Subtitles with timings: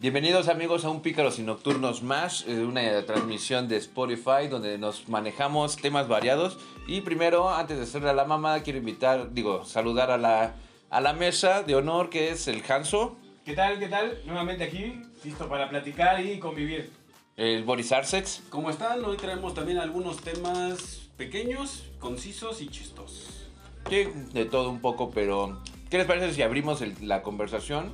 [0.00, 5.08] Bienvenidos amigos a un Pícaros y Nocturnos más, eh, una transmisión de Spotify donde nos
[5.10, 6.58] manejamos temas variados.
[6.86, 10.54] Y primero, antes de hacerle a la mamá, quiero invitar, digo, saludar a la,
[10.88, 13.78] a la mesa de honor que es el Hanso, ¿Qué tal?
[13.78, 14.18] ¿Qué tal?
[14.26, 16.90] Nuevamente aquí, listo para platicar y convivir.
[17.36, 18.42] el Boris Arsex.
[18.48, 19.04] ¿Cómo están?
[19.04, 23.48] Hoy traemos también algunos temas pequeños, concisos y chistosos.
[23.88, 25.58] Sí, de todo un poco, pero
[25.90, 27.92] ¿qué les parece si abrimos el- la conversación,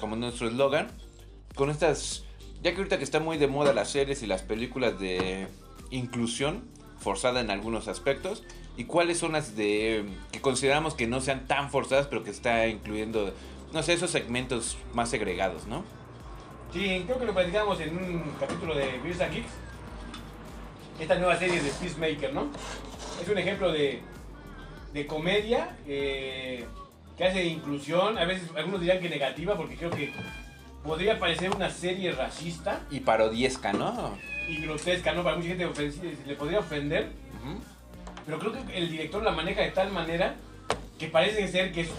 [0.00, 0.88] como nuestro eslogan,
[1.58, 2.24] con estas,
[2.62, 5.48] ya que ahorita que está muy de moda las series y las películas de
[5.90, 6.62] inclusión,
[7.00, 8.44] forzada en algunos aspectos,
[8.76, 12.68] y cuáles son las de que consideramos que no sean tan forzadas, pero que está
[12.68, 13.34] incluyendo,
[13.72, 15.82] no sé, esos segmentos más segregados, ¿no?
[16.72, 19.50] Sí, creo que lo platicamos en un capítulo de Beers and Geeks.
[21.00, 22.50] Esta nueva serie de Peacemaker, ¿no?
[23.20, 24.00] Es un ejemplo de,
[24.92, 26.64] de comedia eh,
[27.16, 28.16] que hace inclusión.
[28.16, 30.12] A veces algunos dirán que negativa, porque creo que
[30.88, 34.16] podría parecer una serie racista Y parodiesca, ¿no?
[34.48, 35.22] y grotesca, ¿no?
[35.22, 37.10] Para mucha gente ofensi- le podría ofender.
[37.42, 37.58] Ujú.
[38.24, 40.34] Pero creo que el director la maneja de tal manera
[40.98, 41.90] que parece ser que es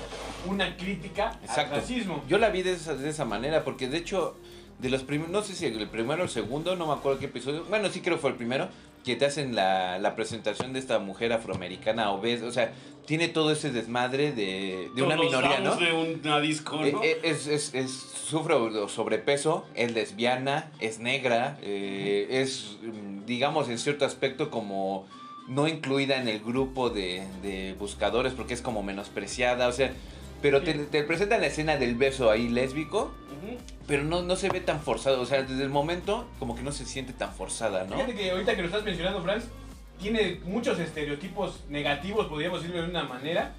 [0.48, 1.76] una crítica Exacto.
[1.76, 2.24] al racismo.
[2.28, 4.36] Yo la vi de esa, de esa manera, porque de hecho,
[4.80, 7.26] de los primeros, no sé si el primero o el segundo, no me acuerdo qué
[7.26, 8.70] episodio, bueno, sí creo que fue el primero,
[9.04, 12.74] que te hacen la, la presentación de esta mujer afroamericana obesa, o sea,
[13.06, 15.76] tiene todo ese desmadre de, de una minoría, ¿no?
[15.78, 17.04] de una disco, Eh, ¿no?
[17.04, 18.56] eh, Es, es, es- sufre
[18.88, 22.78] sobrepeso, es lesbiana, es negra, eh, es,
[23.26, 25.08] digamos, en cierto aspecto como
[25.48, 29.92] no incluida en el grupo de, de buscadores porque es como menospreciada, o sea,
[30.44, 33.12] pero te, te presentan la escena del beso ahí lésbico,
[33.42, 33.58] Ujú.
[33.90, 36.72] Pero no, no se ve tan forzado, o sea, desde el momento como que no
[36.72, 37.96] se siente tan forzada, ¿no?
[37.96, 39.46] Fíjate que ahorita que lo estás mencionando, Franz,
[40.00, 43.54] tiene muchos estereotipos negativos, podríamos decirlo de una manera,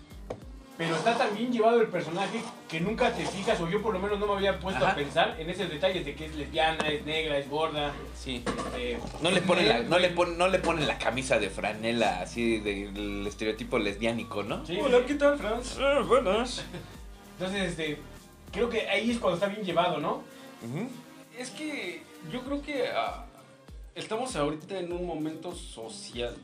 [0.79, 3.99] pero está tan bien llevado el personaje que nunca te fijas, o yo por lo
[3.99, 4.93] menos no me había puesto Ajá.
[4.93, 7.93] a pensar en esos detalles de que es lesbiana, es negra, es gorda.
[8.17, 8.43] Sí.
[8.47, 10.15] este, No le, ponen la, nerd, no, le güey.
[10.17, 14.65] pon- no le ponen la camisa de franela así del estereotipo lesbiánico, ¿no?
[14.65, 15.01] Sí, Hola.
[15.07, 15.77] ¿qué tal, Franz?
[16.07, 16.65] buenas.
[17.39, 17.99] Entonces, este,
[18.53, 20.23] creo que ahí es cuando está bien llevado, ¿no?
[21.39, 22.03] Es que
[22.33, 23.25] yo creo que ah,
[23.95, 26.37] estamos ahorita en un momento social,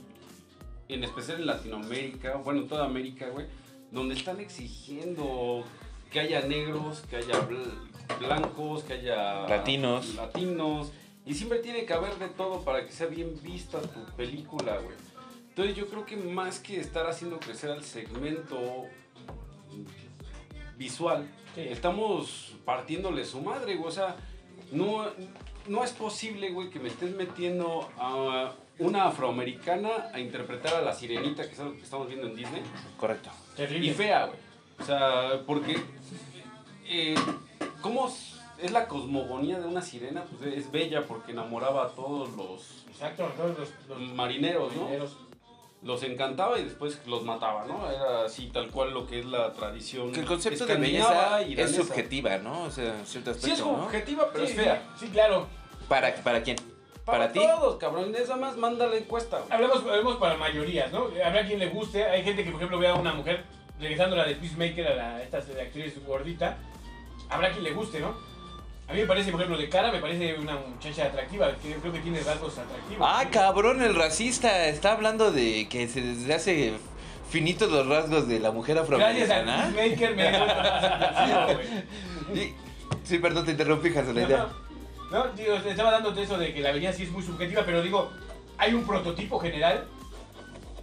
[0.89, 3.47] en especial en Latinoamérica, bueno, en toda América, güey,
[3.91, 5.65] donde están exigiendo
[6.11, 10.15] que haya negros, que haya bl- blancos, que haya Latinos.
[10.15, 10.93] latinos,
[11.27, 14.97] y siempre tiene que haber de todo para que sea bien vista tu película, güey.
[15.49, 18.85] Entonces yo creo que más que estar haciendo crecer al segmento
[20.77, 21.63] visual, Sí.
[21.63, 23.89] estamos partiéndole su madre, güey.
[23.89, 24.17] O sea,
[24.73, 25.05] no,
[25.69, 30.93] no es posible, güey, que me estés metiendo a una afroamericana a interpretar a la
[30.93, 32.63] sirenita, que es algo que estamos viendo en Disney,
[32.99, 33.31] Correcto.
[33.57, 33.87] Terrible.
[33.89, 34.39] y fea, güey.
[34.79, 35.77] O sea, porque.
[36.89, 37.15] Eh,
[37.81, 38.09] ¿Cómo
[38.59, 40.25] es la cosmogonía de una sirena?
[40.25, 44.83] Pues es bella porque enamoraba a todos los Exacto, todos los, los marineros, ¿no?
[44.83, 45.17] marineros.
[45.87, 47.89] Los encantaba y después los mataba, ¿no?
[47.89, 50.11] Era así, tal cual lo que es la tradición.
[50.11, 52.65] Que el concepto de belleza y es subjetiva, ¿no?
[52.65, 53.85] O sea, en cierto Sí, es aspecto, ¿no?
[53.85, 54.83] objetiva, pero Sí, es fea.
[54.99, 55.47] Sí, sí, claro.
[55.89, 56.57] ¿Para, ¿Para quién?
[57.05, 57.39] ¿Para, ti?
[57.39, 58.13] todos, cabrón.
[58.17, 59.39] Esa más manda la encuesta.
[59.39, 59.53] güey.
[59.53, 61.07] Hablamos, hablamos para mayorías, ¿no?
[61.25, 62.05] Habrá quien le guste.
[62.05, 63.45] Hay gente que, por ejemplo, vea a una mujer,
[63.79, 66.59] regresando a la de Peacemaker, a la, esta actriz gordita.
[67.31, 68.17] Habrá quien le guste, ¿no?
[68.89, 71.53] A mí me parece, por ejemplo, de cara, me parece una muchacha atractiva.
[71.57, 73.09] que Creo que tiene rasgos atractivos.
[73.09, 76.73] Ah, cabrón, el racista está hablando de que se desde hace
[77.29, 79.73] finitos los rasgos de la mujer Gracias a afroamericana.
[82.33, 82.41] Me.
[82.41, 82.55] Y-
[83.05, 84.49] sí, perdón, te interrumpí, Hansel, la idea.
[85.11, 87.63] No, no, digo, te estaba dando eso de que la belleza sí es muy subjetiva,
[87.65, 88.11] pero digo,
[88.59, 89.85] hay un prototipo general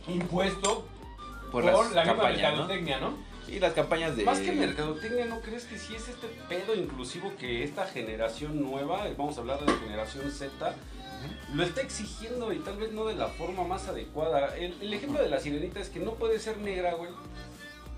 [0.07, 0.85] impuesto
[1.51, 2.23] Por, la misma ¿no?
[2.23, 3.13] mercadotecnia, ¿no?
[3.47, 4.23] Y las campañas de...
[4.23, 9.05] Más que mercadotecnia, ¿no crees que sí es este pedo inclusivo que esta generación nueva,
[9.17, 10.73] vamos a hablar de la generación Z,
[11.53, 14.55] lo está exigiendo y tal vez no de la forma más adecuada?
[14.57, 17.11] El, el ejemplo de la sirenita es que no puede ser negra, güey.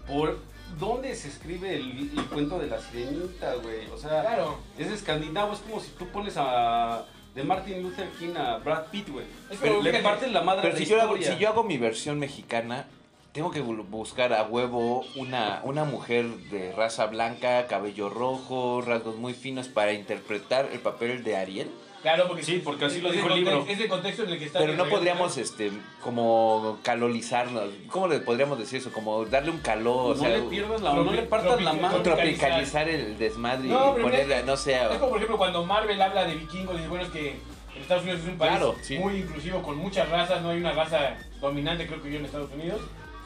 [0.07, 0.39] ¿Por
[0.79, 3.87] dónde se escribe el, el cuento de la sirenita, güey?
[3.93, 4.57] O sea, Claro.
[4.77, 7.05] es escandinavo, es como si tú pones a...
[7.33, 9.25] De Martin Luther King a Brad Pitt, güey.
[9.51, 11.77] Es Pero como, le parten la madre Pero la yo, hago, si yo hago mi
[11.77, 12.87] versión mexicana,
[13.35, 19.17] tengo que bu- buscar a huevo una, una mujer de raza blanca, cabello rojo, rasgos
[19.17, 21.69] muy finos para interpretar el papel de Ariel.
[22.01, 23.65] Claro, porque Sí, porque así lo es dijo el libro.
[23.67, 24.59] Es el contexto en el que está.
[24.59, 25.71] Pero no podríamos, este,
[26.01, 27.63] como calolizarlo.
[27.89, 28.93] ¿Cómo le podríamos decir eso?
[28.93, 30.93] Como darle un calor, o no sea, le pierdas la...
[30.93, 32.01] no le partas la mano.
[32.03, 35.65] tropicalizar el desmadre No, y pero ponerle, es- no sé, Es como por ejemplo cuando
[35.65, 37.35] Marvel habla de vikingos, dice, bueno, es que
[37.81, 38.97] Estados Unidos es un país Claro, sí.
[38.97, 42.49] muy inclusivo, con muchas razas, no hay una raza dominante, creo que yo en Estados
[42.53, 42.79] Unidos.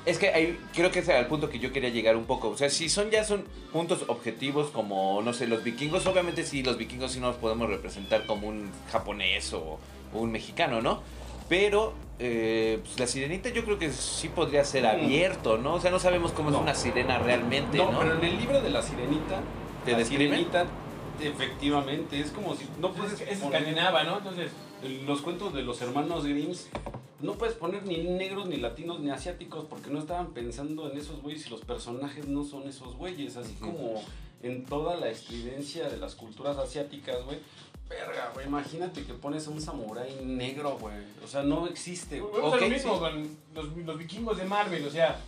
[0.05, 2.49] Es que ahí creo que ese era el punto que yo quería llegar un poco.
[2.49, 6.63] O sea, si son ya son puntos objetivos como, no sé, los vikingos, obviamente sí,
[6.63, 9.77] los vikingos sí nos podemos representar como un japonés o
[10.13, 11.01] un mexicano, ¿no?
[11.49, 14.87] Pero eh, pues la sirenita yo creo que sí podría ser Mm.
[14.87, 15.75] abierto, ¿no?
[15.75, 16.57] O sea, no sabemos cómo No.
[16.57, 17.91] es una sirena realmente, ¿no?
[17.91, 19.41] No, pero en el libro de la sirenita,
[19.85, 20.65] ¿Te la sirenita,
[21.21, 24.17] efectivamente, es como si no Pues puedes es, es escandinava, ¿no?
[24.17, 24.51] Entonces,
[24.83, 26.69] en los cuentos de los hermanos Grimms,
[27.21, 31.21] no puedes poner ni negros, ni latinos, ni asiáticos, porque no estaban pensando en esos
[31.21, 34.01] güeyes y los personajes no son esos güeyes, así como
[34.41, 37.39] en toda la estridencia de las culturas asiáticas, güey.
[37.89, 40.95] Verga, güey, imagínate que pones a un samurái negro, güey.
[41.23, 42.19] O sea, no existe.
[42.19, 42.31] güey.
[42.33, 42.99] Vamos a Ok, lo mismo sí.
[42.99, 45.19] con los, los vikingos de Marvel, o sea,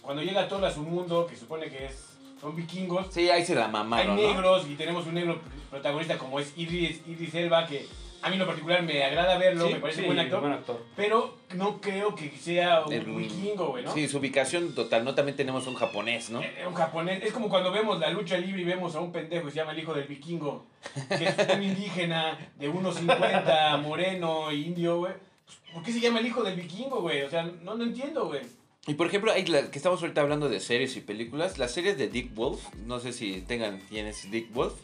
[0.00, 2.10] cuando llega todo a su mundo, que supone que es,
[2.40, 4.22] son vikingos, Sí, ahí se la hay mamaron, ¿no?
[4.22, 7.86] negros y tenemos un negro protagonista como es Idris, Idris Elba, que
[8.24, 10.82] a mí en lo particular me agrada verlo, me parece sí, buen actor, buen actor.
[10.96, 13.92] pero no creo que sea un El- vikingo, güey, ¿no?
[13.94, 16.42] Sí, su ubicación total, no también tenemos un japonés, ¿no?
[16.42, 19.44] Eh, Un japonés, es como cuando vemos la lucha libre y vemos a un pendejo
[19.46, 20.66] que se llama el hijo del vikingo,
[21.08, 25.12] que es un indígena de 1.50, moreno indio, güey.
[25.44, 27.22] Pues, ¿Por qué se llama el hijo del vikingo, güey?
[27.22, 28.40] O sea, no, no entiendo, güey.
[28.86, 31.96] Y por ejemplo, hay la- que estamos ahorita hablando de series y películas, las series
[31.98, 34.74] de Dick Wolf, no sé si tengan quién es Dick Wolf,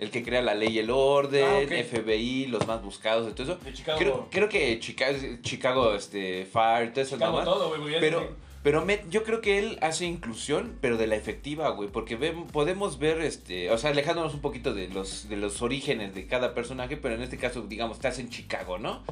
[0.00, 1.84] el que crea la ley y el orden, Ah, ok.
[1.84, 3.64] FBI, los más buscados y todo eso.
[3.64, 3.98] De Chicago.
[3.98, 8.00] Creo, creo que Chicago, Chicago este, Fire, todo eso Chicago todo, güey.
[8.00, 8.28] Pero,
[8.62, 12.34] pero me- yo creo que él hace inclusión, pero de la efectiva, güey, porque ve-
[12.52, 16.54] podemos ver, este, o sea, alejándonos un poquito de los, de los orígenes de cada
[16.54, 19.02] personaje, pero en este caso, digamos, estás en Chicago, ¿no?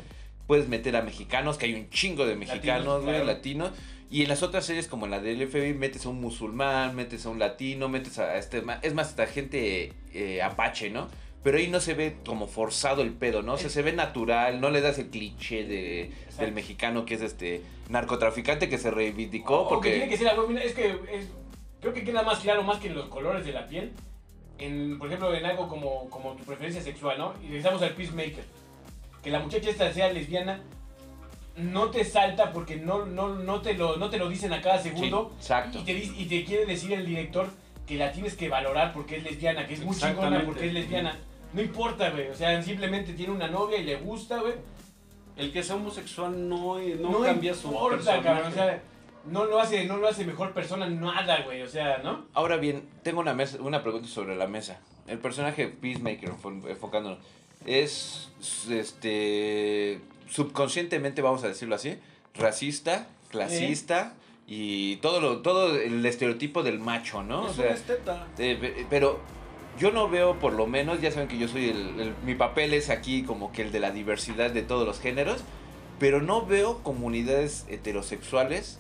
[0.47, 3.27] Puedes meter a mexicanos, que hay un chingo de mexicanos, Latinos, güey, claro.
[3.27, 3.71] latinos.
[4.11, 7.27] Y en las otras series como en la del FBI metes a un musulmán, metes
[7.27, 11.09] a un latino, metes a este, es más, hasta gente eh, apache, ¿no?
[11.43, 13.55] Pero ahí no se ve como forzado el pedo, ¿no?
[13.55, 17.21] O sea, se ve natural, no le das el cliché de, del mexicano que es
[17.23, 19.91] este narcotraficante que se reivindicó O que porque...
[19.93, 20.49] tiene que ser algo.
[20.49, 21.29] mira, Es que es-
[21.81, 23.93] creo que queda más claro, más que en los colores de la piel.
[24.59, 27.35] En, por ejemplo, en algo como, como tu preferencia sexual, ¿no?
[27.43, 28.45] Y regresamos al Peacemaker.
[29.23, 30.61] Que la muchacha esta sea lesbiana.
[31.59, 34.79] No te salta porque no, no, no, te, lo, no te lo dicen a cada
[34.83, 35.31] segundo.
[35.39, 35.79] Sí, exacto.
[35.81, 37.49] Y te, dice- y te quiere decir el director
[37.87, 41.19] que la tienes que valorar porque es lesbiana, que es muy chingona porque es lesbiana.
[41.53, 42.29] No importa, güey.
[42.29, 44.55] O sea, simplemente tiene una novia y le gusta, güey.
[45.37, 48.23] El que sea homosexual no, no, No, cambia su importa, personaje.
[48.23, 48.53] cabrón.
[48.53, 48.83] O sea,
[49.27, 51.63] no lo hace, no lo hace mejor persona, nada, güey.
[51.63, 52.27] O sea, ¿no?
[52.35, 54.81] Ahora bien, tengo una, mesa, una pregunta sobre la mesa.
[55.07, 57.19] El personaje Peacemaker, enfo- enfocándonos,
[57.65, 58.29] es
[58.71, 61.97] este subconscientemente, vamos a decirlo así,
[62.35, 64.15] racista, clasista
[64.47, 67.43] y todo lo todo el estereotipo del macho, ¿no?
[67.45, 68.27] O Es sea, una esteta.
[68.39, 69.21] Eh, pe- pero
[69.79, 72.73] yo no veo, por lo menos, ya saben que yo soy el, el- Mi papel
[72.75, 75.43] es aquí como que el de la diversidad de todos los géneros.
[75.99, 78.79] Pero no veo comunidades heterosexuales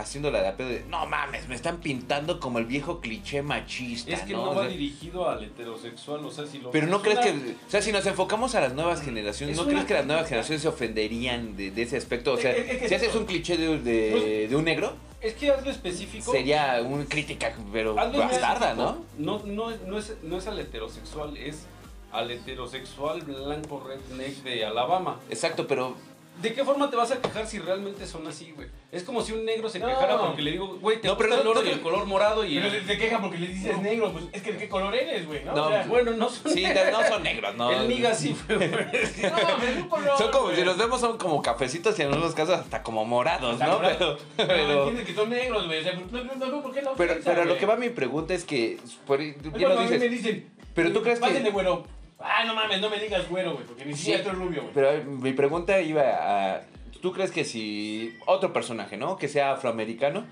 [0.00, 0.84] haciéndola de a pedo de.
[0.88, 4.12] No mames, me están pintando como el viejo cliché machista.
[4.12, 4.44] Es que ¿no?
[4.46, 7.18] no, O va sea, dirigido al heterosexual, o sea, si lo pero no es crees
[7.18, 7.50] una- que.
[7.66, 10.26] O sea, si nos enfocamos a las nuevas generaciones, Es ¿no crees que las nuevas
[10.26, 12.32] generaciones se ofenderían de, de ese aspecto?
[12.32, 14.64] O sea, Es- es que si es haces un cliché de, de, Pues- de un
[14.64, 16.32] negro, Es que hazlo específico.
[16.32, 19.04] sería una crítica, pero bastarda, ¿no?
[19.18, 21.66] No, no, no, es, no es al heterosexual, es
[22.12, 25.20] al heterosexual blanco redneck de Alabama.
[25.30, 25.94] Exacto, pero
[26.40, 28.68] ¿De qué forma te vas a quejar si realmente son así, güey?
[28.90, 29.86] Es como si un negro se No.
[29.88, 32.06] quejara porque le digo, güey, te No, pero gusta el oro no- y el color
[32.06, 32.58] morado y...
[32.58, 35.44] Pero se, queja porque le dices negro, pues es que de qué color eres, güey,
[35.44, 35.54] ¿no?
[35.54, 37.70] No, o sea, Bueno, no son Sí, no son negros, no.
[37.70, 38.58] El niga sí, güey.
[38.70, 40.16] no, es un color.
[40.16, 43.52] Son como, si los vemos son como cafecitos y en algunos casos hasta como morados,
[43.54, 43.72] Hasta ¿no?
[43.74, 44.18] morado.
[44.36, 45.80] Pero, No, pero, entiendes que son negros, güey.
[45.80, 46.94] O sea, no, no, no, no, ¿por qué no?
[46.96, 50.10] pero, pero lo que va mi pregunta es que, por, lo a mí me dices,
[50.10, 51.99] dicen, pero tú crees pásenle, que...
[52.20, 54.74] Ah, no mames, no me digas güero, güey, porque ni siquiera estoy rubio, güey.
[54.74, 56.62] Pero mi pregunta iba a...
[57.00, 59.16] ¿Tú crees que si otro personaje, ¿no?
[59.16, 60.24] Que sea afroamericano,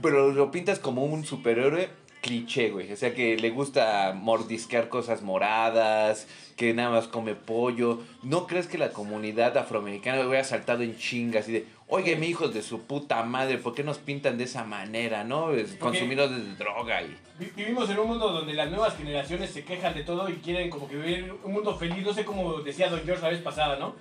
[0.00, 1.90] pero lo pintas como un superhéroe
[2.22, 2.90] cliché, güey.
[2.92, 6.26] O sea, que le gusta mordisquear cosas moradas,
[6.56, 8.00] que nada más come pollo.
[8.22, 12.54] ¿No crees que la comunidad afroamericana hubiera saltado en chingas y de, oye, mi hijos
[12.54, 15.52] de su puta madre, ¿por qué nos pintan de esa manera, no?
[15.52, 17.16] Es Consumidores de droga y...
[17.38, 20.70] Vi- Vivimos en un mundo donde las nuevas generaciones se quejan de todo y quieren
[20.70, 22.04] como que vivir un mundo feliz.
[22.04, 23.94] No sé cómo decía Don George la vez pasada, ¿no?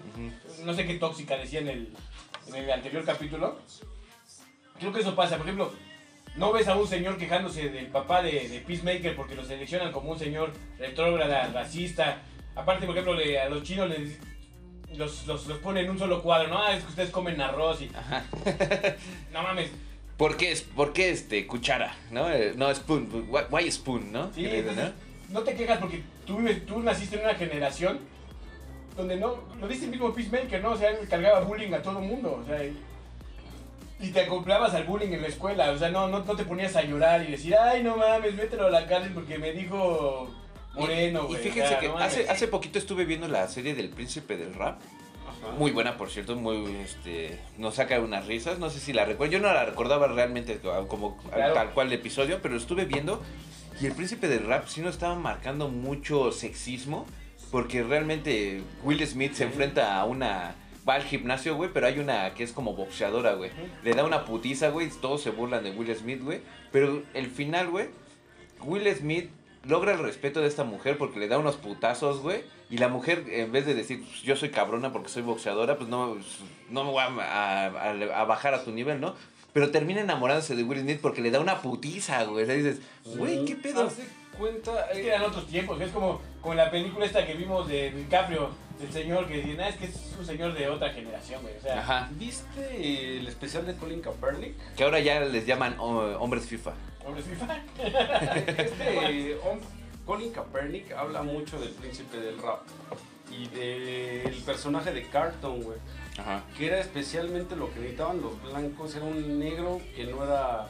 [0.66, 1.94] No sé qué tóxica decía en el,
[2.48, 3.58] en el anterior capítulo.
[4.80, 5.38] Creo que eso pasa.
[5.38, 5.72] Por ejemplo,
[6.38, 10.12] no ves a un señor quejándose del papá de, de Peacemaker porque lo seleccionan como
[10.12, 12.22] un señor retrógrada, racista.
[12.56, 14.18] Aparte, por ejemplo, le- a los chinos les,
[14.96, 16.50] los, los, los ponen en un solo cuadro.
[16.50, 17.90] No, Ah, es que ustedes comen arroz y...
[19.34, 19.70] no mames.
[20.18, 21.96] ¿Por qué, por qué este, cuchara?
[22.12, 22.30] ¿No?
[22.32, 23.26] Eh, no, spoon.
[23.30, 24.32] Why, why spoon, no?
[24.34, 24.50] Sí, ¿no?
[24.50, 24.92] entonces,
[25.30, 28.00] no te quejas porque tú, vives- tú naciste en una generación
[28.96, 30.72] donde no, lo dice el mismo Peacemaker, ¿no?
[30.72, 32.78] O sea, él cargaba bullying a todo mundo, o sea, y-
[34.00, 35.72] y te acoplabas al bullying en la escuela.
[35.72, 38.68] O sea, no, no, no te ponías a llorar y decir, ay, no mames, mételo
[38.68, 40.30] a la cárcel porque me dijo
[40.76, 41.42] Moreno, Y güey.
[41.44, 44.80] fíjense que no hace, hace poquito estuve viendo la serie del príncipe del rap.
[45.28, 45.52] Ajá.
[45.58, 49.34] Muy buena, por cierto, muy, este, nos saca unas risas, no sé si la recuerdo,
[49.34, 51.54] yo no la recordaba realmente como Claro.
[51.54, 53.22] tal cual el episodio, pero estuve viendo
[53.82, 57.06] y el príncipe del rap sí nos estaba marcando mucho sexismo,
[57.52, 60.56] porque realmente Will Smith se enfrenta a una,
[60.88, 63.52] va al gimnasio, güey, pero hay una que es como boxeadora, güey,
[63.84, 67.70] le da una putiza, güey, todos se burlan de Will Smith, güey, pero el final,
[67.70, 67.88] güey,
[68.62, 69.30] Will Smith
[69.64, 72.44] logra el respeto de esta mujer porque le da unos putazos, güey.
[72.70, 75.90] Y la mujer, en vez de decir, "Pues, yo soy cabrona porque soy boxeadora, pues
[75.90, 76.18] no,
[76.70, 79.14] no me voy a, a- a- a bajar a tu nivel, ¿no?
[79.54, 82.44] Pero termina enamorándose de Will Smith porque le da una putiza, güey.
[82.44, 83.86] O sea, dices, güey, ¿qué pedo?
[83.88, 84.06] Haz de
[84.38, 84.86] cuenta.
[84.92, 87.92] Es que eh, eran otros tiempos, es como, como la película esta que vimos de
[87.92, 88.50] DiCaprio,
[88.82, 91.56] del señor que decía, "Nah, es que es un señor de otra generación, güey.
[91.58, 92.10] O sea, Ajá.
[92.14, 94.56] ¿Viste el especial de Colin Kaepernick?
[94.76, 96.74] Que ahora ya les llaman oh, hombres FIFA.
[97.06, 97.58] hombre FIFA.
[98.58, 99.60] Este hom-
[100.06, 102.62] Colin Kaepernick habla mucho del príncipe del rap
[103.32, 105.78] y del personaje de Carton, güey.
[106.18, 106.44] Ajá.
[106.58, 110.68] Que era especialmente lo que necesitaban los blancos, era un negro que no era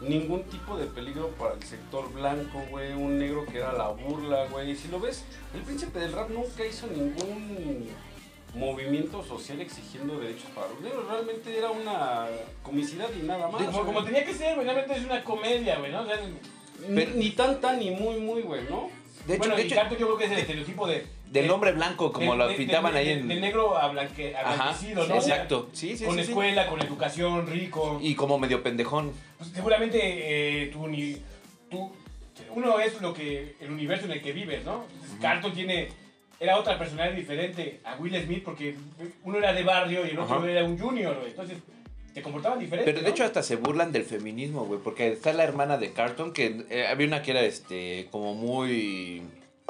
[0.00, 2.92] ningún tipo de peligro para el sector blanco, güey.
[2.92, 4.70] Un negro que era la burla, güey.
[4.72, 5.24] Y si lo ves,
[5.54, 7.88] el príncipe del rap nunca hizo ningún
[8.54, 11.06] movimiento social exigiendo derechos para los negros.
[11.08, 12.26] Realmente era una
[12.62, 13.62] comicidad y nada más.
[13.74, 16.02] Como, tenía que ser, güey, realmente es una comedia, güey, ¿no?
[16.02, 16.16] O sea,
[16.88, 18.90] Ni, Pero- ni tan tan ni muy muy, güey, ¿no?
[19.26, 21.06] De hecho, bueno, de hecho yo creo que es el estereotipo de...
[21.30, 23.28] del de- hombre blanco, como de- lo de- pintaban de- ahí en...
[23.28, 25.14] De negro a blanque, Ajá, ablanquecido, ¿no?
[25.16, 25.68] Exacto.
[25.72, 26.28] Sí, sí, con sí, sí.
[26.30, 27.98] escuela, con educación, rico.
[28.02, 29.12] Y como medio pendejón.
[29.38, 31.16] Pues, seguramente eh, tú, ni,
[31.70, 31.90] tú,
[32.54, 34.84] uno es lo que, el universo en el que vives, ¿no?
[34.92, 35.88] Entonces, Carlton tiene,
[36.38, 38.76] era otra personalidad diferente a Will Smith porque
[39.24, 41.30] uno era de barrio y el otro era un junior, güey.
[41.30, 41.58] Entonces,
[42.14, 43.14] te comportaban diferente, Pero de ¿no?
[43.14, 46.86] hecho hasta se burlan del feminismo, güey, porque está la hermana de Carton, que eh,
[46.86, 49.22] había una que era, este, como muy,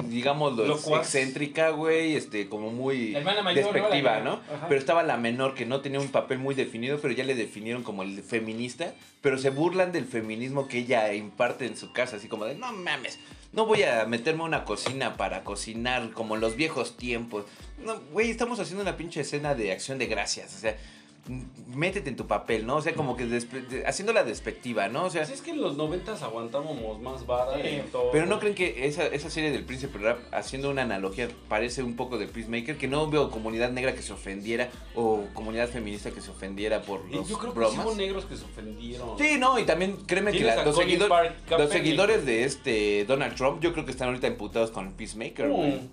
[0.05, 1.01] digamos, Locuaz.
[1.01, 3.53] excéntrica, güey, este, como muy mayor, ¿no?
[3.53, 4.33] despectiva, ¿no?
[4.33, 4.67] Ajá.
[4.67, 7.83] Pero estaba la menor, que no tenía un papel muy definido, pero ya le definieron
[7.83, 12.27] como el feminista, pero se burlan del feminismo que ella imparte en su casa, así
[12.27, 13.19] como de, no mames,
[13.53, 17.45] no voy a meterme a una cocina para cocinar como en los viejos tiempos.
[17.83, 20.77] No, güey, estamos haciendo una pinche escena de acción de gracias, o sea,
[21.75, 22.77] métete en tu papel, ¿no?
[22.77, 25.05] O sea, como que despe- de- haciéndola despectiva, ¿no?
[25.05, 27.67] O sea, Pues es que en los noventas aguantábamos más vara Sí.
[27.85, 28.11] y todo.
[28.11, 31.95] pero no creen que esa, esa serie del Príncipe Rap, haciendo una analogía, parece un
[31.95, 36.21] poco de Peacemaker, que no veo comunidad negra que se ofendiera o comunidad feminista que
[36.21, 39.17] se ofendiera por Y los Yo creo que sí hubo negros que se ofendieron.
[39.19, 43.05] Sí, no, y también créeme que la- los, Colin seguidor- Park- los seguidores de este
[43.05, 45.71] Donald Trump, yo creo que están ahorita imputados con Peacemaker, güey.
[45.71, 45.89] Mm.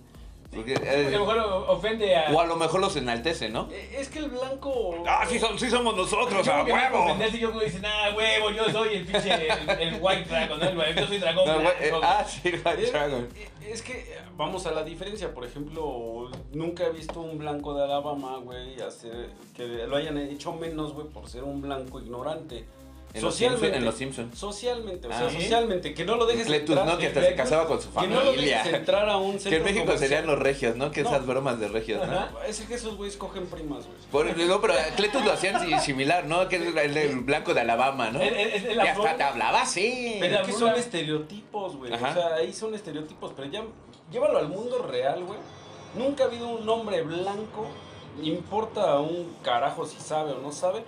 [0.55, 2.31] Porque, Porque eh, a lo mejor ofende a...
[2.31, 3.67] o a lo mejor los enaltece, ¿no?
[3.71, 5.03] Eh, Es que el blanco.
[5.07, 7.03] Ah, sí, son- sí somos nosotros, a huevo.
[7.03, 10.59] ofender si yo como dicen, ah, huevo, yo soy el pinche, el, el white dragon,
[10.95, 13.27] Yo soy dragón No, eh, ah, sí, White Eh, Dragon.
[13.35, 17.73] eh, Es que eh, vamos a la diferencia, por ejemplo, nunca he visto un blanco
[17.73, 22.65] de Alabama, güey, hacer que lo hayan hecho menos, güey, por ser un blanco ignorante.
[23.15, 24.37] En los en los Simpsons.
[24.37, 25.37] Socialmente, o Ah, sea, ¿sí?
[25.41, 26.85] socialmente, que no lo dejes Cletus, entrar.
[26.87, 26.97] ¿no?
[26.97, 28.57] Que hasta se casaba con su Que no lo familia.
[28.57, 29.97] dejes entrar a un Que en México comercial.
[30.09, 30.91] serían los regios, ¿no?
[30.91, 31.09] Que No.
[31.09, 32.27] esas bromas de regios, ¿no?
[32.47, 33.97] Es que esos güeyes cogen primas, güey.
[34.11, 36.47] Por, no, pero Cletus lo hacían si- similar, ¿no?
[36.49, 38.21] Que es el, el blanco de Alabama, ¿no?
[38.21, 40.17] Es Y hasta te hablaba así.
[40.19, 41.93] Pero- Es que son estereotipos, güey.
[41.93, 43.63] O sea, ahí son estereotipos, pero ya
[44.11, 45.39] llévalo al mundo real, güey.
[45.95, 47.67] Nunca ha habido un hombre blanco,
[48.21, 50.83] importa un carajo si sabe o no sabe,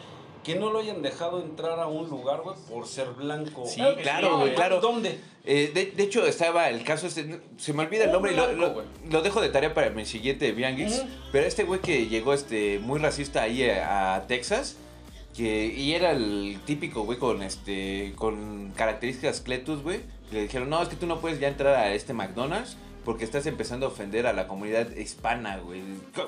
[0.47, 3.65] que no lo hayan dejado entrar a un lugar, güey, por ser blanco.
[3.67, 4.79] Sí, Claro claro, güey, claro.
[4.79, 5.19] ¿Dónde?
[5.43, 9.21] Eh, de, de hecho, estaba el caso, este, se me olvida el nombre y lo,
[9.21, 10.99] dejo de tarea para mi siguiente Bianguis.
[10.99, 11.07] Ujú.
[11.33, 14.77] Pero este güey que llegó este, muy racista ahí a, a Texas,
[15.35, 19.99] que, y era el típico güey con, este, con características Cletus, güey.
[20.31, 22.77] Le dijeron, no, es que tú no puedes ya entrar a este McDonald's
[23.07, 25.81] porque estás empezando a ofender a la comunidad hispana, güey.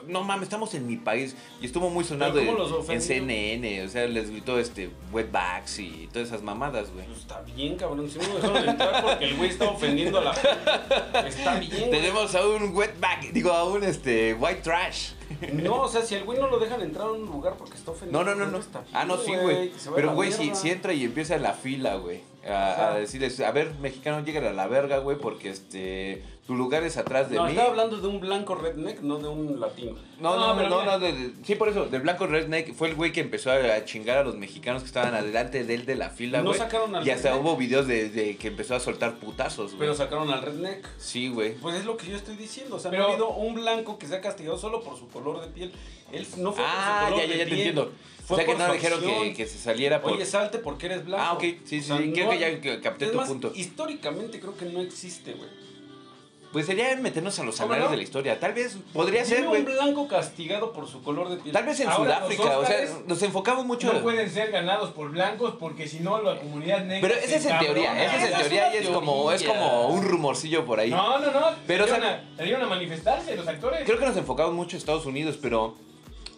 [0.07, 1.36] No mames, estamos en mi país.
[1.62, 3.01] Y estuvo muy sonado ¿Pero en, cómo los en?
[3.01, 7.05] CNN, o sea, les gritó este wetbacks y todas esas mamadas, güey.
[7.05, 8.09] Pues está bien, cabrón.
[8.09, 11.27] Si no lo dejaron entrar porque el güey está ofendiendo a la gente.
[11.27, 11.69] Está bien.
[11.79, 11.91] güey.
[11.91, 15.09] Tenemos a un wetback, digo, a un este white trash.
[15.53, 17.91] No, o sea, si al güey no lo dejan entrar a un lugar porque está
[17.91, 18.24] ofendiendo.
[18.24, 18.57] No, no, no, no.
[18.57, 19.71] está Ah, no, sí, güey.
[19.95, 22.21] Pero, güey, si, entra y empieza en la fila, güey.
[22.48, 26.24] A, decirles, a ver, mexicano, lleguen a la verga, güey, porque este.
[26.48, 27.51] Tu lugar es atrás de No, mí.
[27.51, 29.91] estaba hablando de un blanco redneck, no de un latino.
[30.19, 32.88] No, no, No, no, no, no, de- de- sí, por eso, del blanco redneck fue
[32.89, 35.86] el güey que empezó a, a chingar a los mexicanos que estaban adelante de él
[35.86, 36.57] de la fila, No güey.
[36.59, 37.45] sacaron al y hasta redneck.
[37.45, 39.79] hubo videos de, de que empezó a soltar putazos, güey.
[39.81, 40.88] Pero sacaron al redneck.
[40.98, 41.53] Sí, güey.
[41.53, 42.77] Pues es lo que yo estoy diciendo.
[42.77, 45.41] O sea, Pero- no ha habido un blanco que sea castigado solo por su color
[45.41, 45.71] de piel.
[46.11, 47.91] Él no fue Ah, por su color ya, ya, de ya te piel, entiendo.
[48.25, 50.11] Fue o sea que no dijeron que, que se saliera por.
[50.13, 51.23] Oye, salte porque eres blanco.
[51.25, 53.51] Ah, ok, sí, sí, sí, creo que ya capté tu más, punto.
[53.55, 55.49] Históricamente creo que no existe, güey.
[56.51, 57.91] Pues sería meternos a los ¿Cómo anales no?
[57.91, 58.39] de la historia.
[58.39, 61.53] Tal vez podría ser, un blanco castigado por su color de piel.
[61.53, 63.94] Tal vez en Ahora, Sudáfrica, o sea, nos enfocamos mucho.
[63.94, 67.08] No pueden ser ganados por blancos porque si no la comunidad negra.
[67.08, 70.03] Pero esa es en teoría, esa es en teoría y es como, es como un
[70.03, 70.89] rumorcillo por ahí.
[70.89, 71.48] No, no, no.
[71.68, 73.82] Pero, o sea- salieron, a, salieron a manifestarse los actores.
[73.86, 75.75] Creo que nos enfocamos mucho en Estados Unidos, pero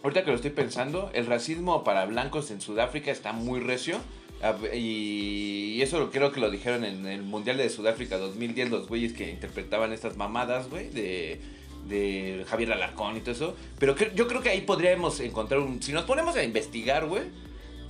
[0.02, 3.96] ahorita que lo estoy pensando, el racismo para blancos en Sudáfrica está muy recio.
[4.42, 9.12] Ah, Y eso creo que lo dijeron en el Mundial de Sudáfrica 2010, los güeyes
[9.12, 11.40] que interpretaban estas mamadas, güey, de,
[11.88, 13.56] de Javier Alarcón y todo eso.
[13.78, 15.82] Pero cre- yo creo que ahí podríamos encontrar un...
[15.82, 17.24] Si nos ponemos a investigar, güey,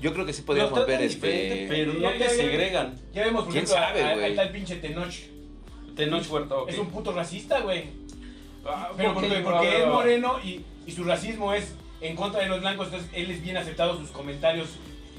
[0.01, 1.67] yo creo que sí podríamos ver este...
[1.69, 2.99] pero no Ya, te segregan.
[3.15, 4.25] Ya vemos, por ¿Quién ejemplo, sabe, a- a- güey?
[4.27, 5.15] al tal pinche Tenoch.
[5.97, 6.55] Tenoch Huerta.
[6.69, 7.85] Es un puto racista, güey.
[8.65, 12.61] Ah, Pero porque, porque es moreno y, y su racismo es en contra de los
[12.61, 14.69] blancos, entonces él es bien aceptado sus comentarios.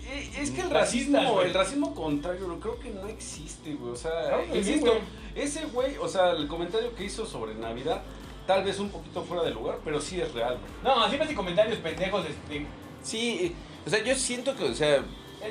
[0.05, 3.93] Eh, Es que el racismo, el racismo contrario, no, creo que no existe, güey.
[3.93, 4.93] O sea, Claro sí, güey.
[5.35, 8.03] ese güey, o sea, el comentario que hizo sobre Navidad,
[8.45, 10.71] tal vez un poquito fuera de lugar, pero sí es real, güey.
[10.95, 12.25] No, siempre hace comentarios pendejos.
[12.25, 12.65] Este,
[13.03, 13.53] Sí,
[13.85, 15.03] o sea, yo siento que, o sea,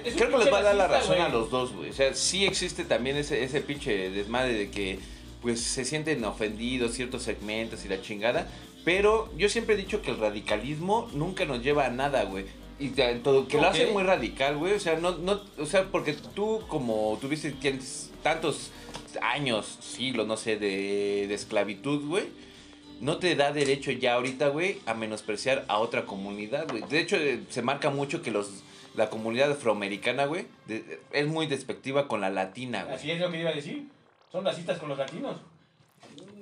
[0.05, 1.91] es Creo que les va a dar la razón a los dos, güey.
[1.91, 4.99] O sea, sí existe también ese, ese pinche desmadre de que
[5.43, 8.49] pues se sienten ofendidos ciertos segmentos y la chingada.
[8.85, 12.47] Pero yo siempre he dicho que el radicalismo nunca nos lleva a nada, güey.
[12.83, 13.69] Y te- todo, que lo Ok.
[13.75, 14.73] hace muy radical, güey.
[14.75, 17.55] O sea, no, no, o sea, porque tú como tuviste
[18.23, 18.71] tantos
[19.21, 22.25] años, siglos, no sé, de, de esclavitud, güey.
[23.01, 26.83] No te da derecho ya ahorita, güey, a menospreciar a otra comunidad, güey.
[26.89, 28.63] De hecho, eh, se marca mucho que los
[28.95, 30.45] la comunidad afroamericana, güey,
[31.13, 32.95] es muy despectiva con la latina, güey.
[32.95, 33.89] Así es lo que iba a decir.
[34.31, 35.37] Son racistas con los latinos.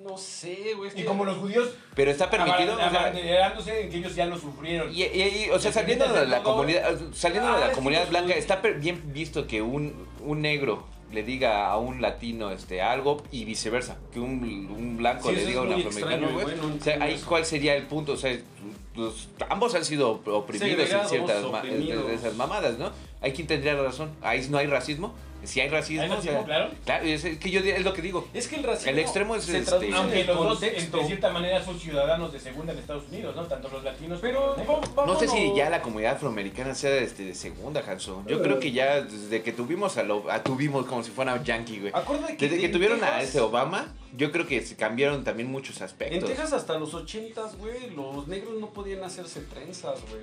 [0.02, 0.88] No sé, güey.
[0.90, 4.26] es Y como los judíos, Pero está permitido, o sea, abanderándose en que ellos ya
[4.26, 4.90] lo sufrieron.
[4.92, 8.08] y, y- y, o sea, saliendo de la comunidad, saliendo de Ah, la que comunidad
[8.08, 13.22] blanca, está bien visto que un, un negro le diga a un latino este algo
[13.32, 14.42] y viceversa, que un,
[14.76, 16.46] un blanco Sí, le diga a un afroamericano, güey.
[16.46, 18.38] o sea, ahí cuál sería el punto, o sea,
[18.96, 22.10] los- ambos han sido oprimidos en ciertas oprimidos.
[22.10, 22.90] esas mamadas, ¿no?
[23.20, 24.10] Hay quien tendría la razón.
[24.22, 25.12] Ahí no hay racismo.
[25.44, 26.70] Si hay racismo, Hay o racismo, sea, claro.
[26.84, 28.28] Claro, es, es que yo es lo que digo.
[28.34, 28.90] Es que el racismo.
[28.90, 32.32] El extremo es se este- traduce en Aunque los dos, de cierta manera, son ciudadanos
[32.32, 33.44] de segunda en Estados Unidos, ¿no?
[33.44, 37.24] Tanto los latinos Pero como los No sé si ya la comunidad afroamericana sea este,
[37.24, 38.26] de segunda, Hanson.
[38.26, 41.80] Yo creo que ya desde que tuvimos a lo a tuvimos como si fuera yankee,
[41.80, 41.92] güey.
[41.94, 45.50] Acuérdate que Desde que en tuvieron a ese Obama, yo creo que se cambiaron también
[45.50, 46.28] muchos En aspectos.
[46.28, 50.22] Texas hasta los 80s, güey, los negros no podían hacerse trenzas, güey.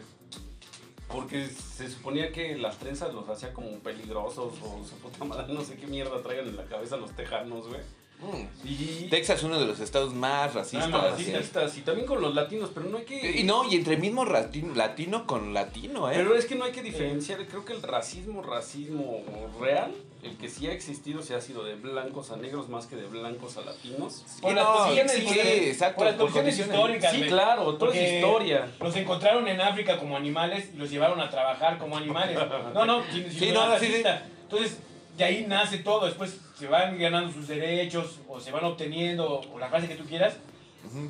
[1.08, 5.62] Porque se suponía que las trenzas los hacía como peligrosos o su puta madre, no
[5.62, 7.80] sé qué mierda traigan en la cabeza los tejanos, güey.
[8.20, 8.48] Mm.
[8.66, 10.92] Y Texas es uno de los estados más racistas.
[10.92, 11.32] así.
[11.32, 13.40] racistas y también con los latinos, pero no hay que...
[13.40, 16.16] Y no, y entre mismo latino, latino con latino, ¿eh?
[16.16, 19.24] Pero es que no hay que diferenciar, creo que el racismo, racismo
[19.60, 19.94] real,
[20.24, 23.06] el que sí ha existido, sí ha sido de blancos a negros más que de
[23.08, 24.24] blancos a latinos.
[24.42, 27.12] Por Sí, las no, condiciones, sí, por las- exacto, por las por condiciones históricas.
[27.14, 28.72] Sí, claro, todo es historia.
[28.80, 32.38] Los encontraron en África como animales y los llevaron a trabajar como animales.
[32.74, 34.26] No, no, sin, sin Sí, no, sí, racista.
[34.44, 34.80] Entonces,
[35.18, 36.06] de ahí nace todo.
[36.06, 40.06] Después se van ganando sus derechos o se van obteniendo, o la frase que tú
[40.06, 40.38] quieras.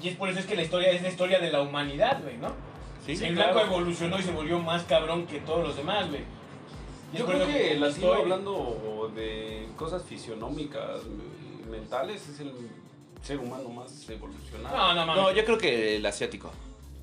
[0.02, 2.38] Y es por eso es que la historia es la historia de la humanidad, güey,
[2.38, 2.50] ¿no?
[3.06, 3.67] Sí, el sí, blanco claro.
[3.67, 6.22] evolucionó y se volvió más cabrón que todos los demás, güey.
[7.13, 11.02] Yo creo que el estoy- hablando de cosas fisionómicas
[11.65, 12.52] y mentales es el
[13.22, 14.76] ser humano más evolucionado.
[14.78, 15.24] No, no, mames.
[15.24, 16.52] No, yo creo que el asiático.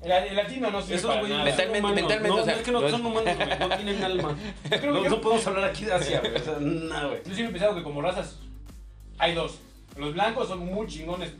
[0.01, 1.39] El, el latino no sirve Esos para nada.
[1.39, 1.95] no Mentalmente- humanos.
[1.95, 4.37] mentalmente, no, o sea, es que no no- son humanos, güey, no tienen alma.
[4.69, 6.35] creo No, que- no podemos hablar aquí de Asia, güey.
[6.35, 7.19] O sea, nada, güey.
[7.25, 8.37] Yo siempre he pensado que como razas
[9.17, 9.57] hay dos.
[9.97, 11.31] Los blancos son muy chingones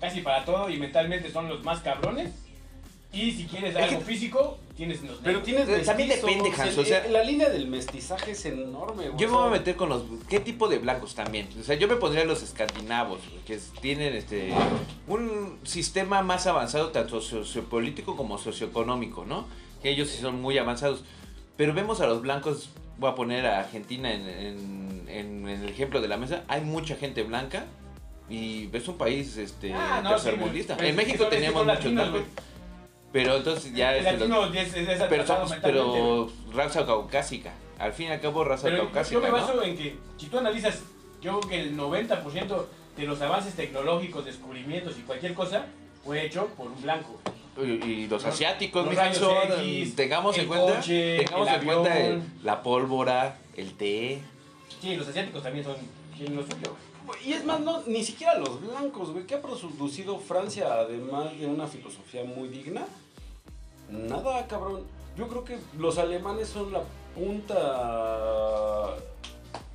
[0.00, 2.32] casi para todo y mentalmente son los más cabrones.
[3.12, 6.50] Y si quieres Es algo que- físico, tienes los Pero tienes Eh, también mestizos, depende,
[6.62, 9.20] Hans, el- o sea- el- la línea del mestizaje es enorme, güey.
[9.20, 10.04] Yo me voy a meter con los.
[10.26, 11.48] ¿Qué tipo de blancos también?
[11.60, 14.54] O sea, yo me pondría los escandinavos, que tienen este
[15.06, 19.46] un sistema más avanzado, tanto sociopolítico como socioeconómico, ¿no?
[19.82, 21.04] Que ellos sí son muy avanzados.
[21.58, 25.68] Pero vemos a los blancos, voy a poner a Argentina en, en- en- en el
[25.68, 27.66] ejemplo de la mesa, hay mucha gente blanca
[28.30, 30.76] y es un país este, Ah, no, sí, tercermundista.
[30.76, 32.20] pero en es que México son muchos blancos.
[33.12, 37.52] Pero entonces ya El es latino es, es, es pero, somos- pero raza caucásica.
[37.78, 39.14] Al fin y al cabo, raza Pero caucásica.
[39.14, 39.34] yo me ¿no?
[39.34, 40.82] baso en que si tú analizas,
[41.20, 45.66] yo creo que el 90% de los avances tecnológicos, descubrimientos y cualquier cosa
[46.04, 47.18] fue hecho por un blanco.
[47.60, 52.62] Y, y los asiáticos, los X, tengamos en cuenta, coche, tengamos en cuenta el- la
[52.62, 54.20] pólvora, el té.
[54.80, 55.74] Sí, los asiáticos también son
[56.16, 56.76] tienen lo suyo.
[57.24, 59.26] Y es más, no, ni siquiera los blancos, güey.
[59.26, 62.84] ¿Qué ha producido Francia, además de una filosofía muy digna?
[63.90, 64.84] Nada, cabrón.
[65.16, 66.82] Yo creo que los alemanes son la
[67.14, 68.94] punta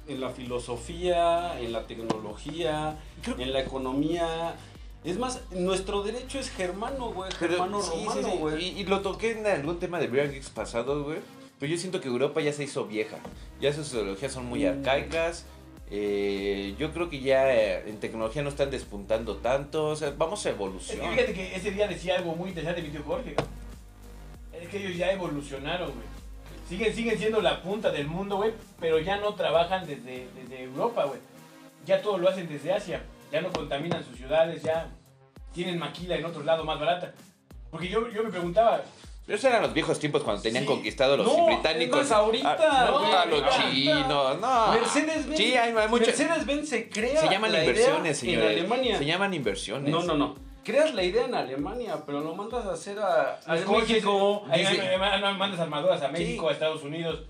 [0.07, 4.55] en la filosofía, en la tecnología, Creo- en la economía.
[5.03, 7.31] Es más, nuestro derecho es germano, güey.
[7.39, 8.37] Pero- Germano sí, sí, romano, sí.
[8.37, 8.63] güey.
[8.63, 11.19] Y, y lo toqué en algún tema de Beer Geeks pasados, güey.
[11.59, 13.17] Pero yo siento que Europa ya se hizo vieja.
[13.61, 14.69] Ya sus ideologías son muy Mm.
[14.79, 15.45] arcaicas.
[15.91, 19.87] Eh, yo creo que ya eh, en tecnología no están despuntando tanto.
[19.87, 21.11] O sea, vamos a Es que evolución.
[21.11, 23.35] fíjate que ese día decía algo muy interesante mi tío Jorge.
[24.53, 26.05] Es que ellos ya evolucionaron, güey.
[26.67, 31.05] Siguen, siguen siendo la punta del mundo, güey, pero ya no trabajan desde, desde Europa,
[31.05, 31.19] güey.
[31.85, 33.03] Ya todo lo hacen desde Asia.
[33.31, 34.89] Ya no contaminan sus ciudades, ya
[35.53, 37.13] tienen maquila en otro lado más barata.
[37.69, 38.81] Porque yo, yo me preguntaba,
[39.27, 40.67] esos eran los viejos tiempos cuando tenían Sí.
[40.67, 42.01] conquistado los No, británicos.
[42.01, 43.71] es más, ahorita, Ah, no, a los ahorita.
[43.71, 44.67] chinos, no.
[44.73, 45.37] Mercedes-Benz.
[45.37, 47.21] Sí, hay, hay mucho- Mercedes-Benz se crea.
[47.21, 48.51] Se llaman la idea inversiones, señores.
[48.51, 48.97] En Alemania.
[48.97, 49.91] Se llaman inversiones.
[49.91, 50.35] No, no, no.
[50.63, 54.43] Creas la idea en Alemania, pero lo mandas a hacer a, a México.
[54.49, 54.97] ahí- ahí
[55.37, 56.49] mandas armadoras a México, Sí.
[56.49, 57.23] a Estados Unidos.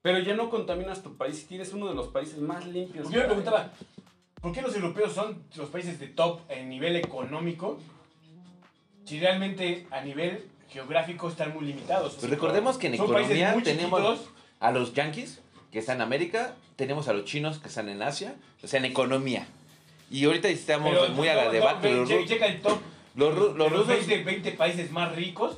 [0.00, 3.08] Pero ya no contaminas tu país y tienes uno de los países más limpios.
[3.10, 3.70] Yo me preguntaba,
[4.40, 7.78] ¿por qué los europeos son los países de top en nivel económico?
[9.04, 12.16] Si realmente a nivel geográfico están muy limitados.
[12.18, 14.30] Pues recordemos que en Son economía tenemos chiquitos.
[14.60, 18.34] a los yankees, que están en América, tenemos a los chinos, que están en Asia,
[18.62, 19.46] o sea, en economía.
[20.10, 21.92] Y ahorita estamos pero muy a la no, debate.
[21.92, 22.78] los, el top.
[23.14, 25.56] los de los rusos 20, 20 países más ricos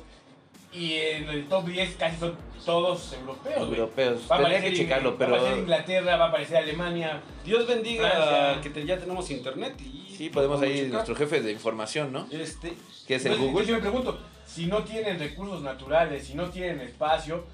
[0.71, 3.67] y en el top 10 casi son todos europeos.
[3.67, 3.79] güey.
[3.79, 4.21] europeos.
[4.31, 7.21] Va Tendría que checarlo, Va a pero aparecer Inglaterra, va a aparecer Alemania.
[7.45, 8.61] Dios bendiga Francia.
[8.61, 10.91] que te- ya tenemos internet y sí, podemos ahí, checar.
[10.91, 12.27] nuestro jefe de información, ¿no?
[12.31, 12.73] Este,
[13.07, 13.67] Que es el Entonces, Google.
[13.67, 17.45] Yo me pregunto, si no tienen recursos naturales, si no tienen espacio,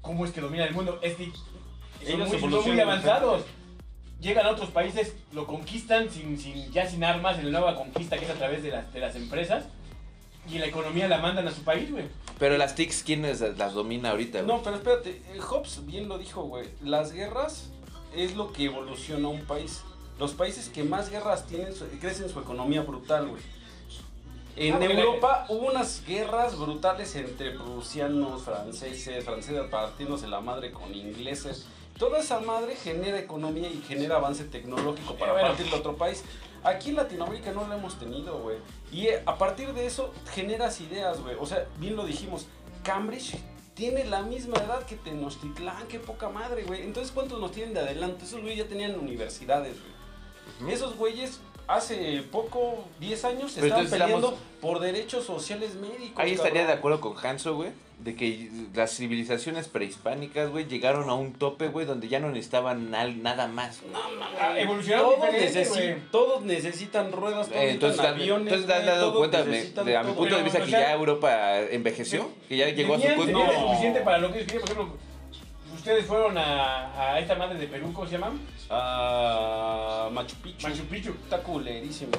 [0.00, 0.98] ¿cómo es que dominan el mundo?
[1.02, 1.30] Es que
[2.08, 3.42] son muy, son muy avanzados.
[4.20, 8.16] Llegan a otros países, lo conquistan sin, sin, ya sin armas, en la nueva conquista
[8.16, 9.64] que es a través de las, de las empresas.
[10.48, 12.04] Y la economía la mandan a su país, güey.
[12.38, 14.42] Pero las TICs, ¿quién es- las domina ahorita?
[14.42, 14.56] güey?
[14.56, 16.68] No, pero espérate, eh, Hobbes bien lo dijo, güey.
[16.82, 17.70] Las guerras
[18.14, 19.80] es lo que evoluciona un país.
[20.18, 23.42] Los países que más guerras tienen crecen su economía brutal, güey.
[24.56, 30.94] En Ah, Europa hubo unas guerras brutales entre prusianos, franceses, franceses partiéndose la madre con
[30.94, 31.66] ingleses.
[31.98, 35.48] Toda esa madre genera economía y genera avance tecnológico para Eh, bueno.
[35.48, 36.24] partir de otro país.
[36.66, 38.58] Aquí en Latinoamérica no lo hemos tenido, güey.
[38.90, 41.36] Y eh, a partir de eso generas ideas, güey.
[41.38, 42.48] O sea, bien lo dijimos,
[42.82, 43.36] Cambridge
[43.74, 46.82] tiene la misma edad que Tenochtitlán, qué poca madre, güey.
[46.82, 48.24] Entonces, ¿cuántos nos tienen de adelante?
[48.24, 50.72] Esos güeyes ya tenían universidades, güey.
[50.72, 56.16] Esos güeyes hace poco, 10 años, Pero estaban peleando estamos- por derechos sociales médicos.
[56.16, 61.14] Ahí estaría de acuerdo con Hanso, güey, de que las civilizaciones prehispánicas, güey, llegaron a
[61.14, 63.80] un tope, güey, donde ya no necesitaban nada más.
[63.80, 63.92] güey.
[63.92, 64.38] No, mames.
[64.40, 68.52] Ah, evolucionaron todos, necesi- todos necesitan ruedas, todos Eh, entonces, necesitan aviones.
[68.52, 70.92] entonces te has dado cuenta, me- de, a mi punto de vista, o que ya
[70.92, 73.32] Europa envejeció, que ya llegó a su punto.
[73.44, 73.68] No.
[73.68, 74.62] suficiente para lo que ellos querían.
[74.66, 74.98] Por ejemplo,
[75.86, 78.32] ustedes fueron a, a esta madre de Perú, ¿cómo se llama?
[78.68, 80.66] Ah, Machu Picchu.
[80.68, 81.10] Machu Picchu.
[81.22, 82.10] Está culerísimo.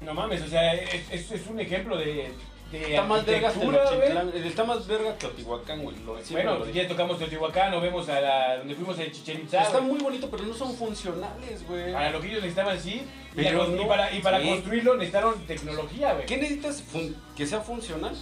[0.00, 2.30] No mames, o sea, es, es, es un ejemplo de,
[2.70, 4.08] de Está más verga arquitectura, güey.
[4.08, 4.46] Tenochtitlán.
[4.46, 5.96] Está más verga que Teotihuacán, güey.
[6.06, 6.76] Lo, siempre Bueno, digo.
[6.76, 9.62] ya tocamos Teotihuacán, o vemos a la, donde fuimos en Chichen Itza.
[9.62, 9.90] Está güey.
[9.90, 11.92] muy bonito, pero no son funcionales, güey.
[11.92, 13.02] Para lo que ellos necesitaban, sí.
[13.32, 14.48] Y, Pero y no, para, y para sí.
[14.50, 16.26] construirlo necesitaron tecnología, güey.
[16.26, 18.14] ¿Qué necesitas fun- que sea funcional?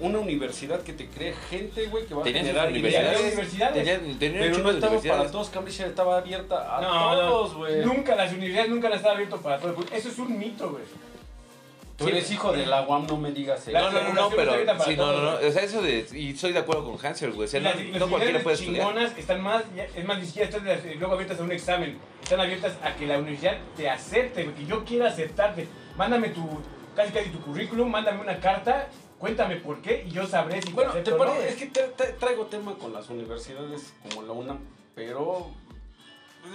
[0.00, 3.20] Una universidad que te cree gente, güey, que va a generar universidades.
[3.20, 3.74] universidades.
[3.74, 7.84] Tenían, tenían Pero no estaba para todos, Cambridge estaba abierta a No, todos, güey.
[7.84, 9.94] Nunca, las universidades nunca han estado abiertas para todo el público.
[9.94, 10.82] Eso es un mito, güey.
[11.98, 13.78] Tú eres hijo de la UAM, no me digas eso.
[13.78, 16.06] No, no, no, no, pero abierta sí, no, no, todos, no, o sea, eso de,
[16.14, 18.54] y estoy de acuerdo con Hansel, güey, o sea, no, las, no las cualquiera puede
[18.56, 18.86] estudiar.
[18.86, 21.98] chingonas están más, es más, ni siquiera están las- eh, luego abiertas a un examen.
[22.22, 25.68] Están abiertas a que la universidad te acepte, que yo quiera aceptarte.
[25.98, 26.48] Mándame tu,
[26.96, 28.88] casi casi tu currículum, mándame una carta,
[29.20, 32.12] cuéntame por qué y yo sabré si Bueno, te o no, es que te- te-
[32.14, 34.58] traigo tema con las universidades como la UNAM,
[34.94, 35.50] pero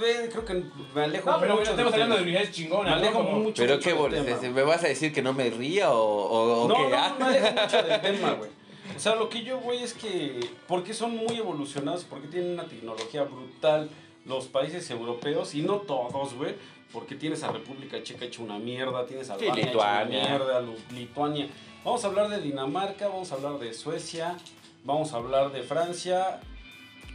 [0.03, 0.63] eh, creo que
[0.95, 2.97] me alejo No, pero mucho estamos hablando de Me chingonas, ¿no?
[2.97, 4.29] alejo Como- mucho, Pero mucho qué del bol- tema.
[4.31, 6.89] este, ¿me vas a decir que no me ría o, o, o No, qué?
[6.89, 7.15] no, Ah.
[7.19, 8.49] me alejo mucho del tema, güey.
[8.95, 12.65] O sea, lo que yo voy es que, porque son muy evolucionados, porque tienen una
[12.65, 13.89] tecnología brutal
[14.25, 16.55] los países europeos, y no todos, güey,
[16.91, 20.19] porque tienes a República Checa hecha una mierda, tienes a Sí, Albania Lituania.
[20.19, 21.47] una mierda, Lituania.
[21.85, 24.35] Vamos a hablar de Dinamarca, vamos a hablar de Suecia,
[24.83, 26.39] vamos a hablar de Francia.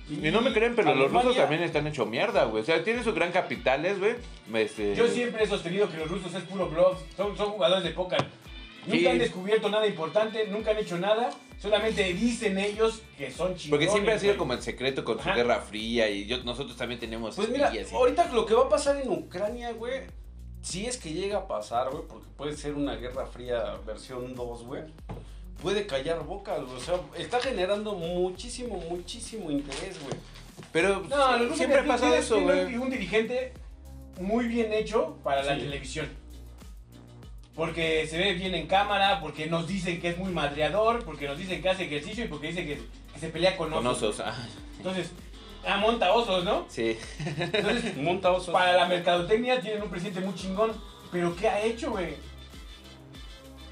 [0.08, 1.22] Y no me creen, pero los Alemania.
[1.22, 2.62] rusos también están hecho mierda, güey.
[2.62, 4.14] O sea, tienen sus gran capitales, güey.
[4.54, 7.90] Este, Yo siempre he sostenido que los rusos es puro bluff, son, son jugadores de
[7.90, 8.24] póker.
[8.86, 9.06] Nunca Sí.
[9.08, 11.30] han descubierto nada importante, nunca han hecho nada,
[11.60, 13.70] solamente dicen ellos que son chingones.
[13.70, 15.34] Porque siempre ha sido como en secreto con su Ajá.
[15.36, 18.68] Guerra Fría y yo, nosotros también tenemos Pues mira, y- ahorita lo que va a
[18.68, 20.02] pasar en Ucrania, güey,
[20.62, 24.62] si es que llega a pasar, güey, porque puede ser una guerra fría versión 2,
[24.64, 24.82] güey.
[25.62, 26.76] puede callar bocas, güey.
[26.76, 30.14] O sea, está generando muchísimo, muchísimo interés, güey.
[30.72, 32.76] Pero No, siempre pasa eso, güey.
[32.76, 33.52] un dirigente
[34.20, 36.08] muy bien hecho para la televisión.
[37.54, 41.36] Porque se ve bien en cámara, porque nos dicen que es muy madreador, porque nos
[41.36, 42.80] dicen que hace ejercicio y porque dice que,
[43.12, 44.20] que se pelea con Con osos.
[44.20, 44.24] osos.
[44.26, 44.46] ah,
[44.78, 45.10] Entonces,
[45.66, 46.64] ah, monta osos, ¿no?
[46.68, 46.96] sí.
[47.38, 48.52] Entonces, Monta osos.
[48.52, 50.72] para la mercadotecnia tienen un presidente muy chingón.
[51.12, 52.14] Pero ¿qué ha hecho, güey?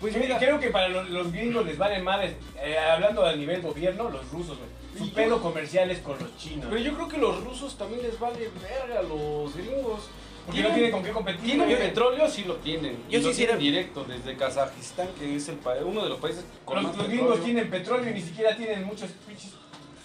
[0.00, 3.34] Pues Creo- mira, creo que para los, los gringos les vale madres, eh, hablando a
[3.34, 4.68] nivel gobierno, los rusos, güey.
[4.96, 6.66] Su pedo comercial es con los chinos.
[6.68, 10.08] pero yo creo que los rusos también les vale verga a los gringos.
[10.46, 11.44] Porque no tienen con qué competir.
[11.44, 12.28] ¿Tienen petróleo?
[12.28, 12.96] Sí lo tienen.
[13.10, 16.08] Yo Y lo sí tienen hiciera- directo desde Kazajistán, que es el pa- uno de
[16.08, 17.26] los países con Los, más los petróleo.
[17.26, 19.52] gringos tienen petróleo y ni siquiera tienen muchos pinches-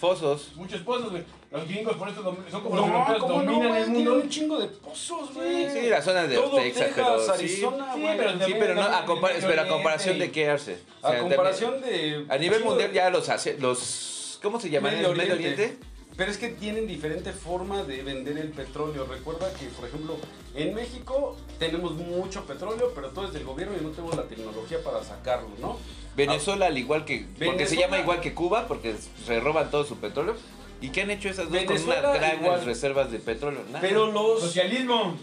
[0.08, 0.52] Fosos.
[0.56, 1.22] muchos pozos, güey.
[1.50, 3.82] Los gringos por eso son como No, los europeos, ¿cómo no, dominan güey?
[3.82, 4.14] el mundo.
[4.14, 5.70] un chingo de pozos, güey.
[5.70, 7.30] Sí, la zona de Todo Texas, Texas, pero sí.
[7.30, 8.16] Arizona, Sí, güey.
[8.16, 10.78] pero Sí, también pero no, a, compar- pero a comparación de qué hace.
[11.02, 12.26] O A sea, comparación de...
[12.28, 14.94] A nivel mundial ya los hace, los ¿cómo se llaman?
[14.94, 15.62] Medio ¿El Medio Oriente.
[15.64, 15.84] Oriente?
[16.16, 19.04] Pero es que tienen diferente forma de vender el petróleo.
[19.04, 20.16] Recuerda que, por ejemplo,
[20.54, 24.78] en México tenemos mucho petróleo, pero todo es del gobierno y no tenemos la tecnología
[24.84, 25.78] para sacarlo, ¿no?
[26.16, 28.94] Venezuela al igual que porque se Venezuela- llama igual que Cuba porque
[29.26, 30.36] se roban todo su petróleo.
[30.80, 32.64] ¿Y qué han hecho esas dos con Venezuela unas grandes igual.
[32.64, 33.62] reservas de petróleo?
[33.66, 33.80] Nada.
[33.80, 34.40] Pero los...
[34.40, 35.16] Socialismo.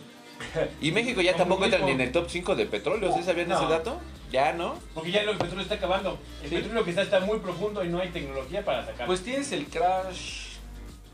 [0.81, 3.57] y México ya tampoco entra ni en el top 5 de petróleo, ¿sí sabían No.
[3.59, 3.99] ese dato?
[4.31, 4.75] Ya, ¿no?
[4.93, 6.17] Porque ya el petróleo está acabando.
[6.43, 6.55] El Sí.
[6.55, 9.05] petróleo que está está muy profundo y no hay tecnología para sacarlo.
[9.05, 10.50] Pues tienes el crash...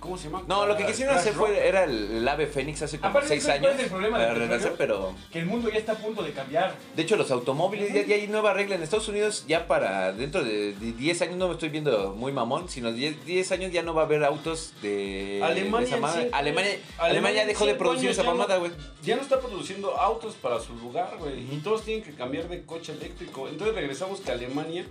[0.07, 0.43] ¿Cómo se llama?
[0.47, 3.27] No, lo que Crash- quisieron hacer fue era el, el ave fénix hace como Aparte,
[3.27, 5.91] 6 ¿cuál años es el problema para del renacer, pero que el mundo ya está
[5.91, 6.75] a punto de cambiar.
[6.95, 10.43] de hecho los automóviles ya, ya hay nueva regla en Estados Unidos ya para dentro
[10.43, 13.83] de de 10 años no me estoy viendo muy mamón, sino 10, 10 años ya
[13.83, 16.21] no va a haber autos de, Alemania de esa madre.
[16.23, 18.71] cinco- Alemania, Alemania Alemania dejó de producir años esa mamada, güey.
[19.03, 21.39] Ya no está produciendo autos para su lugar, güey.
[21.53, 23.47] Y todos tienen que cambiar de coche eléctrico.
[23.49, 24.85] Entonces regresamos que Alemania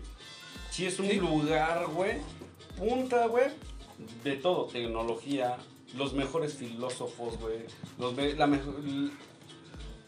[0.70, 1.14] sí es un Sí.
[1.16, 2.18] lugar, güey.
[2.76, 3.46] Punta, güey.
[4.24, 4.66] De todo.
[4.66, 5.56] Tecnología.
[5.96, 7.64] Los mejores filósofos, güey.
[7.98, 8.74] Los la mejor...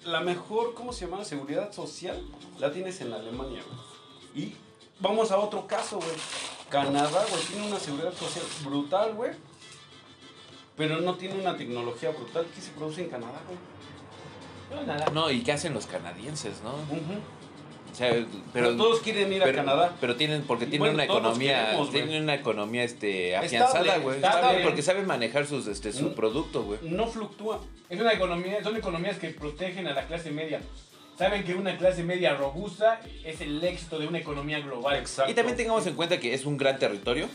[0.04, 1.24] La mejor, ¿cómo se llama?
[1.24, 2.22] Seguridad social
[2.58, 4.46] la tienes en Alemania, güey.
[4.46, 4.54] Y
[5.00, 6.16] vamos a otro caso, güey.
[6.70, 9.32] Canadá, güey, tiene una seguridad social brutal, güey.
[10.76, 13.58] Pero no tiene una tecnología brutal que se produce en Canadá, güey.
[14.70, 15.10] No, nada.
[15.10, 16.72] No, ¿y qué hacen los canadienses, no?
[17.98, 19.92] Sea, Pero, pero todos quieren ir a pero, Canadá.
[20.00, 24.18] pero tienen porque tienen bueno, una economía, queremos, tienen una economía este afianzada, güey.
[24.62, 26.14] porque saben manejar sus este su Mm.
[26.14, 26.78] producto, güey.
[26.82, 27.60] No fluctúa.
[27.90, 30.60] Es una economía, son economías que protegen a la clase media.
[31.18, 34.96] Saben que una clase media robusta es el éxito de una economía global.
[34.96, 35.30] Exacto.
[35.30, 37.28] Y también tengamos en cuenta que es un gran territorio.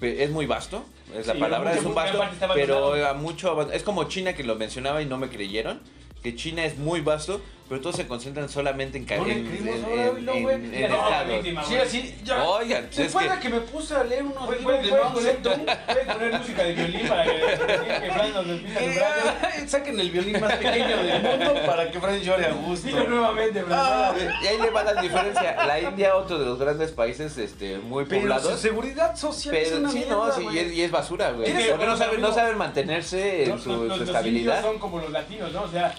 [0.00, 0.84] Es muy vasto,
[1.16, 2.18] es la Sí, palabra, es un vasto,
[2.54, 3.08] pero abandonado.
[3.08, 5.80] a mucho es como China que lo mencionaba y no me creyeron,
[6.24, 7.40] que China es muy vasto,
[7.72, 10.88] pero todos se concentran solamente en ca- No le en, en- en- en- en Ya
[10.88, 11.28] no, estados.
[11.32, 12.44] víctima, Sí, así, ya.
[12.44, 14.88] Oigan, pues es que de que me puse a leer unos libros puedes-
[15.36, 19.40] poner, música de violín para que, Fran nos despida.
[19.56, 22.86] Eh, Saquen el violín más pequeño del mundo para que Fran llore a gusto.
[22.88, 23.78] Dilo nuevamente, Fran.
[23.82, 25.64] Ah, Y ahí le va la diferencia.
[25.66, 28.60] La India, otro de los grandes países este, muy poblados.
[28.60, 31.50] seguridad social es Pero una sí, mierda, no, sí, y es, y es basura, güey.
[31.70, 34.60] Porque no saben, no saben mantenerse en su, estabilidad.
[34.60, 35.62] son como los latinos, ¿no?
[35.62, 35.94] O sea,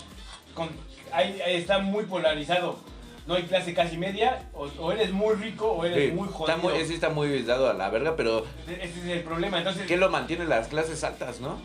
[0.53, 0.69] con,
[1.13, 2.77] ahí está muy polarizado.
[3.25, 6.37] No hay clase casi media, o, o eres muy rico o eres Sí, muy está
[6.57, 6.57] jodido.
[6.75, 9.59] muy, sí está muy dado a la verga, pero Ese es el problema.
[9.59, 11.57] Entonces, ¿qué lo mantiene las clases altas, no?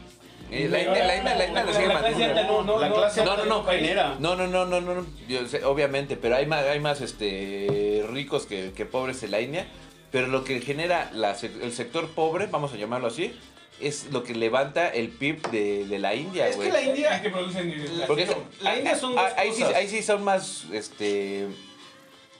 [0.52, 2.62] Eh, la India, la India, la lo sigue la clase alta manteniendo.
[2.62, 4.16] no, no, La no, clase No, no, no, genera.
[4.20, 8.06] No, no, no, no, no, no, yo sé, obviamente, pero hay más, hay más este,
[8.08, 9.66] ricos que, que pobres en la India,
[10.12, 13.36] pero lo que genera la sec- el sector pobre, vamos a llamarlo así,
[13.80, 16.68] es lo que levanta el PIB de, de la India, Es güey.
[16.68, 17.74] que la India- Es que producen
[18.06, 18.48] Porque plástico.
[18.62, 19.76] La India son dos ahí, sí, cosas.
[19.76, 21.46] ahí sí son más este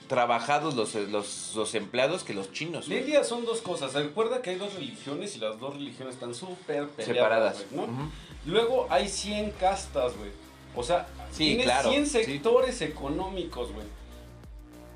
[0.09, 2.89] trabajados los, los, los empleados que los chinos.
[2.89, 3.05] La güey.
[3.05, 3.93] India son dos cosas.
[3.93, 7.65] Recuerda que hay dos religiones y las dos religiones están súper peleadas, Separadas.
[7.71, 7.93] güey, ¿no?
[7.93, 8.11] Ujú.
[8.47, 10.31] Luego hay 100 castas, güey.
[10.75, 12.25] O sea, Sí, tienes claro, 100 sí.
[12.25, 13.87] sectores económicos, güey.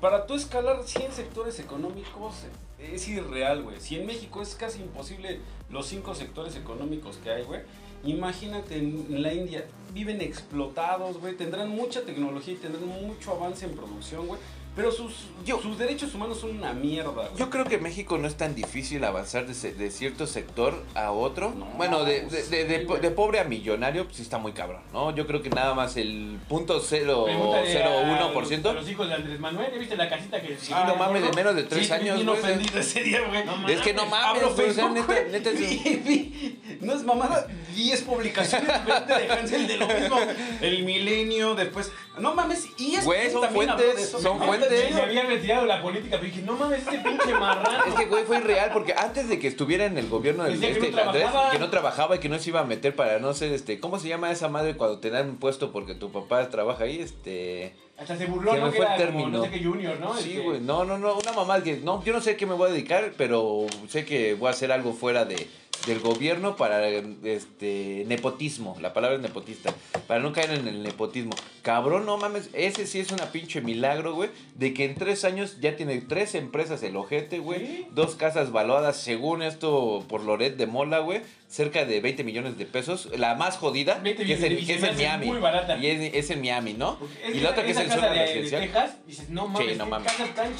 [0.03, 2.33] Para tú escalar 100 sectores económicos
[2.77, 3.79] es irreal, güey.
[3.79, 5.39] Si en México es casi imposible
[5.69, 7.61] los 5 sectores económicos que hay, güey.
[8.03, 9.65] Imagínate en la India.
[9.93, 11.37] Viven explotados, güey.
[11.37, 14.41] Tendrán mucha tecnología y tendrán mucho avance en producción, güey.
[14.75, 15.13] Pero sus,
[15.45, 17.27] Yo- sus derechos humanos son una mierda, güey.
[17.37, 20.81] Yo creo que en México no es tan difícil avanzar de, se- de cierto sector
[20.95, 21.51] a otro.
[21.55, 24.81] No, bueno, de, de, pues, de- sí, pobre a millonario, pues sí está muy cabrón,
[24.93, 25.13] ¿no?
[25.13, 28.47] Yo creo que nada más el punto cero Pregúntale a cero uno los- por A
[28.47, 28.73] ciento.
[28.73, 31.55] los hijos de Andrés Manuel, ¿ya viste la casita que Sí, no mames, de menos
[31.55, 32.39] de tres Sí, años, bien güey.
[32.39, 33.43] ofendido ese día, güey.
[33.45, 36.93] No Es que no mames, Abro o sea, neta- güey, neta es- y vi- no
[36.93, 40.17] es mamada, 10 publicaciones diferentes de Hansel de lo mismo.
[40.61, 41.91] El milenio, después.
[42.17, 45.03] No mames, y es Güey, son fuentes, son Ah, Se chido.
[45.03, 47.85] había retirado de la política, pero dije, no mames, este pinche marrano.
[47.85, 50.71] Es que, güey, fue irreal porque antes de que estuviera en el gobierno del que
[50.71, 51.51] este, no el Andrés, trabajaba.
[51.51, 53.99] que no trabajaba y que no se iba a meter para no ser, este, ¿cómo
[53.99, 56.99] se llama esa madre cuando te dan un puesto porque tu papá trabaja ahí?
[56.99, 57.75] Este...
[57.97, 58.71] Hasta se burló, ¿no?
[58.71, 59.37] Que fue el era como, término.
[59.37, 60.13] no sé qué junior, ¿no?
[60.15, 62.45] Sí, Este, güey, no, no, no, una mamá que, no, yo no sé a qué
[62.45, 65.47] me voy a dedicar, pero sé que voy a hacer algo fuera de,
[65.87, 69.73] del gobierno para, este, nepotismo, la palabra es nepotista,
[70.07, 71.31] para no caer en el nepotismo.
[71.61, 75.59] Cabrón, no mames, ese sí es una pinche milagro, güey, de que en tres años
[75.59, 77.87] ya tiene tres empresas el ojete, güey, Sí.
[77.91, 82.65] dos casas valuadas, según esto, por Loret de Mola, güey, cerca de 20 millones de
[82.65, 85.77] pesos, la más jodida, 20 que es en, millones, que es en Miami, muy barata.
[85.77, 86.97] y es, es en Miami, ¿no?
[87.33, 88.49] Y la otra que es el suelo de, de.
[88.49, 90.11] Texas, dices, no mames, Sí, no mames.
[90.33, 90.53] tan.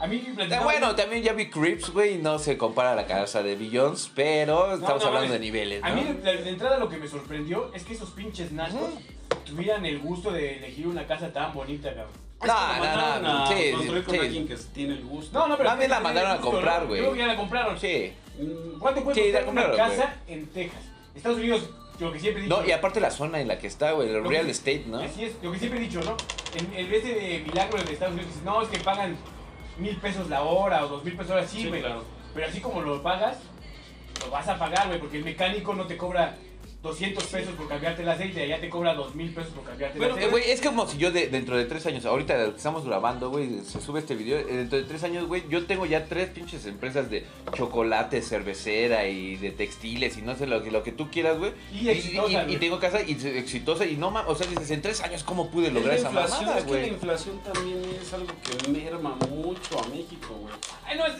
[0.00, 2.92] A mí me Eh, platicaba- bueno, también ya vi Crips, güey, y no se compara
[2.92, 5.86] a la casa de Billions, pero No, estamos no hablando de niveles, ¿no?
[5.88, 8.90] A mí de, de entrada lo que me sorprendió es que esos pinches nachos
[9.44, 12.12] tuvieran el gusto de elegir una casa tan bonita, cabrón.
[12.40, 14.20] No, no, mandaron no, a sí, construir con sí.
[14.20, 15.38] alguien que tiene el gusto.
[15.38, 15.68] No, no, pero...
[15.68, 17.00] Más bien la mandaron a comprar, güey.
[17.00, 17.78] Creo que ya la compraron.
[17.78, 18.12] Sí.
[18.38, 20.80] Mm, ¿Cuánto puede Sí, una compraron, casa en Texas?
[21.14, 22.58] Estados Unidos, lo que siempre he dicho...
[22.62, 25.00] No, y aparte la zona en la que está, güey, el real que- estate, ¿no?
[25.00, 26.16] Así es, lo que siempre he dicho, ¿no?
[26.58, 29.18] En, en vez de milagro de Estados Unidos, dices, no, es que pagan
[29.80, 31.80] mil pesos la hora o dos mil pesos la hora, sí, Sí, güey.
[31.80, 32.04] claro.
[32.34, 33.38] Pero así como lo pagas,
[34.24, 36.36] lo vas a pagar, güey, porque el mecánico no te cobra
[36.82, 40.14] 200 pesos por cambiarte el aceite, allá te cobra 2000 pesos por cambiarte el Pero,
[40.14, 40.30] aceite.
[40.30, 43.60] Güey, es como si yo de- dentro de tres años, ahorita que estamos grabando, güey,
[43.64, 46.64] se sube este video, eh, dentro de tres años, güey, yo tengo ya tres pinches
[46.64, 51.10] empresas de chocolate, cervecera y de textiles y no sé lo que, lo que tú
[51.10, 51.52] quieras, güey.
[51.72, 52.58] Y exitosa, y, y güey.
[52.58, 55.66] tengo casa y exitosa y no mames, o sea, dices, en tres años, ¿cómo pude
[55.68, 56.26] Es lograr esa mamada,
[56.58, 56.88] es que la güey?
[56.88, 60.54] inflación también es algo que merma mucho a México, güey.
[60.86, 61.12] Ay, no, es,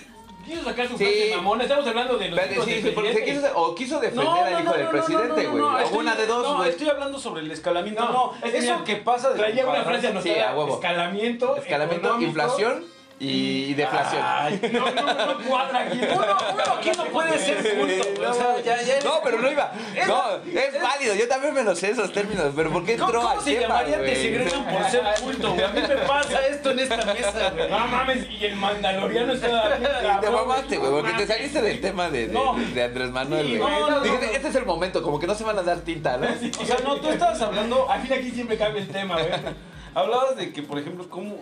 [0.45, 1.31] quiso sacar su Sí.
[1.35, 4.89] mamona, estamos hablando de los hijos sí, del quiso- o quiso defender al hijo del
[4.89, 5.63] presidente, güey.
[5.63, 6.71] O estoy- una de dos, No, güey.
[6.71, 8.05] estoy hablando sobre el escalamiento.
[8.05, 10.75] No, No, es que eso que pasa de Traía una frase anotada, Sí, a huevo.
[10.75, 12.85] escalamiento, Escalamiento, inflación
[13.21, 14.23] y, y deflación.
[14.25, 16.01] Ay, no, no, no cuadra aquí.
[16.03, 18.27] Uno, uno aquí no puede ser culto, güey.
[18.27, 19.73] O sea, ya, ya No, pero no iba.
[20.07, 21.15] No, es válido.
[21.15, 22.53] Yo también me lo sé esos términos.
[22.57, 25.53] Pero ¿por qué ¿Cómo, entró cómo al se tema, llamaría te segregan por ser culto,
[25.53, 25.65] güey?
[25.65, 27.71] A mí me pasa esto en esta mesa, güey.
[27.71, 29.79] No mames, y el mandaloriano está
[30.17, 32.55] Y te mamaste, güey, porque te saliste del tema de, de, No.
[32.55, 33.71] de Andrés Manuel, Sí, güey.
[33.71, 34.33] no, no, Dijiste, no.
[34.33, 36.27] este es el momento, como que no se van a dar tinta, ¿no?
[36.27, 39.29] O sea, no, tú estabas hablando, Al fin aquí siempre cambia el tema, güey.
[39.95, 41.37] hablabas de que, por ejemplo, cómo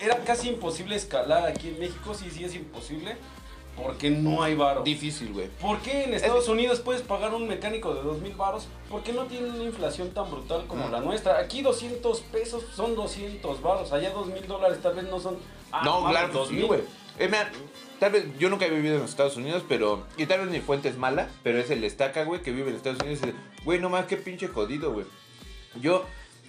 [0.00, 3.16] era casi imposible escalar aquí en México, sí, sí es imposible,
[3.76, 4.82] porque no hay varo.
[4.82, 5.48] Difícil, güey.
[5.60, 8.66] ¿Por qué en Estados Unidos puedes pagar un mecánico de dos mil varos?
[8.88, 10.92] ¿Por qué no tienen una inflación tan brutal como Mm.
[10.92, 11.38] la nuestra?
[11.38, 15.36] Aquí 200 pesos son 200 varos, allá 2 mil dólares tal vez no son...
[15.72, 16.60] Ah, no, mames, claro que 2,000.
[16.60, 16.80] sí, güey.
[17.18, 17.30] Eh,
[18.00, 20.04] tal vez yo nunca he vivido en los Estados Unidos, pero.
[20.16, 22.76] Y tal vez mi fuente es mala, pero es el estaca, güey, que vive en
[22.76, 23.20] Estados Unidos.
[23.64, 25.06] Güey, no más, qué pinche jodido, güey.
[25.80, 26.04] Yo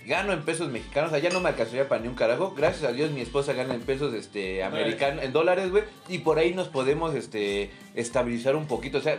[0.05, 2.53] gano en pesos mexicanos, allá no me alcanzaría para ni un carajo.
[2.55, 6.37] Gracias a Dios mi esposa gana en pesos este americanos, en dólares, güey, y por
[6.39, 9.17] ahí nos podemos este estabilizar un poquito, o sea,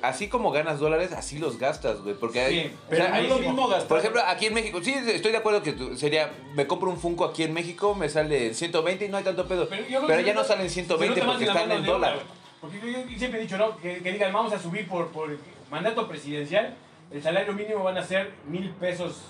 [0.00, 3.16] así como ganas dólares, así los gastas, güey, porque hay, Sí, o Pero sea, no
[3.20, 3.88] es lo mismo gastar...
[3.88, 6.98] por ejemplo, aquí en México, sí, estoy de acuerdo que tú- sería, me compro un
[6.98, 9.68] Funko aquí en México, me sale 120 y no hay tanto pedo.
[9.68, 12.18] Pero, yo ya no salen se 120 nota más porque están en dólar.
[12.60, 13.76] Porque yo, yo siempre he dicho, ¿no?
[13.78, 15.36] Que, que digan, vamos a subir por, por
[15.70, 16.74] mandato presidencial,
[17.10, 19.20] el salario mínimo van a ser mil pesos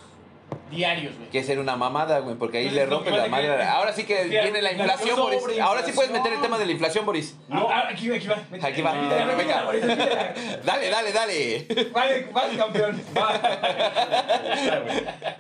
[0.71, 1.31] diarios, güey.
[1.31, 3.65] Que es ser una mamada, güey, porque ahí Entonces, le que la que- madre.
[3.65, 5.43] Ahora sí que viene la la inflación, Boris.
[5.61, 6.43] Ahora sí puedes meter el inflación.
[6.43, 7.37] tema de la inflación, Boris.
[7.49, 8.37] No, ah, aquí va, aquí va.
[8.67, 9.63] Aquí va, Mira, mira, venga.
[10.65, 11.67] Dale, dale, dale.
[11.93, 13.03] Vale, vale, campeón.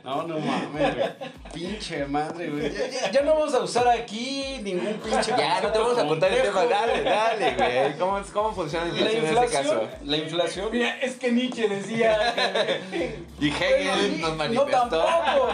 [0.04, 1.08] No, no mames, güey.
[1.52, 2.72] Pinche madre, güey.
[2.72, 5.32] Ya, ya- ya no vamos a usar aquí ningún pinche.
[5.36, 6.64] Ya, no te vamos a contar el tema.
[6.64, 7.98] Dale, dale, güey.
[7.98, 9.88] ¿Cómo, cómo funciona la La inflación en este inflación, caso?
[10.04, 10.68] la inflación.
[10.72, 12.34] Mira, es que Nietzsche decía
[12.90, 14.44] que Y Hegel nos No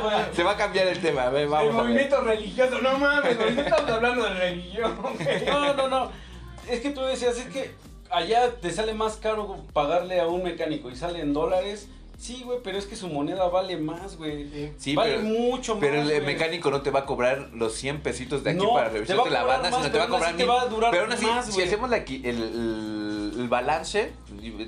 [0.03, 0.17] güey.
[0.33, 1.83] Se va a cambiar el tema, a ver, el vamos a ver.
[1.85, 5.45] movimiento religioso, no mames, güey, no estamos hablando de religión, güey.
[5.47, 6.11] No, no, no.
[6.69, 7.75] Es que tú decías, es que
[8.11, 11.89] allá te sale más caro pagarle a un mecánico y sale en dólares.
[12.19, 14.73] Sí, güey, pero es que su moneda vale más, güey.
[14.77, 15.81] Sí, vale pero- mucho más.
[15.81, 16.21] Pero el güey.
[16.21, 19.45] mecánico no te va a cobrar los 100 pesitos de aquí No, para revisarte la
[19.45, 20.51] banda, más, sino te va a cobrar mil.
[20.51, 21.67] va a durar Pero aún así, más, si güey.
[21.69, 24.13] hacemos la, el, el, el balance,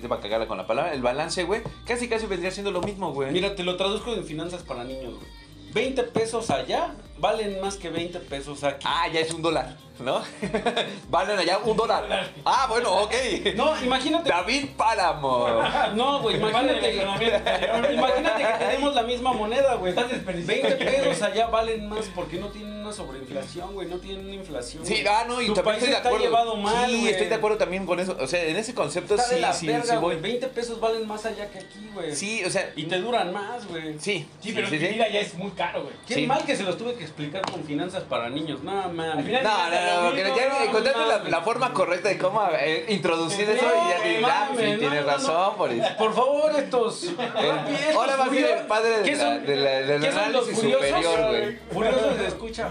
[0.01, 2.80] te va a cagarla con la palabra, el balance, güey, casi casi vendría siendo lo
[2.82, 3.32] mismo, güey.
[3.32, 5.26] Mira, te lo traduzco en finanzas para niños, güey.
[5.72, 8.86] 20 pesos allá valen más que 20 pesos aquí.
[8.88, 9.76] Ah, ya es un dólar.
[10.00, 10.22] ¿no?
[11.10, 12.30] Valen allá un dólar.
[12.42, 13.12] Ah, bueno, ok.
[13.54, 14.30] No, imagínate.
[14.30, 15.46] David Páramo.
[15.94, 19.90] No, güey, imagínate, que- imagínate que tenemos la misma moneda, güey.
[19.90, 20.68] Estás desperdiciando.
[20.68, 23.88] 20 pesos allá valen más porque no tienen una sobreinflación, güey.
[23.88, 24.86] No tienen una inflación.
[24.86, 26.24] Sí, ah, no, y Su también país estoy de está acuerdo.
[26.26, 27.12] llevado mal, sí, güey.
[27.12, 28.16] estoy de acuerdo también con eso.
[28.18, 30.00] O sea, en ese concepto Está sí, de la sí, verga, sí voy.
[30.14, 30.20] güey.
[30.20, 32.16] 20 pesos valen más allá que aquí, güey.
[32.16, 33.98] Sí, o sea, Y te duran más, güey.
[33.98, 34.26] sí.
[34.40, 34.86] Sí, pero sí, sí.
[34.86, 35.94] vivir allá es muy caro, güey.
[36.06, 36.26] Qué Sí.
[36.26, 38.62] mal que se los tuve que explicar con finanzas para niños.
[38.62, 41.30] No, final- No, no, no, que ya encontraste la, mames.
[41.30, 45.00] la forma correcta de cómo eh, introducir eso y ya ah, mames, sí, no, tienes
[45.04, 45.84] no, razón, Boris.
[45.98, 47.04] Por favor, estos.
[47.04, 50.58] El- ahora va a ser el padre de ¿Qué la- de la- son los análisis
[50.58, 50.86] curiosos?
[50.88, 51.58] superior, güey.
[51.72, 52.70] Curiosos de escucha.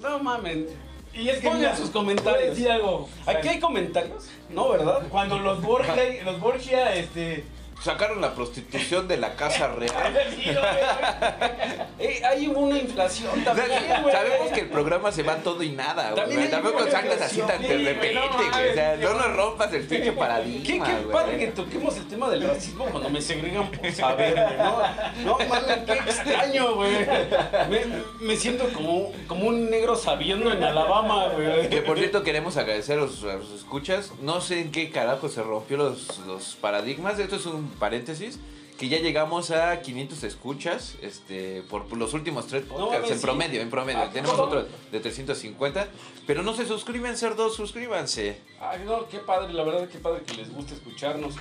[0.00, 0.58] No mames.
[1.12, 2.50] Y es que Pongan sus comentarios.
[2.50, 3.08] decir algo.
[3.26, 4.28] ¿Aquí hay comentarios?
[4.48, 5.02] No, ¿verdad?
[5.10, 7.44] Cuando los Borgia, los Borgia, este...
[7.82, 9.90] Sacaron la prostitución de la casa real.
[10.30, 10.56] Sí, güey.
[12.00, 13.68] Eh, hay una inflación también,
[14.02, 14.14] güey.
[14.14, 16.48] Sabemos que el programa se va todo y nada, güey.
[16.50, 18.70] Tampoco salgas así tan de repente, güey, no güey.
[18.70, 21.12] O sea, no nos rompas el pinche Qué, paradigma, qué güey.
[21.12, 24.56] padre que toquemos el tema del racismo cuando me segregan por saber, güey.
[24.56, 27.06] No, no mames, qué extraño, güey.
[27.68, 27.80] Me,
[28.20, 31.68] me siento como, como un negro sabiendo en Alabama, güey.
[31.68, 34.12] Que por cierto queremos agradecer a los, a los escuchas.
[34.22, 37.18] No sé en qué carajo se rompió los, los paradigmas.
[37.18, 38.38] Esto es un paréntesis.
[38.78, 43.10] Que ya llegamos a 500 escuchas este, por los últimos tres podcasts.
[43.10, 43.22] en sí.
[43.22, 44.00] promedio, en promedio.
[44.00, 44.44] Ah, Tenemos ¿cómo?
[44.44, 45.86] otro de 350.
[46.26, 48.38] Pero no se suscriben, cerdos, suscríbanse.
[48.58, 51.34] Ay, no, qué padre, la verdad, qué padre que les guste escucharnos.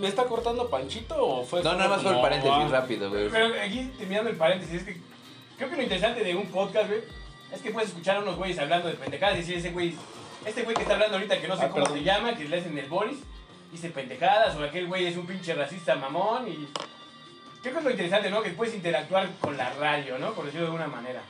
[0.00, 3.28] ¿Me está cortando Panchito o fue No, nada más fue el paréntesis ah, rápido, güey.
[3.28, 4.96] Pero aquí, terminando el paréntesis, es que
[5.56, 7.02] creo que lo interesante de un podcast, güey,
[7.52, 9.94] es que puedes escuchar a unos güeyes hablando de pendejadas y decir, ese güey,
[10.44, 11.98] este güey que está hablando ahorita que no sé Ah, cómo perdón.
[12.00, 13.18] se llama, que le hacen el Boris,
[13.74, 16.68] dice pendejadas, o aquel güey es un pinche racista mamón y...
[17.62, 18.42] Creo que es lo interesante, ¿no?
[18.42, 20.32] Que puedes interactuar con la radio, ¿no?
[20.34, 21.20] Por decirlo de alguna manera.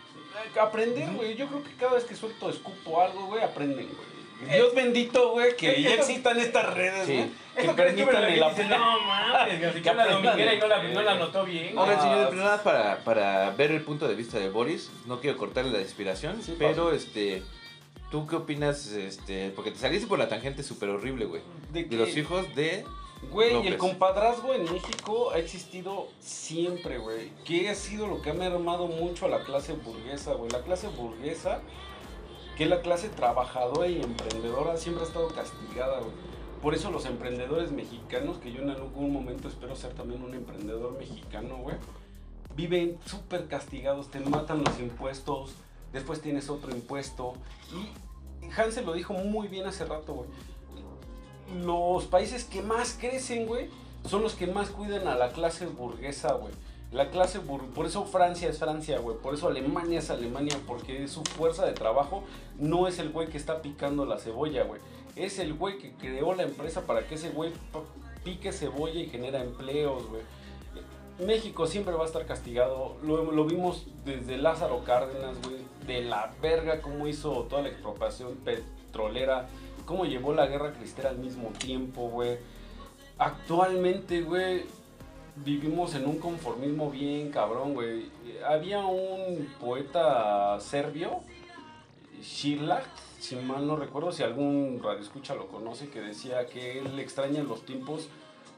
[0.54, 1.36] Eh, Aprender, güey.
[1.36, 4.14] Yo creo que cada vez que suelto escupo algo, güey, aprenden, güey.
[4.52, 7.14] Dios bendito, güey, que Eh, ya existan estas redes, Sí.
[7.14, 7.30] güey.
[7.54, 8.68] Crees que permitan el apoyo.
[8.68, 11.72] no mames, que Que la dominguera y no la, no la notó bien.
[11.74, 11.88] güey.
[11.88, 14.90] Oigan, Ah, señores, pero nada para, para ver el punto de vista de Boris.
[15.06, 17.44] No quiero cortarle la inspiración, Sí, pero este.
[18.14, 18.92] ¿Tú qué opinas?
[18.92, 21.42] Este, porque te saliste por la tangente súper horrible, güey.
[21.72, 22.84] ¿De De los hijos de.
[23.32, 23.72] Güey, López.
[23.72, 27.32] el compadrazgo en México ha existido siempre, güey.
[27.44, 30.48] Que ha sido lo que ha mermado mucho a la clase burguesa, güey.
[30.52, 31.60] La clase burguesa,
[32.56, 36.12] que es la clase trabajadora y emprendedora, siempre ha estado castigada, güey.
[36.62, 40.96] Por eso los emprendedores mexicanos, que yo en algún momento espero ser también un emprendedor
[40.96, 41.74] mexicano, güey,
[42.54, 45.54] viven súper castigados, te matan los impuestos,
[45.92, 47.34] después tienes otro impuesto.
[47.72, 48.03] Y
[48.56, 50.28] Hansel lo dijo muy bien hace rato, güey
[51.62, 53.68] los países que más crecen, güey,
[54.08, 56.52] son los que más cuidan a la clase burguesa, güey.
[56.92, 59.16] La clase bur por eso Francia es Francia, güey.
[59.18, 62.22] Por eso Alemania es Alemania, porque su fuerza de trabajo
[62.58, 64.80] no es el güey que está picando la cebolla, güey.
[65.16, 67.52] Es el güey que creó la empresa para que ese güey
[68.22, 70.22] pique cebolla y genera empleos, güey.
[71.18, 72.96] México siempre va a estar castigado.
[73.02, 75.58] Lo, vimos desde Lázaro Cárdenas, güey.
[75.86, 79.48] De la verga cómo hizo toda la expropiación petrolera.
[79.84, 82.38] Cómo llevó la guerra cristera al mismo tiempo, güey.
[83.18, 84.64] Actualmente, güey,
[85.36, 88.10] vivimos en un conformismo bien cabrón, güey.
[88.46, 91.20] Había un poeta serbio,
[92.20, 92.86] Shirlak,
[93.20, 97.64] si mal no recuerdo, si algún radioescucha lo conoce, que decía que él extraña los
[97.64, 98.08] tiempos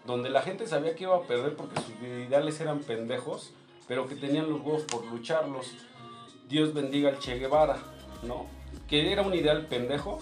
[0.06, 3.52] donde la gente sabía que iba a perder porque sus ideales eran pendejos,
[3.88, 5.72] pero que tenían los huevos por lucharlos.
[6.48, 7.78] Dios bendiga al Che Guevara,
[8.22, 8.46] ¿no?
[8.88, 10.20] Que era un ideal pendejo,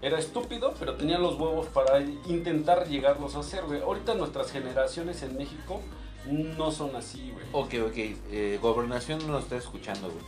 [0.00, 3.80] era estúpido, pero tenía los huevos para intentar llegarlos a hacer, güey.
[3.80, 5.80] Ahorita nuestras generaciones en México
[6.26, 7.46] no son así, güey.
[7.52, 7.96] Ok, ok.
[7.96, 10.24] eh, gobernación no nos está escuchando, güey.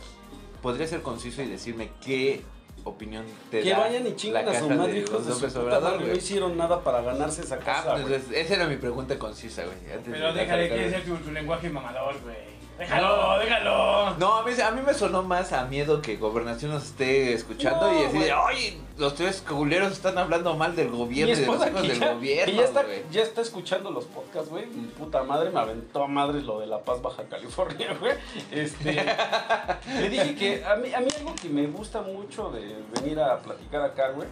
[0.61, 2.43] ¿Podría ser conciso y decirme qué
[2.87, 5.59] opinión te Que da vayan y chingan a su madre, de hijos los de su
[5.59, 6.01] Obrador.
[6.01, 8.15] No hicieron nada para ganarse esa Ah, casa, pues, güey.
[8.15, 9.77] es- esa era mi pregunta concisa, güey.
[10.05, 12.56] Pero de déjale que ser tu, tu lenguaje mamador, güey.
[12.77, 14.15] Déjalo, déjalo.
[14.17, 17.91] No, a mí, a mí me sonó más a miedo que Gobernación nos esté escuchando
[17.91, 21.67] No, y decir, oye, los tres culeros están hablando mal del gobierno y de los
[21.67, 24.67] hijos del ya, gobierno, ya está, ya está escuchando los podcasts, güey.
[24.67, 28.13] Mi puta madre me aventó a madres lo de La Paz, Baja California, güey.
[28.51, 28.93] Este,
[29.99, 33.39] le dije que a mí, a mí algo que me gusta mucho de venir a
[33.39, 34.27] platicar acá, güey,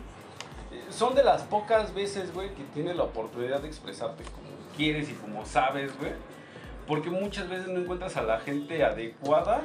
[0.72, 5.10] eh, son de las pocas veces, güey, que tienes la oportunidad de expresarte como quieres
[5.10, 6.12] y como sabes, güey.
[6.88, 9.62] Porque muchas veces no encuentras a la gente adecuada,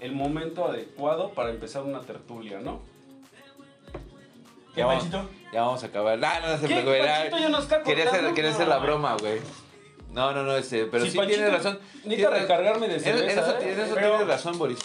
[0.00, 2.80] el momento adecuado para empezar una tertulia, ¿no?
[4.74, 5.08] ¿Qué, Ya vamos,
[5.52, 6.18] ya vamos a acabar.
[6.24, 9.40] Ah, no, no se preocupe, está Quería hacer, quería hacer no, la broma, güey.
[10.10, 11.78] No, no, no, este, pero sí, Panchito tienes razón.
[12.04, 13.72] Necesita Tienes- recargarme de En, en cerveza, eso, ¿eh?
[13.72, 14.78] eso tienes razón, Boris.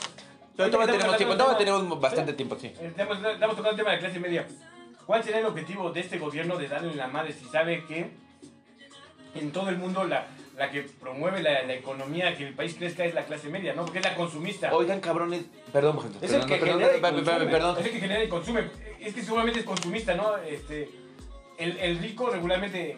[0.56, 2.74] Pero todavía tenemos tiempo, todavía tenemos bastante tiempo, sí.
[2.82, 4.48] Estamos, estamos tocando el tema de la clase media.
[5.06, 8.12] ¿Cuál será el objetivo de este gobierno de darle la madre si sabe que
[9.36, 10.28] en todo el mundo la,
[10.60, 13.84] la que promueve la, la economía, que el país crezca es la clase media, ¿no?
[13.86, 14.76] Porque es la consumista.
[14.76, 16.26] Oigan, cabrones, perdón, gente.
[16.26, 17.46] Es el que perdón, genera y consume.
[17.46, 17.78] perdón.
[17.80, 18.70] Es el que genera y consume.
[19.00, 20.36] Es que seguramente es consumista, ¿no?
[20.38, 20.90] Este,
[21.58, 22.98] el, el rico regularmente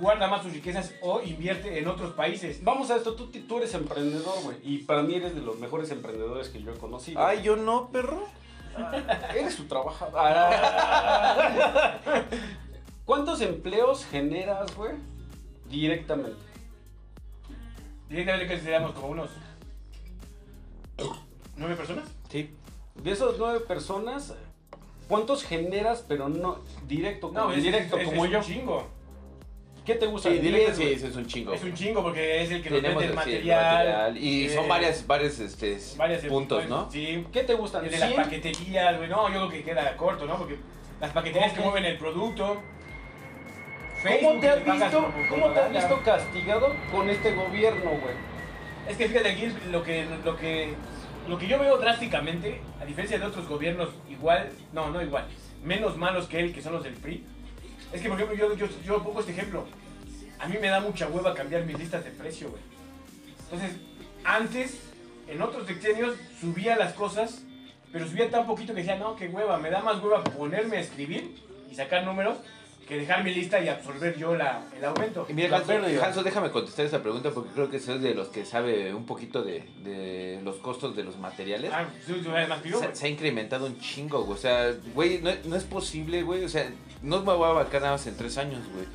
[0.00, 2.64] guarda más sus riquezas o invierte en otros países.
[2.64, 4.56] Vamos a esto, tú, tú eres emprendedor, güey.
[4.64, 7.24] Y para mí eres de los mejores emprendedores que yo he conocido.
[7.24, 8.26] Ay, yo no, perro.
[9.36, 10.14] Eres su trabajador.
[10.16, 12.00] Ah.
[13.04, 14.94] ¿Cuántos empleos generas, güey?
[15.70, 16.47] Directamente.
[18.08, 19.30] Directamente que seríamos como unos
[21.56, 22.04] nueve personas.
[22.30, 22.50] Sí.
[23.02, 24.34] De esos nueve personas,
[25.08, 28.38] ¿cuántos generas, pero no directo, como, es- directo es- como es yo?
[28.38, 28.86] un chingo.
[29.84, 30.28] ¿Qué te gusta?
[30.28, 31.52] Sí, directo sí, es un chingo.
[31.54, 34.18] Es un chingo porque es el que nos Tenemos vende el sí, el material.
[34.18, 36.90] Y eh, son varias, varias este, varias puntos, ¿no?
[36.90, 37.24] Sí.
[37.32, 37.84] ¿Qué te gustan?
[37.86, 39.08] El de las paqueterías, güey.
[39.08, 40.36] No, yo creo que queda corto, ¿no?
[40.36, 40.56] Porque
[41.00, 42.60] las paqueterías que mueven el producto.
[44.08, 48.14] ¿Cómo te has visto, cómo te has visto castigado con este gobierno, güey?
[48.88, 50.74] Es que fíjate aquí lo que, lo que,
[51.28, 55.26] lo que yo veo drásticamente, a diferencia de otros gobiernos igual, no, no igual,
[55.62, 57.24] menos malos que él, que son los del PRI,
[57.92, 59.66] es que por ejemplo yo, yo, yo pongo este ejemplo.
[60.38, 62.62] A mí me da mucha hueva cambiar mis listas de precio, güey.
[63.40, 63.76] Entonces,
[64.24, 64.80] antes,
[65.26, 67.42] en otros sexenios, subía las cosas,
[67.92, 70.80] pero subía tan poquito que decía, no, qué hueva, me da más hueva ponerme a
[70.80, 72.38] escribir y sacar números
[72.88, 75.26] que dejar mi lista y absorber yo la, el aumento.
[75.28, 78.94] Y mira, Hanso, déjame contestar esa pregunta porque creo que soy de los que sabe
[78.94, 81.70] un poquito de, de los costos de los materiales.
[81.72, 82.14] Ah, sí,
[82.80, 84.38] Se, se ha incrementado un chingo, güey.
[84.38, 86.44] O sea, güey, no, no es posible, güey.
[86.44, 86.70] O sea,
[87.02, 88.86] no me voy a abarcar nada más en tres años, güey.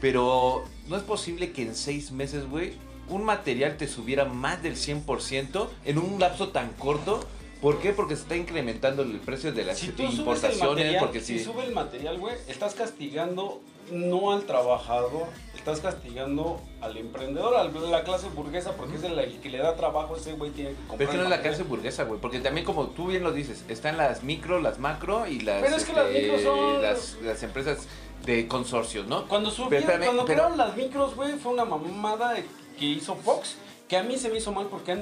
[0.00, 2.72] Pero no es posible que en seis meses, güey,
[3.08, 7.24] un material te subiera más del 100% en un lapso tan corto.
[7.62, 7.92] ¿Por qué?
[7.92, 10.68] Porque se está incrementando el precio de las Si tú subes el importaciones.
[10.68, 13.60] material, porque si si sube el material, güey, estás castigando
[13.92, 19.48] no al trabajador, estás castigando al emprendedor, a la clase burguesa, porque es el que
[19.50, 20.98] le da trabajo, ese güey tiene que comprar.
[20.98, 22.20] Pero es que no es la clase burguesa, güey.
[22.20, 25.76] Porque también, como tú bien lo dices, están las micro, las macro y las, Pero
[25.76, 27.86] es que las micro son- las, las empresas
[28.26, 29.28] de consorcios, ¿no?
[29.28, 32.34] Cuando Pero subieron, espérame, cuando pero- crearon las micros, güey, fue una mamada
[32.78, 33.56] que hizo Fox,
[33.88, 34.92] que a mí se me hizo mal porque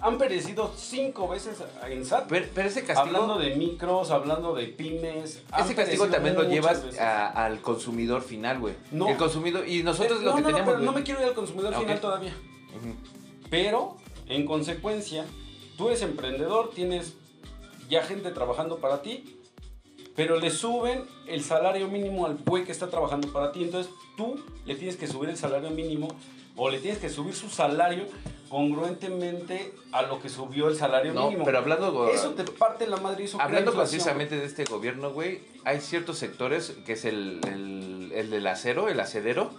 [0.00, 2.26] han, perecido cinco veces en SAT.
[2.28, 5.42] Pero, pero ese castigo, Hablando de micros, hablando de pymes.
[5.58, 8.74] ese castigo también lo llevas a- al consumidor final, güey.
[8.90, 9.08] No.
[9.08, 11.26] El consumidor, y nosotros Eh, lo no, que no, no, pero no me quiero ir
[11.28, 12.32] al consumidor Ah, final todavía.
[12.76, 12.94] Ujú.
[13.50, 13.96] Pero,
[14.28, 15.24] en consecuencia,
[15.76, 17.14] tú eres emprendedor, tienes
[17.88, 19.38] ya gente trabajando para ti,
[20.16, 23.64] pero le suben el salario mínimo al güey que está trabajando para ti.
[23.64, 26.08] Entonces tú le tienes que subir el salario mínimo
[26.56, 28.04] o le tienes que subir su salario
[28.54, 31.44] congruentemente a lo que subió el salario No, mínimo.
[31.44, 32.08] pero hablando...
[32.08, 36.72] Eso te parte la madre crea Hablando precisamente de este gobierno, güey, hay ciertos sectores,
[36.86, 39.50] que es el, el, el del acero, el acedero,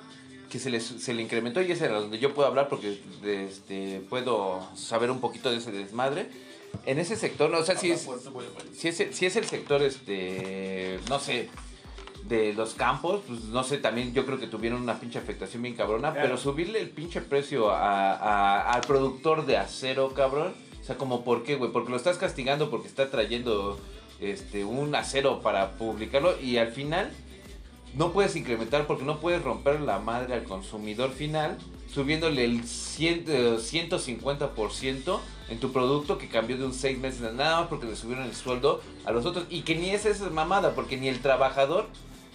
[0.49, 4.01] que se, les, se le incrementó y es en donde yo puedo hablar porque este,
[4.09, 6.29] puedo saber un poquito de ese desmadre.
[6.85, 8.07] En ese sector, no, o sea, si es,
[8.77, 11.49] si es, si es el sector, este, no sé,
[12.27, 15.75] de los campos, pues no sé, también yo creo que tuvieron una pinche afectación bien
[15.75, 16.27] cabrona, Claro.
[16.27, 21.23] pero subirle el pinche precio a, a- al productor de acero, cabrón, o sea, como,
[21.23, 21.71] ¿por qué, güey?
[21.71, 23.79] Porque lo estás castigando porque está trayendo
[24.19, 27.11] este, un acero para publicarlo y al final
[27.95, 31.57] no puedes incrementar porque no puedes romper la madre al consumidor final
[31.93, 35.19] subiéndole el 100, eh, 150%
[35.49, 38.25] en tu producto que cambió de un 6 meses a nada más porque le subieron
[38.25, 41.87] el sueldo a los otros y que ni es esa mamada porque ni el trabajador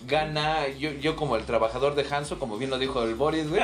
[0.06, 3.62] gana, yo, yo como el trabajador de Hanso, como bien lo dijo el Boris, güey,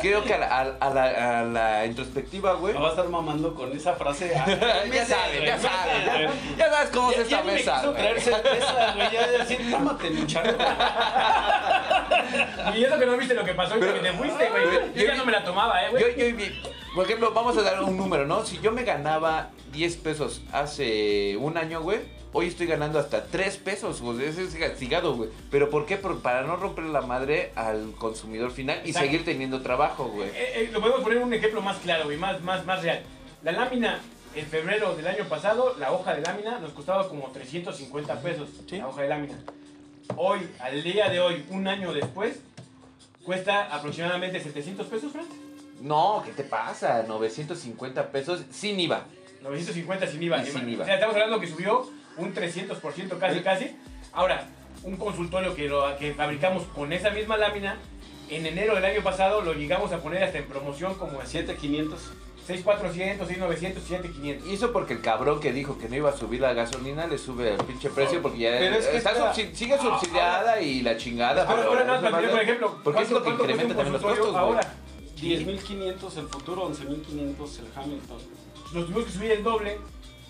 [0.00, 3.08] creo que a la, a- a la, a la introspectiva, güey, Me va a estar
[3.08, 4.32] mamando con esa frase.
[4.36, 7.74] ah, ya sabes, ya sabes, ya, sabes cómo es esta ya ni me mesa.
[7.80, 9.10] quiso cerveza, güey.
[9.12, 10.56] Ya decir, tómate mi charro.
[12.74, 14.64] Y eso que no viste lo que pasó y que te fuiste, güey.
[14.94, 16.02] Yo ya no me la tomaba, eh, güey.
[16.02, 16.60] Yo, yo, vi-
[16.94, 18.44] por ejemplo, vamos a dar un número, ¿no?
[18.44, 22.00] Si yo me ganaba 10 pesos hace un año, güey,
[22.32, 24.24] hoy estoy ganando hasta 3 pesos, güey.
[24.24, 25.30] Eso es castigado, güey.
[25.50, 25.96] ¿Pero por qué?
[25.96, 29.06] Por- para no romper la madre al consumidor final y Exacto.
[29.06, 30.28] seguir teniendo trabajo, güey.
[30.30, 33.02] Eh, eh, lo podemos poner un ejemplo más claro, güey, más, más, más real.
[33.42, 34.00] La lámina,
[34.34, 38.48] en febrero del año pasado, la hoja de lámina nos costaba como 350 pesos.
[38.68, 38.78] Sí.
[38.78, 39.38] La hoja de lámina.
[40.16, 42.40] Hoy, al día de hoy, un año después,
[43.24, 45.28] cuesta aproximadamente 700 pesos, Frank.
[45.80, 47.04] No, ¿qué te pasa?
[47.06, 49.04] 950 pesos sin IVA.
[49.42, 50.42] 950 sin IVA.
[50.42, 50.82] Y sin IVA.
[50.82, 53.76] O sea, estamos hablando que subió un 300% casi, casi.
[54.12, 54.48] Ahora,
[54.82, 57.76] un consultorio que, lo, que fabricamos con esa misma lámina,
[58.30, 61.98] en enero del año pasado lo llegamos a poner hasta en promoción como a 7500.
[62.46, 64.48] 6,400, 6,900, 7,500.
[64.48, 67.18] Y eso porque el cabrón que dijo que no iba a subir la gasolina le
[67.18, 69.34] sube el pinche precio porque ya Pero es que está espera.
[69.54, 71.42] sigue subsidiada y la chingada.
[71.42, 73.92] Ahora, pero esa más, madre- por ejemplo, porque es lo que ¿cuánto- cuánto incrementa también
[73.92, 74.60] los costos, ahora?
[75.20, 78.18] 10.500 el futuro, 11.500 el Hamilton.
[78.74, 79.78] Nos tuvimos que subir el doble,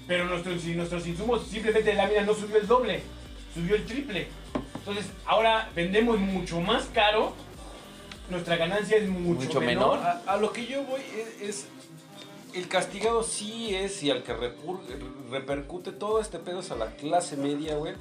[0.06, 3.02] pero nuestros, nuestros insumos simplemente de lámina no subió el doble,
[3.54, 4.28] subió el triple.
[4.78, 7.32] Entonces, ahora vendemos mucho más caro,
[8.30, 9.98] nuestra ganancia es mucho, Mucho menor.
[9.98, 10.06] menor.
[10.06, 11.00] A, a lo que yo voy
[11.40, 11.66] es, es-
[12.54, 14.80] el castigado sí es y al que repur-
[15.30, 17.94] repercute todo este pedo es a la clase media, güey.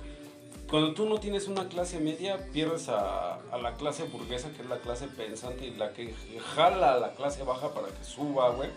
[0.70, 4.80] Cuando tú no tienes una clase media, pierdes a, la clase burguesa, que es la
[4.80, 6.14] clase pensante y la que
[6.56, 8.70] jala a la clase baja para que suba, güey.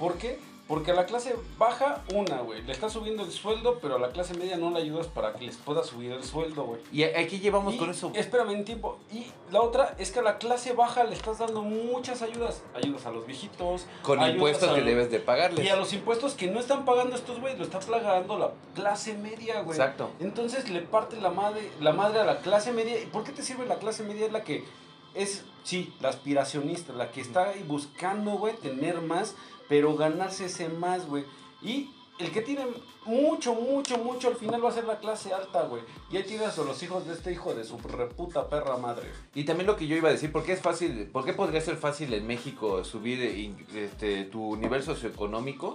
[0.00, 0.40] ¿Por qué?
[0.68, 4.08] Porque a la clase baja, una, güey, le está subiendo el sueldo, pero a la
[4.08, 6.80] clase media no le ayudas para que les pueda subir el sueldo, güey.
[6.90, 8.10] Y aquí llevamos Y, con eso.
[8.14, 8.98] Espérame un tiempo.
[9.12, 12.62] Y la otra es que a la clase baja le estás dando muchas ayudas.
[12.74, 13.86] Ayudas a los viejitos.
[14.02, 15.64] Con impuestos a que debes de pagarles.
[15.64, 19.14] Y a los impuestos que no están pagando estos güeyes, lo está pagando la clase
[19.14, 19.78] media, güey.
[19.78, 20.10] Exacto.
[20.18, 23.00] Entonces le parte la madre, la madre a la clase media.
[23.00, 24.26] ¿Y por qué te sirve la clase media?
[24.26, 24.64] Es la que
[25.16, 29.34] es, sí, la aspiracionista, la que está ahí buscando, güey, tener más,
[29.68, 31.24] pero ganarse ese más, güey.
[31.62, 32.66] Y el que tiene
[33.04, 35.82] mucho, mucho, mucho, al final va a ser la clase alta, güey.
[36.10, 39.10] Y ahí tienes a los hijos de este hijo de su reputa perra madre.
[39.34, 41.60] Y también lo que yo iba a decir, ¿por qué es fácil, por qué podría
[41.60, 45.74] ser fácil en México subir eh, este, tu nivel socioeconómico?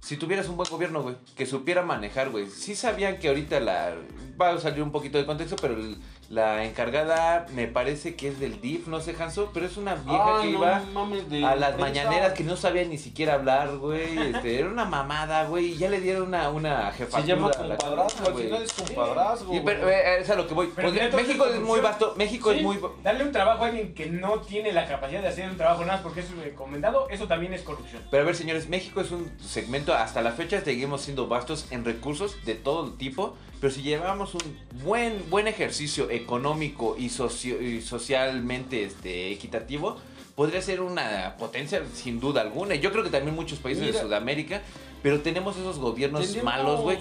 [0.00, 2.48] Si tuvieras un buen gobierno, güey, que supiera manejar, güey.
[2.48, 3.94] Sí sabían que ahorita la...
[4.40, 5.98] Va a salir un poquito de contexto, pero el-
[6.30, 10.38] la encargada me parece que es del DIF, no sé, Hanso, pero es una vieja
[10.38, 11.78] Ah, que no iba mames, de a las prensa.
[11.80, 14.16] mañaneras que no sabía ni siquiera hablar, güey.
[14.16, 18.26] Este, era una mamada, güey, y ya le dieron una, una jefatura Se llama compadrazgo,
[18.26, 18.44] al güey.
[18.44, 19.54] final es compadrazgo.
[19.56, 19.92] Y, pero, güey.
[19.94, 20.66] eh, es a lo que voy.
[20.68, 22.14] Porque México es muy vasto.
[22.16, 22.78] México Sí, es muy.
[23.02, 26.00] Darle un trabajo a alguien que no tiene la capacidad de hacer un trabajo nada
[26.00, 28.04] porque es recomendado, eso también es corrupción.
[28.08, 31.84] Pero a ver, señores, México es un segmento, hasta la fecha seguimos siendo vastos en
[31.84, 36.19] recursos de todo tipo, pero si llevamos un buen, buen ejercicio económico
[36.98, 39.96] y, socio- y socialmente este, equitativo,
[40.34, 42.74] podría ser una potencia sin duda alguna.
[42.74, 43.96] Y yo creo que también muchos países Mira.
[43.96, 44.62] de Sudamérica,
[45.02, 46.98] pero tenemos esos gobiernos Tenemos- malos, güey.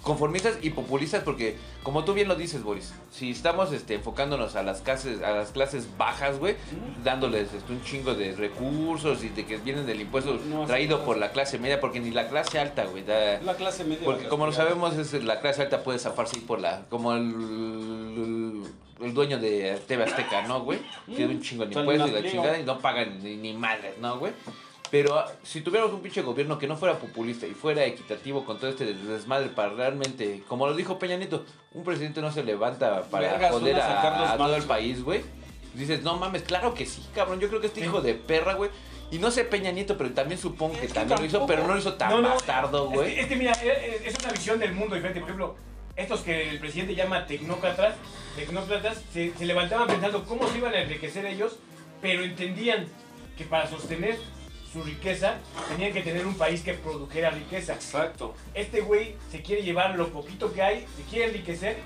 [0.00, 4.64] Conformistas y populistas porque, como tú bien lo dices, Boris, si estamos este, enfocándonos a
[4.64, 6.56] las clases, a las clases bajas, güey,
[7.04, 11.02] dándoles este, un chingo de recursos y de que vienen del impuesto No, traído sí,
[11.06, 14.04] por la clase media, porque ni la clase alta, güey, La clase media.
[14.04, 18.62] porque como lo sabemos, es la clase alta puede zafarse por la, como el, el,
[19.06, 20.80] el dueño de TV Azteca, ¿no, güey?
[21.06, 24.18] Tiene un chingo de impuestos y la chingada y no pagan ni, ni madres, ¿no,
[24.18, 24.32] güey?
[24.92, 28.58] Pero ah, si tuviéramos un pinche gobierno que no fuera populista y fuera equitativo con
[28.58, 33.00] todo este desmadre para realmente, como lo dijo Peña Nieto, un presidente no se levanta
[33.10, 35.22] para Vergas, joder a a, a todo el país, güey.
[35.72, 37.40] Dices, no mames, claro que sí, cabrón.
[37.40, 37.86] Yo creo que este Sí.
[37.86, 38.68] hijo de perra, güey.
[39.10, 41.66] Y no sé Peña Nieto, pero también supongo que Es que también lo hizo, pero
[41.66, 43.14] no lo hizo tan No, no, bastardo, es güey.
[43.14, 45.20] que- Es que, mira, es es una visión del mundo diferente.
[45.20, 45.56] Por ejemplo,
[45.96, 47.94] estos que el presidente llama tecnócratas,
[48.36, 51.56] tecnócratas se, se levantaban pensando cómo se iban a enriquecer ellos,
[52.02, 52.86] pero entendían
[53.38, 54.18] que para sostener
[54.72, 55.36] su riqueza
[55.68, 57.74] tenían que tener un país que produjera riqueza.
[57.74, 58.34] Exacto.
[58.54, 61.76] Este güey se quiere llevar lo poquito que hay, se quiere enriquecer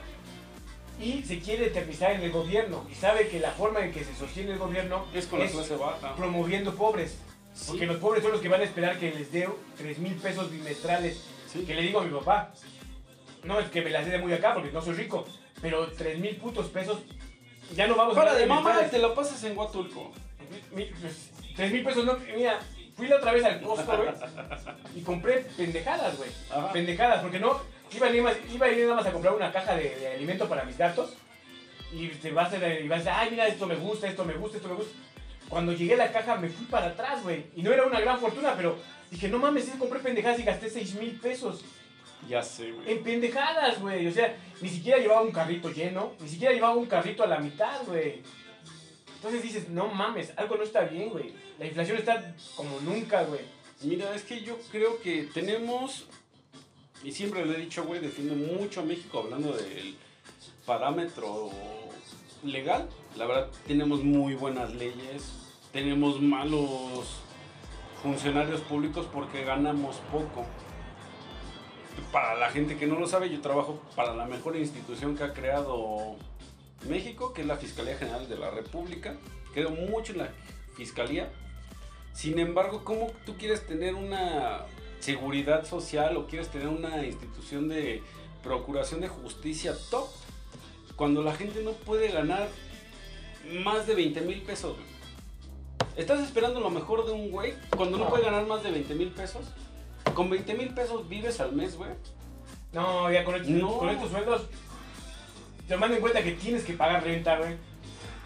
[1.01, 2.87] y se quiere eternizar en el gobierno.
[2.91, 6.15] Y sabe que la forma en que se sostiene el gobierno Es con baja.
[6.15, 7.19] promoviendo pobres.
[7.55, 7.65] Sí.
[7.69, 10.51] Porque los pobres son los que van a esperar que les dé 3 mil pesos
[10.51, 11.23] bimestrales.
[11.53, 11.61] Sí.
[11.65, 12.53] Que le digo a mi papá,
[13.45, 15.27] no es que me las dé de muy acá porque no soy rico,
[15.63, 16.99] pero 3 mil putos pesos
[17.75, 20.13] ya no vamos Para hablar de mamá, te lo pasas en Huatulco.
[20.73, 22.61] Mi- pues, 3 mil pesos no, mira,
[22.97, 24.09] fui la otra vez al Costco, güey,
[24.95, 26.31] y compré pendejadas, güey.
[26.73, 27.61] Pendejadas, porque no,
[27.95, 30.09] iba a ir, más- iba a ir nada más a comprar una caja de, de
[30.15, 31.15] alimento para mis gatos,
[31.93, 34.35] y te vas a, y vas a decir, ay, mira, esto me gusta, esto me
[34.35, 34.93] gusta, esto me gusta.
[35.49, 38.19] Cuando llegué a la caja me fui para atrás, güey, y no era una gran
[38.19, 38.77] fortuna, pero
[39.11, 41.65] dije, no mames, sí compré pendejadas y gasté 6 mil pesos.
[42.29, 42.91] Ya sé, güey.
[42.91, 44.07] En pendejadas, güey.
[44.09, 47.39] O sea, ni siquiera llevaba un carrito lleno, ni siquiera llevaba un carrito a la
[47.39, 48.23] mitad, güey.
[49.17, 51.33] Entonces dices, no mames, algo no está bien, güey.
[51.59, 53.41] La inflación está como nunca, güey.
[53.83, 56.07] Mira, es que yo creo que tenemos,
[57.03, 59.97] y siempre lo he dicho, güey, defiendo mucho a México hablando del
[60.67, 61.51] parámetro
[62.43, 62.89] legal.
[63.17, 65.33] La verdad, tenemos muy buenas leyes,
[65.73, 67.21] tenemos malos
[68.03, 70.45] funcionarios públicos porque ganamos poco.
[72.13, 75.33] Para la gente que no lo sabe, yo trabajo para la mejor institución que ha
[75.33, 76.17] creado
[76.87, 79.17] México, que es la Fiscalía General de la República.
[79.55, 80.31] Creo mucho en la
[80.77, 81.33] Fiscalía.
[82.17, 84.63] Sin embargo, ¿cómo tú quieres tener una
[85.01, 88.03] seguridad social o quieres tener una institución de
[88.43, 90.09] procuración de justicia top
[90.97, 92.49] cuando la gente no puede ganar
[93.63, 94.77] más de 20 mil pesos?
[95.95, 99.11] Estás esperando lo mejor de un güey cuando no puede ganar más de 20 mil
[99.11, 99.45] pesos.
[100.15, 101.91] Con 20 mil pesos vives al mes, güey.
[102.73, 103.77] No, ya con, estos- No.
[103.79, 104.43] con estos sueldos,
[105.69, 107.57] tomando en cuenta que tienes que pagar renta, güey.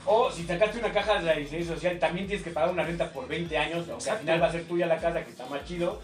[0.06, 3.12] O si sacaste una caja de la licencia social, también tienes que pagar una renta
[3.12, 5.64] por 20 años, aunque al final va a ser tuya la casa, que está más
[5.64, 6.00] chido.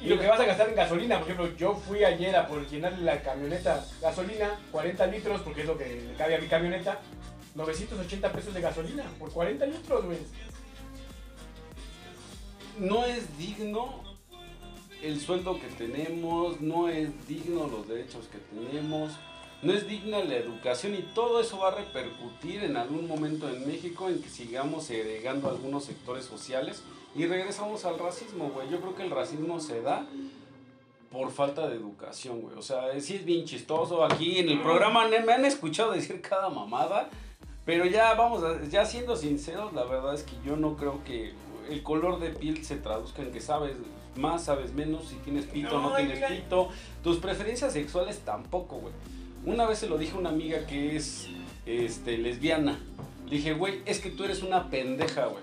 [0.00, 2.68] Y lo que vas a gastar en gasolina, por ejemplo, yo fui ayer a por
[2.68, 7.00] llenarle la camioneta gasolina, 40 litros, porque es lo que le cabe a mi camioneta,
[7.54, 10.18] 980 pesos de gasolina por 40 litros, güey.
[12.78, 14.02] No es digno
[15.02, 19.12] el sueldo que tenemos, no es digno los derechos que tenemos,
[19.64, 23.66] no es digna la educación y todo eso va a repercutir en algún momento en
[23.66, 26.82] México en que sigamos segregando algunos sectores sociales
[27.16, 28.68] y regresamos al racismo, güey.
[28.70, 30.06] Yo creo que el racismo se da
[31.10, 32.56] por falta de educación, güey.
[32.56, 34.04] O sea, sí es bien chistoso.
[34.04, 37.08] Aquí en el programa me han escuchado decir cada mamada.
[37.64, 41.32] Pero ya vamos, a- ya siendo sinceros, la verdad es que yo no creo que
[41.70, 43.76] el color de piel se traduzca en que sabes
[44.16, 46.68] más, sabes menos, si tienes pito o no, No, tienes pito.
[47.02, 48.92] Tus preferencias sexuales tampoco, güey.
[49.46, 51.28] Una vez se lo dije a una amiga que es
[51.66, 52.78] este, lesbiana.
[53.26, 55.42] Le dije, güey, es que tú eres una pendeja, güey.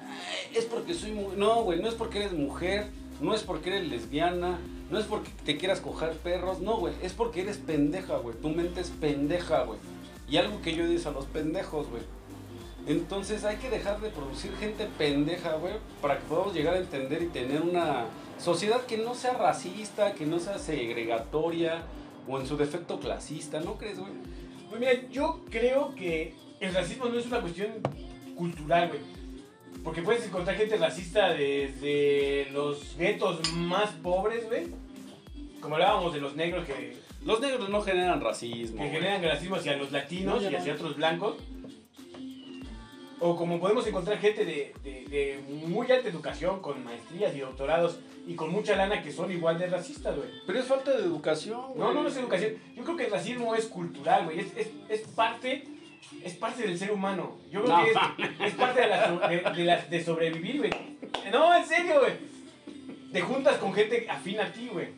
[0.00, 2.86] "Ay, Es porque soy mu- No, güey, no es porque eres mujer,
[3.20, 4.58] no es porque eres lesbiana,
[4.90, 8.34] no es porque te quieras coger perros, no, güey, es porque eres pendeja, güey.
[8.36, 9.78] Tu mente es pendeja, güey.
[10.28, 12.02] Y algo que yo digo a los pendejos, güey.
[12.86, 17.22] Entonces hay que dejar de producir gente pendeja, güey, para que podamos llegar a entender
[17.22, 18.06] y tener una
[18.42, 21.82] sociedad que no sea racista, que no sea segregatoria
[22.30, 24.12] o en su defecto clasista, ¿no crees, güey?
[24.68, 27.68] Pues mira, yo creo que el racismo no es una cuestión
[28.36, 29.00] cultural, güey.
[29.82, 34.66] Porque puedes encontrar gente racista desde los guetos más pobres, güey.
[35.60, 38.76] Como hablábamos de los negros que, Los negros no generan racismo.
[38.82, 39.00] que güey.
[39.00, 40.78] generan racismo hacia los latinos No, y hacia no.
[40.78, 41.36] otros blancos.
[43.22, 47.98] O como podemos encontrar gente de, de- de muy alta educación, con maestrías y doctorados
[48.26, 50.28] y con mucha lana que son igual de racistas, güey.
[50.46, 51.78] Pero es falta de educación, güey.
[51.78, 52.54] No, no, no es educación.
[52.74, 54.40] Yo creo que el racismo es cultural, güey.
[54.40, 55.64] Es, es, es parte.
[56.24, 57.36] Es parte del ser humano.
[57.52, 57.84] Yo creo No.
[57.84, 60.70] que es, es parte de, la de, de la- de sobrevivir, güey.
[61.30, 62.12] No, en serio, güey.
[63.12, 64.88] Te juntas con gente afín a ti, güey.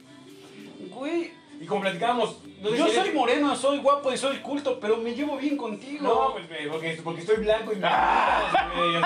[0.90, 1.30] Güey,
[1.62, 4.80] Y como platicábamos, no sé yo si soy eres- moreno, soy guapo y soy culto,
[4.80, 6.02] pero me llevo bien contigo.
[6.02, 7.88] No, pues, güey, porque, porque estoy blanco y me
[8.74, 8.96] güey.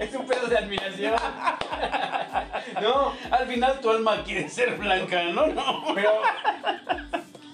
[0.00, 1.14] Ese es un pedo de admiración.
[2.82, 5.46] No, Al final tu alma quiere ser blanca, ¿no?
[5.46, 5.84] No.
[5.94, 6.10] pero.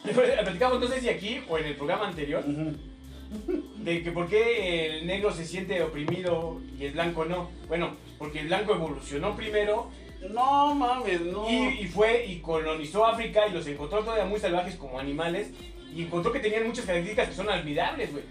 [0.04, 4.86] pero Platicamos, no sé si aquí o en el programa anterior, de que por qué
[4.98, 7.50] el negro se siente oprimido y el blanco no.
[7.68, 9.90] Bueno, porque el blanco evolucionó primero
[10.30, 11.48] No mames, no.
[11.50, 15.50] y, y fue y colonizó África y los encontró todavía muy salvajes como animales
[15.94, 18.24] y encontró que tenían muchas características que son admirables, güey.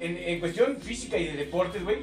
[0.00, 1.98] En, en cuestión física y de deportes, güey,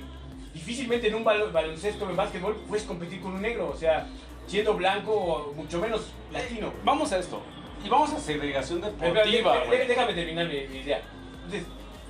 [0.53, 4.07] difícilmente en un balo- baloncesto o en básquetbol puedes competir con un negro, o sea,
[4.47, 6.73] siendo blanco o mucho menos latino.
[6.83, 7.41] Vamos a esto.
[7.85, 9.79] Y vamos a segregación deportiva, güey.
[9.79, 11.01] dé- déjame terminar mi, mi idea.
[11.35, 11.65] Entonces,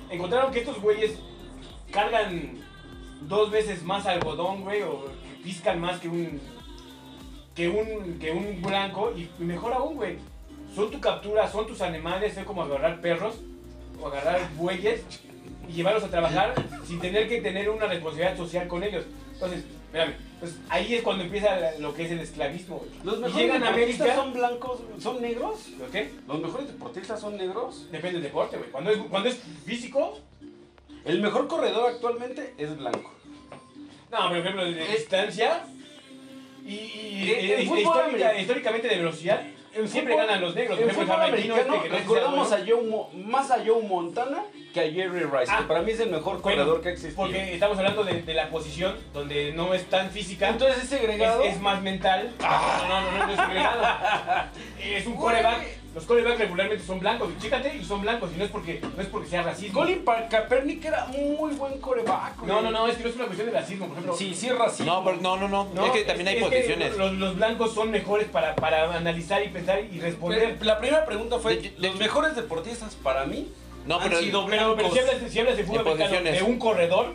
[0.08, 1.18] encontraron que estos güeyes
[1.90, 2.58] cargan
[3.22, 6.40] dos veces más algodón, güey, o que piscan más que un
[7.54, 10.16] que un que un blanco y mejor aún, güey.
[10.74, 13.36] Son tu captura, son tus animales, es como agarrar perros
[14.00, 15.02] o agarrar bueyes
[15.68, 16.54] y llevarlos a trabajar
[16.86, 19.04] sin tener que tener una responsabilidad social con ellos.
[19.34, 22.90] Entonces, espérame, pues ahí es cuando empieza lo que es el esclavismo, güey.
[23.04, 25.68] Los mejores llegan a deportistas América, son blancos, son negros.
[25.88, 25.96] ¿ok?
[26.26, 27.86] Los mejores deportistas son negros.
[27.92, 28.70] Depende del deporte, güey.
[28.70, 30.18] Cuando es, cuando es físico,
[31.04, 33.12] El mejor corredor actualmente es blanco.
[34.10, 35.62] no, pero por ejemplo, de distancia
[36.64, 39.42] y, y- fútbol histórica- americano- históricamente de velocidad,
[39.86, 40.78] siempre fútbol- ganan los negros.
[40.78, 44.42] Fútbol el jamaicano americano este recordamos a Joe Mo- más a Joe Montana
[44.72, 45.58] que a Jerry Rice, Ah.
[45.58, 47.16] que para mí es el mejor Bueno, corredor que ha existido.
[47.16, 50.48] Porque estamos hablando de, de la posición donde no es tan física.
[50.48, 51.42] Entonces es segregado.
[51.44, 52.32] es, es más mental.
[52.40, 52.48] No,
[52.88, 53.82] no, no, no, no es segregado.
[54.84, 55.83] Es un coreback.
[55.94, 57.30] Los corebacks regularmente son blancos.
[57.40, 58.30] Chécate, y son blancos.
[58.34, 59.78] Y no es porque, no es porque sea racismo.
[59.80, 62.42] Colin Pa- Kaepernick era muy buen coreback.
[62.42, 63.86] No, no, no, es que no es una cuestión de racismo.
[63.86, 64.92] Por ejemplo, Sí, sí es racismo.
[64.92, 65.68] No, pero no, no, no.
[65.72, 66.96] No, es que también hay es que posiciones.
[66.96, 70.56] los, los blancos son mejores para, para analizar y pensar y responder.
[70.58, 73.52] Pero La primera pregunta fue, De- de- los mejores deportistas para mí
[73.86, 74.92] No, han pero- sido Pero, pero blancos.
[74.94, 77.14] si hablas, de- si hablas de fútbol americano, de un corredor,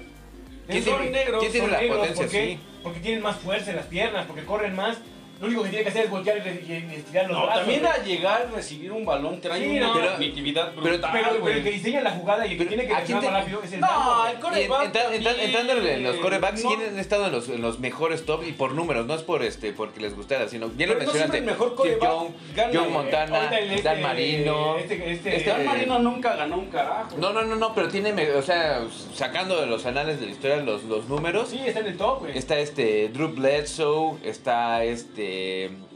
[0.68, 2.24] ¿Quién son tiene- negros, quién tiene son la negros, potencia?
[2.26, 2.46] ¿por qué?
[2.54, 2.60] Sí.
[2.84, 4.98] Porque tienen más fuerza en las piernas, porque corren más.
[5.40, 7.62] Lo único que tiene que hacer es voltear y, re- y- estirar los No, brazos.
[7.62, 7.92] también güey.
[7.94, 9.94] a llegar a recibir un balón trae Sí, una no.
[9.94, 13.22] Pero- pero- el que diseña la jugada y el que Pero, tiene que ¿a quién
[13.22, 14.96] reaccionar más te- rápido es el No, el coreback
[15.42, 16.70] entrando en los corebacks, no.
[16.70, 18.44] ¿quiénes han estado en los, en los mejores top?
[18.48, 21.14] Y por números, no es por este porque les gustara, sino bien lo Pero no
[21.14, 21.42] mencionaste.
[21.42, 22.12] mejor coreback
[22.56, 22.92] gana, John.
[22.94, 24.78] Montana, este- Dan Marino.
[24.78, 27.16] Este, este, Este- Dan Marino nunca ganó un carajo.
[27.18, 28.82] No, no, no, no, pero tiene, o sea,
[29.14, 32.20] sacando de los anales de la historia los, los números, Sí, está en el top,
[32.20, 32.38] güey.
[32.38, 35.29] está este Drew Bledsoe, está este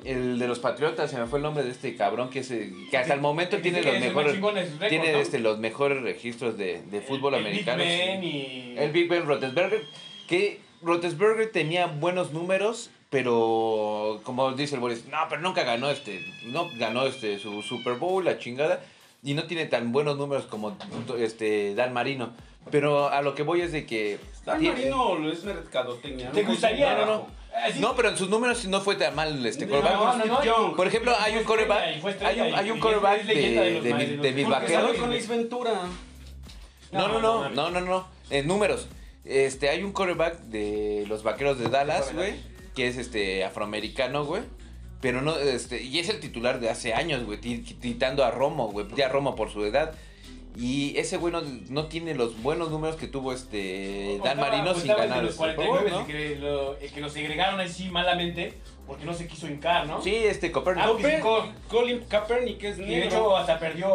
[0.06, 2.74] el de los Patriotas, se me fue el nombre de este cabrón que es el-
[2.90, 4.40] que hasta el momento El tiene los el mejores
[4.90, 5.20] tiene ¿no?
[5.20, 7.84] este los mejores registros de, de fútbol El americano.
[7.84, 7.88] Big.
[7.98, 8.76] Ben y...
[8.78, 9.26] El Big Ben
[10.28, 16.20] que Roethlisberger tenía buenos números, pero como dice el Boris, no, pero nunca ganó este,
[16.46, 18.82] no ganó este su Super Bowl, la chingada,
[19.24, 20.76] y no tiene tan buenos números como
[21.18, 22.34] este Dan Marino.
[22.72, 26.32] Pero a lo que voy es de que Dan tiene- Marino es mercadotecnia.
[26.32, 27.06] ¿Te no gustaría?
[27.06, 27.14] No.
[27.14, 27.24] Así-
[27.80, 30.26] no, pero en sus números no fue tan mal este No, quarterback.
[30.26, 30.76] no, no, no.
[30.76, 31.46] Por ejemplo, hay un
[32.10, 34.98] estrella, hay un, hay un de, de mis- de mis vaqueros.
[34.98, 35.74] con Ace Ventura.
[36.92, 38.08] No, no, No, no, no, no.
[38.30, 38.88] En números.
[39.26, 42.36] Este, hay un quarterback de los vaqueros de Dallas, güey,
[42.76, 44.44] que es este afroamericano, güey.
[45.02, 48.70] Pero no, este, y es el titular de hace años, güey, ti- quitando a Romo,
[48.70, 49.94] güey, ya Romo por su edad.
[50.56, 54.82] Y ese güey no, no tiene los buenos números que tuvo este Dan Marino sin
[54.82, 56.00] costaba ganar el los Super Bowl, 49, ¿no?
[56.00, 58.54] el que lo, el que lo segregaron así malamente
[58.86, 60.02] porque no se quiso hincar, ¿no?
[60.02, 60.86] Sí, este Copernic.
[60.86, 63.88] Ah, Colin Kaepernick es Y de hecho hasta perdió,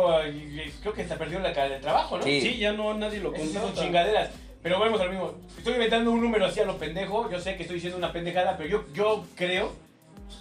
[0.80, 2.24] creo que hasta perdió la cara de trabajo, ¿no?
[2.24, 2.40] Sí.
[2.40, 4.30] Sí, ya no nadie lo sí son chingaderas.
[4.62, 5.34] Pero volvemos al mismo.
[5.56, 7.30] Estoy inventando un número así a lo pendejo.
[7.30, 9.72] Yo sé que estoy diciendo una pendejada, pero yo, yo creo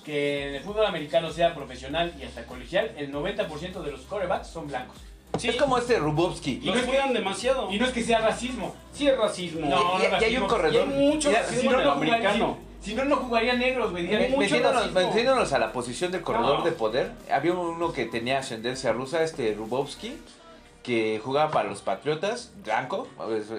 [0.03, 4.47] que en el fútbol americano, sea profesional y hasta colegial, el 90% de los quarterbacks
[4.47, 4.97] son blancos.
[5.40, 6.60] Sí, Es como este Rubovsky.
[6.64, 7.72] Y no es que- cuidan demasiado.
[7.72, 8.76] Y no es que sea racismo.
[8.94, 9.68] Sí es racismo.
[9.68, 10.22] No, y, y- y hay un racismo.
[10.22, 10.88] Y hay corredor.
[10.88, 12.58] mucho racismo Si no, en el no jugaría- americano.
[12.82, 14.08] si, si no, no jugarían negros, güey.
[14.08, 16.66] Metiéndonos, a la posición del corredor No.
[16.66, 20.18] de poder, había uno que tenía ascendencia rusa, este Rubovsky,
[20.84, 23.08] que jugaba para los Patriotas, blanco,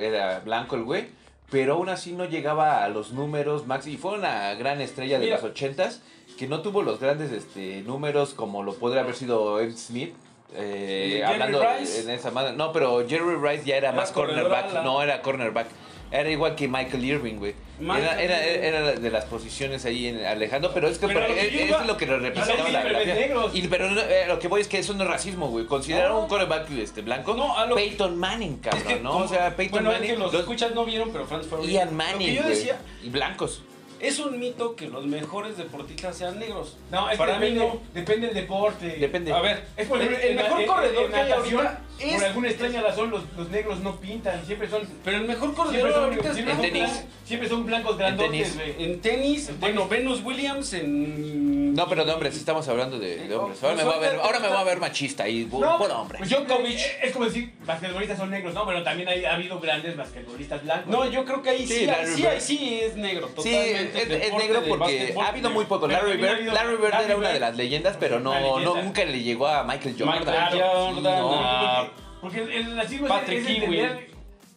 [0.01, 1.09] era blanco el güey,
[1.51, 5.27] pero aún así no llegaba a los números max y fue una gran estrella de
[5.27, 5.37] Mira.
[5.37, 6.01] los ochentas
[6.39, 10.15] que no tuvo los grandes este, números como lo podría haber sido Ed Smith.
[10.55, 12.01] Eh, hablando Rice.
[12.03, 12.53] en esa madre.
[12.55, 14.83] No, pero Jerry Rice ya era, Era más cornerback.
[14.83, 15.67] No, era cornerback.
[16.11, 17.55] Era igual que Michael Irving, güey.
[17.83, 21.65] Era, era, era de las posiciones ahí en Alejandro, pero es que Pero lo que
[21.65, 23.55] es, es lo que lo representaba la es negros.
[23.55, 25.67] Y, pero no, eh, lo que voy es que eso no es racismo, güey.
[25.67, 26.21] Consideraron No.
[26.23, 27.35] un coreback este, blanco.
[27.35, 29.19] No, a lo- Peyton Manning, cabrón, Es que ¿no?
[29.19, 30.15] O sea, Peyton bueno, es Manning.
[30.15, 33.11] que los los- escuchas no vieron, pero Franz Ian Lo Manning, que yo decía, Y
[33.11, 33.63] blancos.
[34.01, 36.77] Es un mito que los mejores deportistas sean negros.
[36.91, 37.81] No, es que Para mí depende, no.
[37.95, 38.87] depende del deporte.
[38.99, 39.33] Depende.
[39.33, 42.15] A ver, Es por el, la- mejor en- corredor en que hay ahorita es...
[42.15, 44.45] Por alguna extraña razón, los, los negros no pintan.
[44.47, 44.89] Siempre son.
[45.05, 47.05] Pero el mejor Siempre corredor son, ahorita es siempre en son tenis.
[47.25, 48.75] siempre son blancos grandotes, güey.
[48.85, 50.05] En tenis, En bueno, tenis.
[50.05, 51.75] Venus Williams en...
[51.75, 53.63] No, pero de hombres, estamos hablando de, de hombres.
[53.63, 55.79] Ahora Pues me voy a ver, ahorita- ahora me voy a ver machista y bu-
[55.79, 56.19] por hombre.
[56.19, 56.79] Pues Djokovic.
[57.03, 58.65] Es como decir, basquetbolistas son negros, ¿no?
[58.67, 60.87] Pero también hay, ha habido grandes basquetbolistas blancos.
[60.91, 63.88] No, yo creo que ahí sí, Sí, sí, Larry sí, es negro, Sí, totalmente.
[63.95, 65.87] Es, negro porque ha habido muy poco.
[65.89, 69.65] Larry Bird, Larry Bird era una de las leyendas, pero no, nunca le llegó a
[69.65, 70.19] Michael Jordan.
[70.21, 72.09] Michael Jordan, no.
[72.21, 73.89] Porque el, es- Patrick Ewing.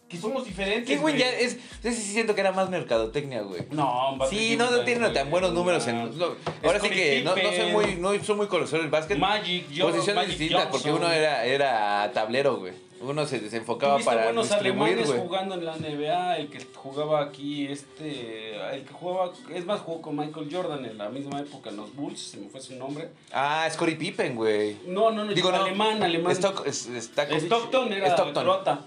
[0.08, 0.86] que somos diferentes.
[0.88, 1.58] ¿Qué güey ya es?
[1.82, 3.62] Ese sí siento que era más mercadotecnia, güey.
[3.70, 6.18] No, Sí, no, no también tiene fue tan buenos números en.
[6.18, 9.16] no, ahora sí que no, no soy muy, no soy muy conocedor del básquet.
[9.16, 12.72] Magic, yo, Posiciones Magic distintas, porque uno era, era tablero, güey.
[13.02, 15.20] Uno se desenfocaba para buenos distribuir, alemanes güey.
[15.20, 20.00] jugando en la NBA, el que jugaba aquí, este, el que jugaba, es más, jugó
[20.02, 23.08] con Michael Jordan en la misma época en los Bulls, se me fue su nombre.
[23.32, 24.76] Ah, Scottie Pippen, güey.
[24.86, 25.62] No, no, no, Digo, no.
[25.64, 26.32] alemán, alemán.
[26.32, 26.88] Stock- es-.
[26.88, 28.44] Stockton era Stockton.
[28.44, 28.80] croata.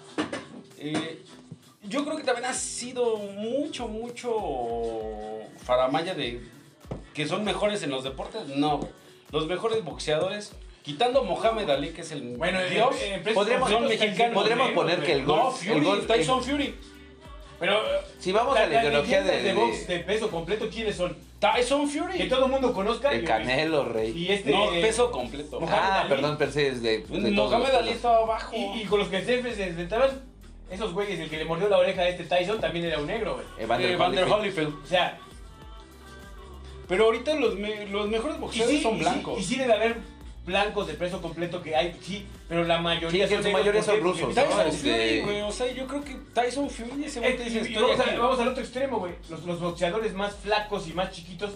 [0.77, 1.21] Eh,
[1.83, 4.31] yo creo que también ha sido mucho, mucho
[5.63, 6.41] faramaya de
[7.13, 8.47] que son mejores en los deportes.
[8.47, 8.89] No, güey.
[9.31, 10.53] Los mejores boxeadores,
[10.85, 12.95] quitando a Mohamed Ali, que es el Bueno, dios.
[13.01, 15.71] eh, eh, presos Podríamos- completos son mexicanos, Podríamos negros, poner que el no, golf, Fury,
[15.71, 16.75] el golf, Tyson Fury.
[17.59, 17.79] Pero.
[18.19, 21.15] Si vamos a la ideología leyendas de, de box de- peso completo, ¿quiénes son?
[21.39, 22.29] Tyson Que Fury.
[22.29, 23.11] todo el mundo conozca.
[23.11, 24.11] el Canelo, rey.
[24.15, 24.51] Y este.
[24.51, 25.59] No, peso completo.
[25.59, 26.09] Mohamed Ah, Ali.
[26.09, 28.55] perdón, pensé es de, de todos Mohamed Ali estaba abajo.
[28.55, 30.21] Y, y con los que siempre se enfrentaban,
[30.69, 33.35] esos güeyes, el que le mordió la oreja a este Tyson también era un negro,
[33.35, 33.45] güey.
[33.57, 34.67] Evander Eh, Vander Holyfield.
[34.67, 34.83] Holyfield.
[34.83, 35.17] O sea,
[36.87, 39.39] Pero ahorita los, me- los mejores boxeadores sí, son y sí- blancos.
[39.39, 39.97] Y sí, debe haber
[40.45, 43.83] blancos de peso completo que hay, sí, pero la mayoría Sí, que negros, mayoría ¿por
[43.83, 43.99] son?
[44.03, 45.41] Porque rusos, Tyson Este- Fury, güey.
[45.41, 47.81] O sea, yo creo que Tyson Fury ese güey te Eh, dice, y- y estoy
[47.83, 48.09] vamos, aquí.
[48.11, 49.13] a- vamos al otro extremo, güey.
[49.29, 51.51] Los, los boxeadores más flacos y más chiquitos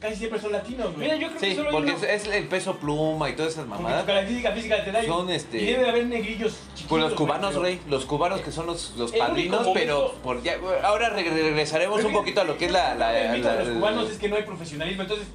[0.00, 1.08] casi siempre son latinos, güey.
[1.08, 3.32] Mira, yo creo que Sí, solo hay porque uno- es, es el peso pluma y
[3.34, 4.02] todas esas Porque mamadas.
[4.02, 5.02] tu característica física te da.
[5.02, 6.86] y- Son, este- Y debe de haber negrillos chiquitos.
[6.88, 10.14] Pues los güey, cubanos, pero- rey, los cubanos que son los, los único padrinos, pero
[10.22, 12.94] por ya, ahora reg- regresaremos un que- poquito a lo que es la...
[12.94, 15.26] la- de la- los cubanos es que no hay profesionalismo, entonces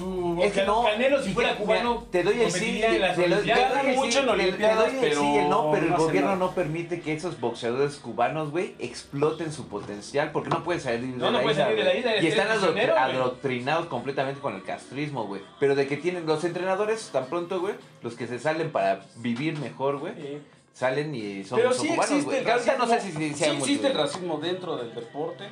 [0.00, 3.16] su Es que no, Canelo si fuera cubano te doy el sí, te, en las
[3.16, 3.82] te lo- te Olimpiadas.
[3.82, 4.30] doy el mucho en te
[4.74, 7.96] doy el sí el no, pero pero el no gobierno no permite que esos boxeadores
[7.96, 11.84] cubanos, güey, exploten su potencial porque no pueden salir de No, la isla, salir de
[11.84, 11.98] la güey.
[12.00, 15.42] isla, Y están adoctrinados completamente con el castrismo, güey.
[15.58, 19.58] Pero de que tienen los entrenadores tan pronto, güey, los que se salen para vivir
[19.58, 20.38] mejor, güey, Sí.
[20.72, 22.78] salen y son, Pero son sí cubanos, existe el racismo.
[22.78, 25.44] no sé si, si sí sea mucho, existe el racismo dentro del deporte.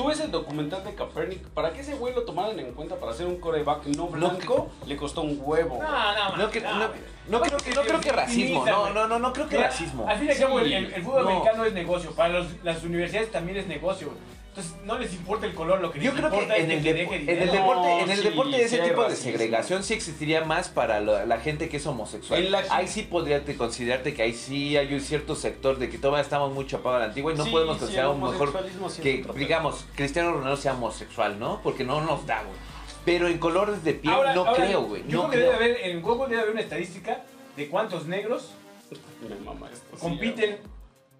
[0.00, 3.12] Tú ves el documental de Kaepernick, para que ese güey lo tomaran en cuenta para
[3.12, 5.78] hacer un coreback no blanco, le costó un huevo.
[5.78, 5.90] No,
[6.30, 6.88] no, No, que- no,
[7.28, 10.06] no, creo que, no creo que racismo, no, no, no, no creo que racismo.
[10.08, 11.28] Al fin y al cabo, el, fútbol No.
[11.28, 12.12] americano es negocio.
[12.12, 14.08] Para los- las universidades también es negocio.
[14.50, 16.70] Entonces, no les importa el color, lo que Yo les creo que importa es en
[16.72, 19.84] el, que deje en el deporte, en el sí, deporte de ese tipo de segregación
[19.84, 22.50] sí existiría más para lo- la gente que es homosexual.
[22.50, 25.98] La- Ahí sí podría te- considerarte que ahí sí hay un cierto sector de que
[25.98, 28.52] todavía estamos muy chapados a la antigua y no Sí, podemos considerar un mejor
[28.86, 31.60] es que digamos Cristiano Ronaldo sea homosexual, ¿no?
[31.62, 32.56] Porque no nos da, güey.
[33.04, 35.04] Pero en colores de piel Ahora- no ahora, creo, güey.
[35.06, 37.22] Yo No creo que debe haber, en Google debe haber una estadística
[37.56, 38.50] de cuántos negros
[40.00, 40.58] compiten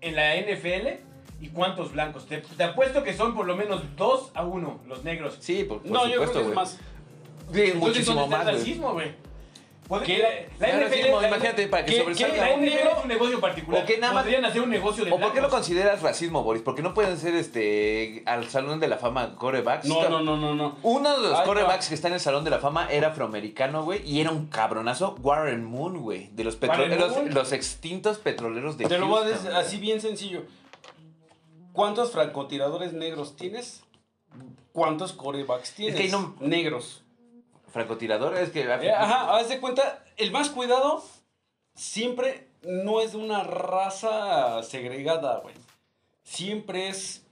[0.01, 0.99] en la NFL
[1.41, 2.27] y cuántos blancos.
[2.27, 5.37] Te, te apuesto que son por lo menos 2 a 1 los negros.
[5.41, 6.55] Sí, por, por No, yo creo supuesto, que es güey.
[6.57, 6.71] más.
[7.53, 8.65] Sí, Entonces, muchísimo ¿dónde está más, el güey.
[8.67, 9.31] racismo, güey?
[10.05, 10.47] ¿Qué?
[10.61, 12.33] La, la NFL, racismo, la- imagínate, para que ¿Qué- sobresalga.
[12.35, 13.83] qué- La un negro- es un negocio particular.
[13.83, 15.51] ¿O qué nada más- Podrían hacer un negocio de ¿O por qué lo blancos.
[15.55, 16.63] consideras racismo, Boris?
[16.63, 19.87] Porque no pueden ser este al Salón de la Fama corebacks.
[19.87, 20.77] No, no, no, no, no.
[20.85, 21.89] Uno de los Ahí corebacks va.
[21.89, 25.17] que está en el Salón de la Fama era afroamericano, güey, y era un cabronazo.
[25.23, 27.35] Warren Moon, güey, de los petroleros, Moon.
[27.35, 30.43] los extintos petroleros de Te lo voy a Houston, decir así bien sencillo.
[31.73, 33.83] ¿Cuántos francotiradores negros tienes?
[34.73, 35.97] ¿Cuántos corebacks tienes?
[35.97, 37.03] que ahí no- Negros.
[37.73, 38.63] Francotirador, es que...
[38.63, 41.05] Eh, ajá, haz de cuenta, el más cuidado
[41.75, 45.55] siempre no es de una raza segregada, güey.
[46.25, 47.25] Siempre es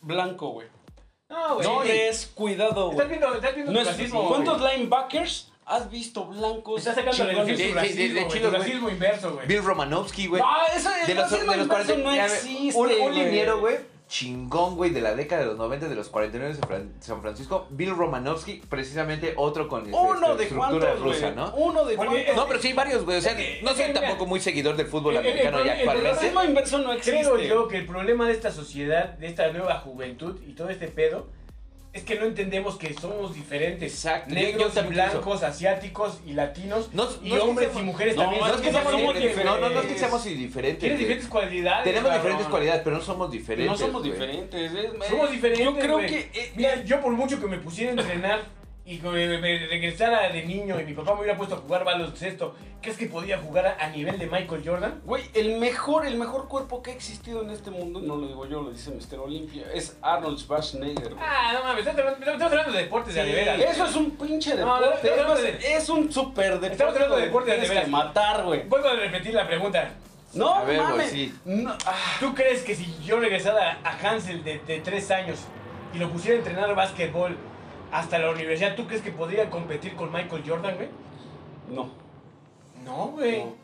[0.00, 0.68] blanco, güey.
[1.28, 1.66] No, güey.
[1.66, 4.10] Siempre es cuidado, Estás viendo, estás viendo No es-.
[4.12, 6.78] ¿Cuántos linebackers has visto blancos?
[6.80, 8.50] Estás sacando de racismo, de- de chidos, tu güey.
[8.62, 9.46] racismo inverso, güey.
[9.46, 10.42] Bill Romanowski, güey.
[10.42, 13.12] No, eso el de los, racismo de los inverso 40, no existe, un, un güey.
[13.24, 13.76] liniero, güey,
[14.08, 17.22] chingón, güey, de la década de los 90, de los 49 de San Fran- San
[17.22, 17.66] Francisco.
[17.70, 21.34] Bill Romanowski, precisamente otro con este, Uno de estructura cuántos, rusa, güey.
[21.36, 21.54] ¿no?
[21.54, 22.36] Uno de cuántos.
[22.36, 23.16] No, pero sí, varios, güey.
[23.16, 25.30] O sea, Es que- no es soy mira, tampoco muy seguidor del fútbol el- el
[25.32, 26.10] americano ya el El actualmente.
[26.20, 27.20] racismo inverso no existe.
[27.22, 30.88] Creo yo que el problema de esta sociedad, de esta nueva juventud y todo este
[30.88, 31.28] pedo,
[31.92, 33.92] es que no entendemos que somos diferentes.
[33.92, 36.88] Exacto, yo- Negros, yo y también blancos, asiáticos y latinos.
[36.94, 38.40] No- y no es que hombres seamos- y mujeres no, también.
[38.40, 39.44] no No es que seamos somos diferentes.
[39.44, 40.00] No, no, no es que diferentes.
[40.00, 40.80] seamos indiferentes.
[40.80, 41.84] Tienes diferentes cualidades.
[41.84, 42.22] Tenemos cabrón.
[42.22, 43.70] diferentes cualidades, pero no somos diferentes.
[43.72, 44.12] No somos güey.
[44.12, 44.72] diferentes.
[44.72, 45.64] es- Somos diferentes.
[45.66, 46.06] Yo creo güey.
[46.08, 46.18] que.
[46.40, 48.40] eh, Mira, yo por mucho que me pusiera a entrenar
[48.84, 52.56] y que me, regresara de niño y mi papá me hubiera puesto a jugar baloncesto,
[52.80, 55.00] ¿crees que podía jugar a, nivel de Michael Jordan?
[55.04, 58.44] Güey, el mejor, el mejor cuerpo que ha existido en este mundo, no lo digo
[58.46, 59.20] yo, lo dice Mr.
[59.20, 61.14] Olympia, es Arnold Schwarzenegger.
[61.14, 61.24] güey.
[61.24, 63.60] Ah, no mames, estamos hablando, estamos hablando de deportes de veras.
[63.60, 65.08] Eso es un pinche No, no, deporte.
[65.10, 66.72] estamos es, de- un super deporte.
[66.72, 67.84] Estamos hablando de güey, deporte de veras.
[67.84, 68.62] que matar, güey.
[68.64, 69.90] Vuelvo a repetir la pregunta.
[70.34, 71.10] No, A ver, güey, mames.
[71.10, 71.32] sí.
[71.44, 75.38] No, ah, ¿Tú crees que si yo regresara a Hansel de, de tres años
[75.94, 77.36] y lo pusiera a entrenar básquetbol
[77.92, 80.88] hasta la universidad, ¿tú crees que podría competir con Michael Jordan, güey?
[81.70, 81.90] no.
[82.84, 83.44] No, güey.
[83.44, 83.61] no.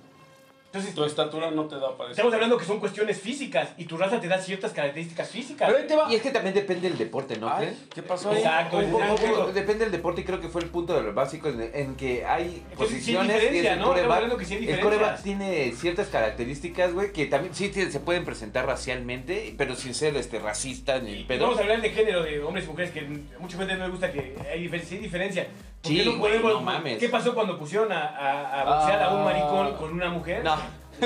[0.70, 2.12] Entonces, Tu estatura no te da para eso.
[2.12, 5.66] estamos hablando que son cuestiones físicas y tu raza te da ciertas características físicas.
[5.66, 6.12] Pero ahí te va.
[6.12, 7.74] Y es que también depende del deporte, ¿no Ay?
[7.94, 8.36] ¿Qué pasó ahí?
[8.36, 11.48] Exacto, Un poco- depende del deporte y creo que fue el punto de lo básico
[11.48, 13.84] en, en que hay Entonces, sí hay posiciones el ¿no?
[13.86, 18.00] Coreback, que sí hay el coreback tiene ciertas características, güey, que también sí tiene- se
[18.00, 21.44] pueden presentar racialmente, pero sin ser este racista ni pedo.
[21.44, 23.90] Vamos a hablar de género, de hombres y mujeres, que a mucha gente no le
[23.90, 25.46] gusta que hay sí hay diferencia.
[25.82, 26.98] ¿Por qué Sí, no mames.
[26.98, 29.24] ¿Qué pasó cuando pusieron a, a, a boxear a un Ah.
[29.24, 30.42] maricón con una mujer?
[30.44, 30.56] No.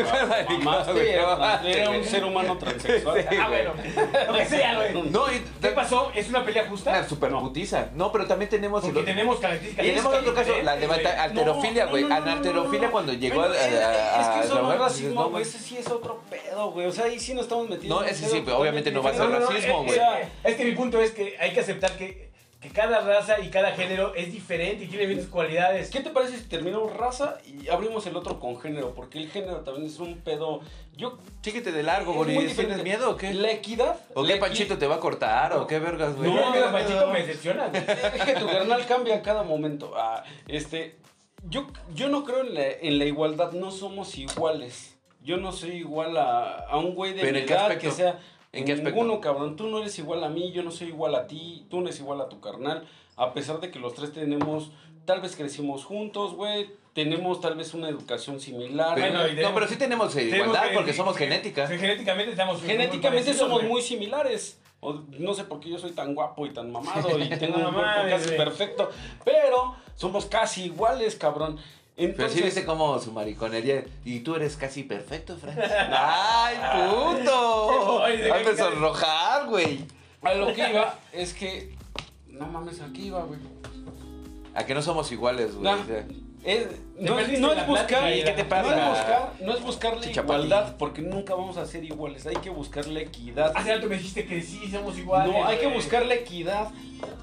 [1.64, 3.26] Era, un ser humano transexual.
[3.42, 3.72] Ah, bueno.
[4.26, 5.10] Lo que sea, güey.
[5.10, 5.24] No,
[5.60, 6.10] ¿Qué pasó?
[6.14, 7.06] ¿Es una pelea Una justa?
[7.06, 7.88] super putiza.
[7.94, 12.04] No, pero también tenemos Porque tenemos características Tenemos otro caso, la de alterofilia, güey.
[12.04, 12.92] no, no, A no, la no, alterofilia no, no.
[12.92, 15.42] cuando llegó a, es, que eso no es racismo, güey.
[15.42, 16.86] Ese sí es otro pedo, güey.
[16.86, 18.00] O sea, ahí sí nos estamos metiendo.
[18.00, 19.98] No, ese sí, pero obviamente no va a ser racismo, güey.
[20.44, 22.31] Es que mi punto es que hay que aceptar que,
[22.62, 25.90] que cada raza y cada género es diferente y tiene diferentes cualidades.
[25.90, 28.94] ¿Qué te parece si terminamos raza y abrimos el otro con género?
[28.94, 30.60] Porque el género también es un pedo.
[30.96, 31.18] Yo.
[31.42, 32.54] Síguete de largo, Boris.
[32.54, 33.34] ¿Tienes miedo o qué?
[33.34, 33.96] La equidad.
[34.14, 35.52] ¿O la qué equi- Panchito te va a cortar?
[35.54, 36.32] ¿O qué vergas, güey?
[36.32, 37.66] No, No, Panchito me decepciona.
[37.68, 37.82] güey.
[38.16, 39.94] Es que tu carnal cambia a cada momento.
[39.96, 40.96] Ah, este,
[41.48, 44.96] yo, yo no creo en la, en la igualdad, no somos iguales.
[45.24, 47.88] Yo no soy igual a, a un güey de ¿Pero mi edad aspecto?
[47.88, 48.18] que sea.
[48.52, 48.90] ¿En qué aspecto?
[49.00, 49.56] Ninguno, cabrón.
[49.56, 51.98] Tú no eres igual a mí, yo no soy igual a ti, tú no eres
[52.00, 52.86] igual a tu carnal.
[53.16, 54.70] A pesar de que los tres tenemos,
[55.06, 56.70] tal vez crecimos juntos, güey.
[56.92, 58.94] Tenemos tal vez una educación similar.
[58.94, 61.66] Pero- no, pero sí tenemos eh, igualdad que- porque somos genética.
[61.66, 64.58] Genéticamente estamos Genéticamente somos muy similares.
[64.80, 67.72] O no sé por qué yo soy tan guapo y tan mamado y tengo un
[67.72, 68.90] cuerpo casi perfecto.
[69.24, 71.58] Pero Somos casi iguales, cabrón.
[71.96, 73.84] Pero sí viste como su mariconería.
[74.04, 75.58] Y tú eres casi perfecto, Fran.
[75.92, 76.56] ¡Ay,
[76.90, 78.02] puto!
[78.04, 79.84] Ay, de Hay que sonrojar, güey.
[80.22, 81.74] a lo que iba es que.
[82.28, 83.38] No mames, aquí iba, güey.
[84.54, 85.64] A que no somos iguales, güey.
[85.64, 85.82] Nah.
[85.82, 86.06] o sea,
[86.44, 86.66] Es-
[86.98, 90.76] no, es buscar, plática y ¿qué te no es buscar, no es buscar la igualdad,
[90.76, 92.26] porque nunca vamos a ser iguales.
[92.26, 93.52] Hay que buscar la equidad.
[93.56, 95.32] Hace rato me dijiste que sí, somos iguales.
[95.32, 96.68] No, hay que buscar la equidad.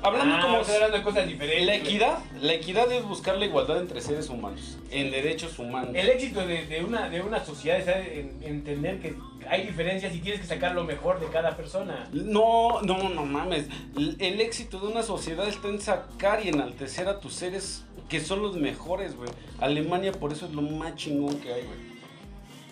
[0.01, 1.65] Hablando Ah, como hablando de cosas diferentes.
[1.65, 5.91] la equidad, la equidad es buscar la igualdad entre seres humanos, en derechos humanos.
[5.93, 9.15] El éxito de, de una, de una sociedad es en- entender que
[9.49, 12.09] hay diferencias y tienes que sacar lo mejor de cada persona.
[12.11, 13.67] No, no, no mames.
[13.95, 18.19] El, el éxito de una sociedad está en sacar y enaltecer a tus seres que
[18.19, 19.29] son los mejores, güey.
[19.59, 21.77] Alemania por eso es lo más chingón que hay, güey.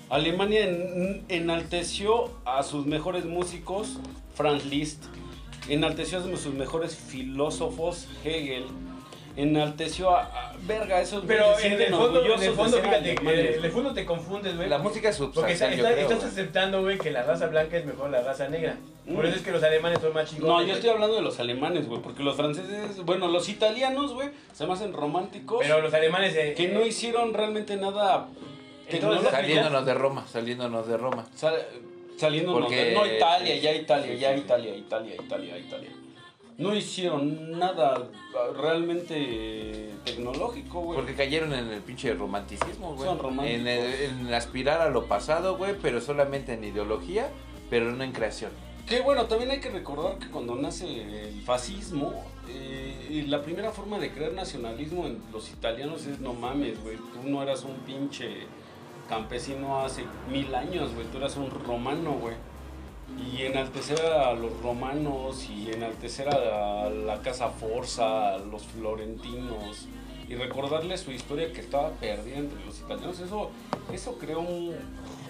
[0.10, 4.00] Alemania en- enalteció a sus mejores músicos,
[4.36, 5.04] Franz Liszt.
[5.70, 8.66] Enalteció a sus mejores filósofos, Hegel.
[9.38, 13.72] Enalteció a, a- verga, esos Pero en el fondo, en el fondo fíjate, en el
[13.72, 14.68] fondo te confundes, güey.
[14.68, 16.10] La música es Porque está- substancial, está- creo.
[16.18, 18.78] estás aceptando, güey, que la raza blanca es mejor la raza negra.
[19.06, 19.28] Por Mm.
[19.28, 20.50] eso es que los alemanes son más chingones.
[20.50, 24.30] No, yo estoy hablando de los alemanes, güey, porque los franceses, bueno, los italianos, güey,
[24.54, 25.60] se me hacen románticos.
[25.62, 26.36] Pero los alemanes...
[26.36, 29.32] eh, que no hicieron realmente nada Entonces, tecnológico.
[29.32, 31.26] Saliéndonos de Roma, saliéndonos de Roma.
[31.36, 31.64] Sal-
[32.18, 34.36] saliéndonos Porque- de- no Italia, ya Italia, ya.
[34.36, 35.90] Italia, Italia, Italia, Italia.
[36.58, 38.08] No hicieron nada
[38.60, 40.98] realmente tecnológico, güey.
[40.98, 43.08] Porque cayeron en el pinche romanticismo, güey.
[43.08, 43.60] Son románticos.
[43.62, 43.94] En, el-
[44.28, 47.30] en aspirar a lo pasado, güey, pero solamente en ideología,
[47.70, 48.52] pero no en creación.
[48.88, 50.86] Que bueno, también hay que recordar que cuando nace
[51.30, 56.34] el fascismo, eh, y la primera forma de crear nacionalismo en los italianos es no
[56.34, 58.48] mames, güey, tú no eras un pinche
[59.10, 62.36] campesino hace mil años, güey, tú eras un romano, güey.
[63.18, 69.88] Y enaltecer a los romanos y enaltecer a la casa Forza, a los florentinos
[70.30, 73.50] y recordarles su historia que estaba perdida entre los italianos, eso,
[73.94, 74.76] eso creó un,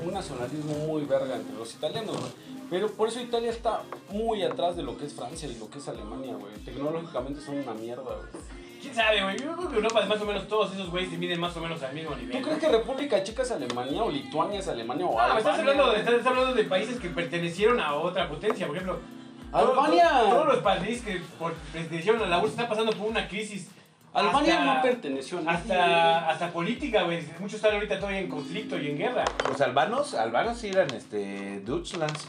[0.04, 2.32] un nacionalismo muy verga entre los italianos, güey.
[2.70, 5.78] Pero por eso Italia está muy atrás de lo que es Francia y lo que
[5.78, 6.54] es Alemania, güey.
[6.66, 8.44] Tecnológicamente son una mierda, güey.
[8.88, 9.38] ¿Quién sabe, güey?
[9.38, 11.82] Yo creo que Europa, más o menos, todos esos güeyes se miden más o menos
[11.84, 12.32] al mismo nivel.
[12.38, 15.40] ¿Tú crees que República Checa es Alemania o Lituania es Alemania o No, Albania?
[15.40, 19.00] estás hablando, de, estás, hablando de países que pertenecieron a otra potencia, por ejemplo.
[19.52, 20.10] todo- Albania.
[20.10, 23.70] Todos, todos los países que por- pertenecieron a la URSS están pasando por una crisis.
[24.14, 25.58] Albania hasta- no perteneció a nadie.
[25.60, 27.22] Hasta, hasta política, güey.
[27.40, 29.26] Muchos están ahorita todavía en conflicto y en guerra.
[29.48, 32.28] Los albanos, albanos sí eran este Deutschlands.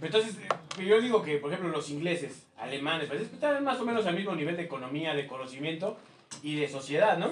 [0.00, 0.38] Pero entonces,
[0.78, 4.14] eh, yo digo que, por ejemplo, los ingleses, alemanes, pues, están más o menos al
[4.14, 5.96] mismo nivel de economía, de conocimiento
[6.42, 7.30] y de sociedad, ¿no?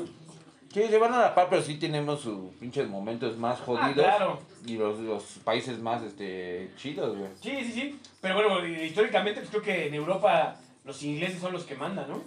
[0.73, 3.91] Sí, se van a la par, pero sí tenemos sus pinches momentos más jodidos.
[3.91, 4.41] Ah, claro.
[4.65, 7.31] Y los, los países más este chidos, güey.
[7.43, 8.01] Sí, sí, sí.
[8.23, 12.23] Pero bueno, históricamente, pues creo que en Europa los ingleses son los que mandan, ¿no?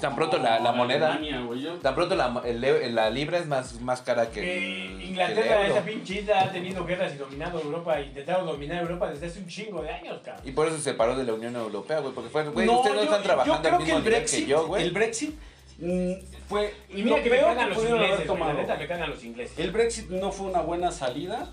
[0.00, 3.46] Tan pronto la, moneda, Alemania, güey, yo- tan pronto la, el eu- la libra es
[3.46, 5.74] más, más cara que Eh, el, que Inglaterra, el euro.
[5.76, 9.40] esa pinche isla, ha tenido guerras y dominado Europa, y intentaron dominar Europa desde hace
[9.40, 10.42] un chingo de años, cabrón.
[10.48, 12.14] Y por eso se separó de la Unión Europea, güey.
[12.14, 14.50] Porque fue, güey, No, ustedes no están trabajando al mismo que el nivel Brexit, que
[14.50, 14.82] yo, güey.
[14.84, 15.34] El Brexit
[15.78, 16.12] mm,
[16.48, 18.60] fue Y mira lo que peor cagan los pudieron haber ingleses, güey, la tomado.
[18.62, 19.58] neta me cagan los ingleses.
[19.58, 21.50] El Brexit no fue una buena salida.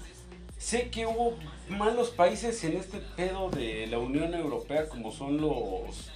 [0.57, 1.37] Sé que hubo
[1.69, 6.11] malos países en este pedo de la Unión Europea, como son los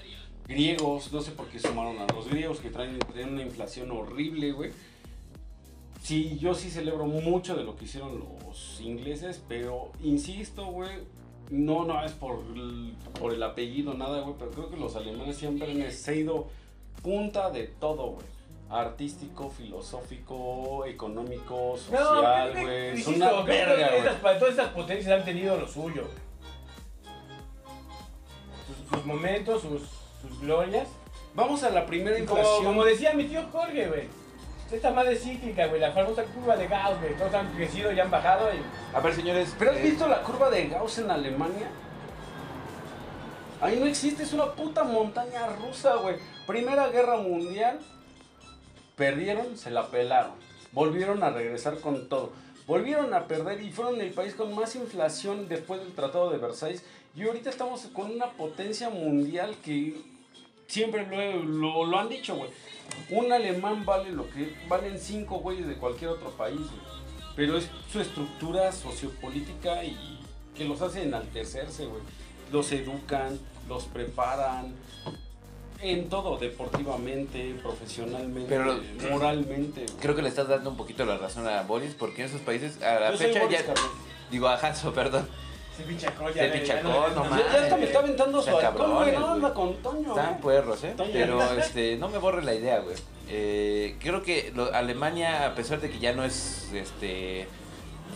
[0.47, 1.11] griegos.
[1.13, 4.71] No sé por qué sumaron a los griegos, que traen, traen una inflación horrible, güey.
[6.01, 10.89] Sí, yo sí celebro mucho de lo que hicieron los ingleses, pero insisto, güey,
[11.49, 15.37] no, no es por el, por el apellido, nada, güey, pero creo que los alemanes
[15.37, 16.47] siempre han sido
[17.01, 18.25] punta de todo, güey.
[18.69, 22.87] Artístico, filosófico, económico, social, güey.
[22.89, 23.99] Es insisto, una verga, güey.
[24.01, 26.07] esas- todas estas potencias han tenido lo suyo.
[28.67, 29.81] Sus, sus momentos, sus,
[30.23, 30.87] sus glorias.
[31.35, 32.65] Vamos a la primera como, inflación.
[32.65, 34.07] como decía mi tío Jorge, güey.
[34.71, 35.79] Esta madre cíclica, güey.
[35.79, 37.15] La famosa curva de Gauss, güey.
[37.15, 38.49] Todos han crecido y han bajado.
[38.53, 38.95] Y...
[38.95, 39.53] A ver, señores.
[39.59, 41.69] ¿Pero has eh, visto la curva de Gauss en Alemania?
[43.61, 46.17] Ahí no existe, es una puta montaña rusa, güey.
[46.45, 47.79] Primera guerra mundial,
[48.97, 50.33] perdieron, se la pelaron.
[50.73, 52.33] Volvieron a regresar con todo.
[52.67, 56.83] Volvieron a perder y fueron el país con más inflación después del Tratado de Versalles.
[57.15, 59.95] Y ahorita estamos con una potencia mundial que
[60.73, 62.49] siempre lo, lo- lo han dicho, güey.
[63.09, 66.93] Un alemán vale lo que valen cinco güeyes de cualquier otro país, güey.
[67.35, 70.19] Pero es su estructura sociopolítica y
[70.55, 72.01] que los hace enaltecerse, güey.
[72.51, 73.39] Los educan,
[73.69, 74.73] los preparan
[75.81, 78.79] en todo, deportivamente, profesionalmente, Pero-
[79.11, 79.85] moralmente.
[79.99, 82.81] Creo que le estás dando un poquito la razón a Boris, porque en esos países,
[82.81, 83.63] a la Yo fecha ya.
[84.31, 85.27] Digo, a Hanso, perdón.
[86.07, 87.45] Alcohol Ese ya- ya alcohol, no ya mames.
[87.45, 89.11] Ya, ya hasta me está aventando su Están alcohol, güey.
[89.17, 90.09] No anda con Toño.
[90.09, 90.93] Están puerros, ¿eh?
[90.95, 91.09] Toño.
[91.13, 92.95] Pero este, no me borre la idea, güey.
[93.29, 97.47] Eh, creo que lo- Alemania, a pesar de que ya no es este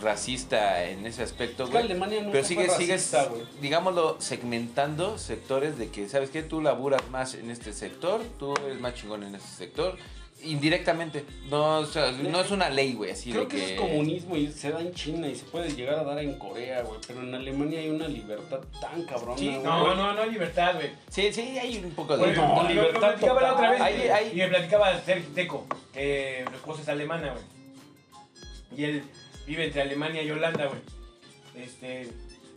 [0.02, 1.78] racista en ese aspecto, Es que.
[1.78, 3.16] Alemania nunca Pero fue sigues,
[3.60, 6.42] digámoslo, segmentando sectores de que, ¿sabes qué?
[6.44, 9.96] Tú laburas más en este sector, tú eres más chingón en este sector.
[10.42, 11.24] Indirectamente.
[11.50, 13.64] No, o sea, no es una ley, güey, así Creo de que, que...
[13.64, 16.38] eso es comunismo y se da en China y se puede llegar a dar en
[16.38, 17.00] Corea, güey.
[17.06, 19.36] Pero en Alemania hay una libertad tan cabrona.
[19.36, 19.62] Sí, güey.
[19.62, 20.90] No, no, no hay libertad, güey.
[21.10, 22.32] Sí, sí, hay un poco de...
[22.34, 26.40] No, libertad platicaba la otra vez y- Hay- hay- y me platicaba Sergio Teco, que
[26.42, 27.44] esposa es alemana, güey.
[28.76, 29.02] Y él
[29.46, 30.80] vive entre Alemania y Holanda, güey.
[31.64, 32.08] Este,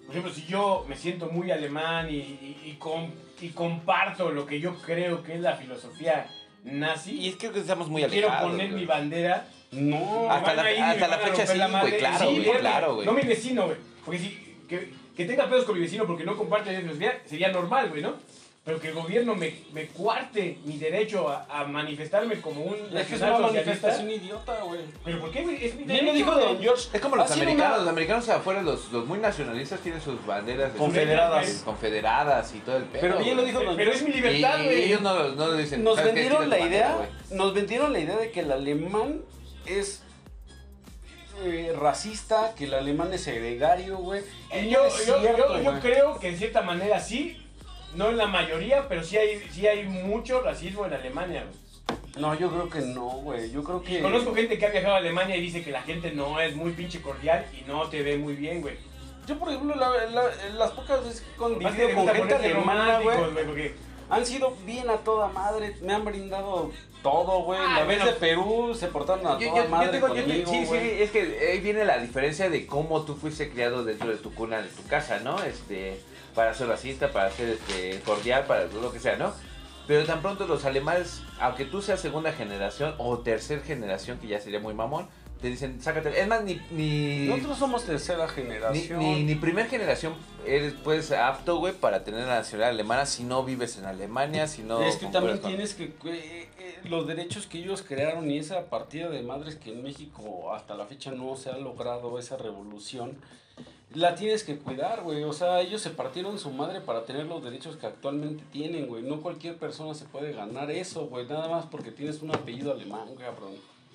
[0.05, 3.09] por ejemplo, si yo me siento muy alemán y, y, y com-
[3.41, 6.27] y comparto lo que yo creo que es la filosofía
[6.63, 8.51] nazi, Y es que creo que estamos muy y quiero alejados.
[8.51, 8.79] poner güey.
[8.81, 10.29] mi bandera, No.
[10.29, 13.05] Hasta la- ir hasta la fecha sí, la güey, claro, Sí, güey, porque- claro, güey.
[13.05, 13.77] No mi vecino, güey.
[14.03, 17.49] Porque si que, que tenga pedos con mi vecino porque no comparte la filosofía sería
[17.53, 18.15] normal, güey, ¿no?
[18.63, 23.07] Pero que el gobierno me, me cuarte mi derecho a, a manifestarme como un Es
[23.07, 24.81] que es una manifestación idiota, güey.
[25.03, 25.65] ¿Pero por qué, güey?
[25.65, 26.45] Es mi Bien lo derecho, dijo güey.
[26.45, 26.89] Don George.
[26.93, 29.99] Es como los Ha sido americanos, una- los americanos afuera, los, los muy nacionalistas tienen
[29.99, 31.63] sus banderas de- Confederadas.
[31.65, 33.01] confederadas y todo el pedo.
[33.01, 33.51] Pero bien lo güey.
[33.51, 34.83] dijo Don Pero es mi libertad, Y- güey.
[34.83, 35.83] ellos no, no dicen.
[35.83, 36.19] Nos "¿Sabes qué?
[36.19, 37.37] vendieron la tu idea, madre, güey".
[37.39, 39.21] nos vendieron la idea de que el alemán
[39.65, 40.03] es
[41.43, 44.21] eh, racista, que el alemán es gregario, güey.
[44.51, 45.81] Eh, Y yo, no es yo, cierto, yo, yo güey.
[45.81, 47.40] creo que en cierta manera sí,
[47.95, 51.61] no en la mayoría, pero sí hay, sí hay mucho racismo en Alemania, güey.
[52.17, 53.51] No, yo creo que no, güey.
[53.51, 54.01] Yo creo que.
[54.01, 56.71] Conozco gente que ha viajado a Alemania y dice que la gente no es muy
[56.71, 58.75] pinche cordial y no te ve muy bien, güey.
[59.27, 63.17] Yo, por ejemplo, la- la- las pocas veces que he convivido con gente alemana, güey,
[63.45, 63.75] porque
[64.09, 65.75] han sido bien a toda madre.
[65.81, 67.59] Me han brindado todo, güey.
[67.61, 68.05] Ah, la vez bueno.
[68.11, 70.65] de Perú se portaron a Yo- toda yo- yo madre tengo- yo te- conmigo, sí,
[70.65, 74.33] sí, es que ahí viene la diferencia de cómo tú fuiste criado dentro de tu
[74.33, 75.41] cuna, de tu casa, ¿no?
[75.43, 75.99] Este,
[76.35, 79.33] para ser racista, para ser este, cordial, para lo que sea, ¿no?
[79.87, 84.39] Pero tan pronto los alemanes, aunque tú seas segunda generación o tercer generación, que ya
[84.39, 85.07] sería muy mamón,
[85.41, 86.21] te dicen, sácate.
[86.21, 88.99] Es más, ni, ni, Nosotros somos tercera ni, generación.
[88.99, 90.13] ni, ni primer generación
[90.45, 94.61] eres pues apto, güey, para tener la nacionalidad alemana si no vives en Alemania, si
[94.61, 94.81] no...
[94.83, 98.65] es que también con- tienes que eh, eh, los derechos que ellos crearon y esa
[98.69, 103.17] partida de madres que en México hasta la fecha no se ha logrado esa revolución
[103.93, 105.23] la tienes que cuidar, güey.
[105.23, 109.03] O sea, ellos se partieron su madre para tener los derechos que actualmente tienen, güey.
[109.03, 111.25] No cualquier persona se puede ganar eso, güey.
[111.27, 113.51] Nada más porque tienes un apellido alemán, cabrón.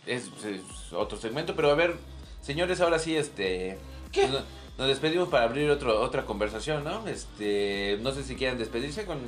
[0.06, 1.96] es, es otro segmento, pero a ver,
[2.40, 3.78] señores, ahora sí, este...
[4.12, 4.28] ¿Qué?
[4.28, 4.42] Nos,
[4.78, 7.06] nos despedimos para abrir otro, otra conversación, ¿no?
[7.08, 9.18] Este, no sé si quieran despedirse con,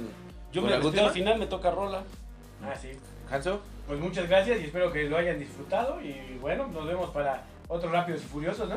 [0.52, 1.24] Yo con me algún despido al tema.
[1.26, 2.04] final, me toca rola.
[2.62, 2.90] Ah, sí.
[3.30, 3.60] Hanso.
[3.86, 7.90] Pues muchas gracias y espero que lo hayan disfrutado y bueno, nos vemos para otros
[7.90, 8.76] rápidos y furiosos, ¿no?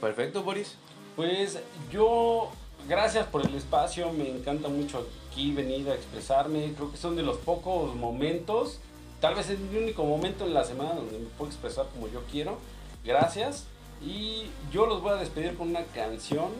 [0.00, 0.76] Perfecto, Boris.
[1.18, 1.58] Pues
[1.90, 2.48] yo,
[2.88, 7.24] gracias por el espacio, me encanta mucho aquí venir a expresarme, creo que son de
[7.24, 8.78] los pocos momentos,
[9.20, 12.22] tal vez es mi único momento en la semana donde me puedo expresar como yo
[12.30, 12.58] quiero,
[13.04, 13.64] gracias,
[14.00, 16.50] y yo los voy a despedir con una canción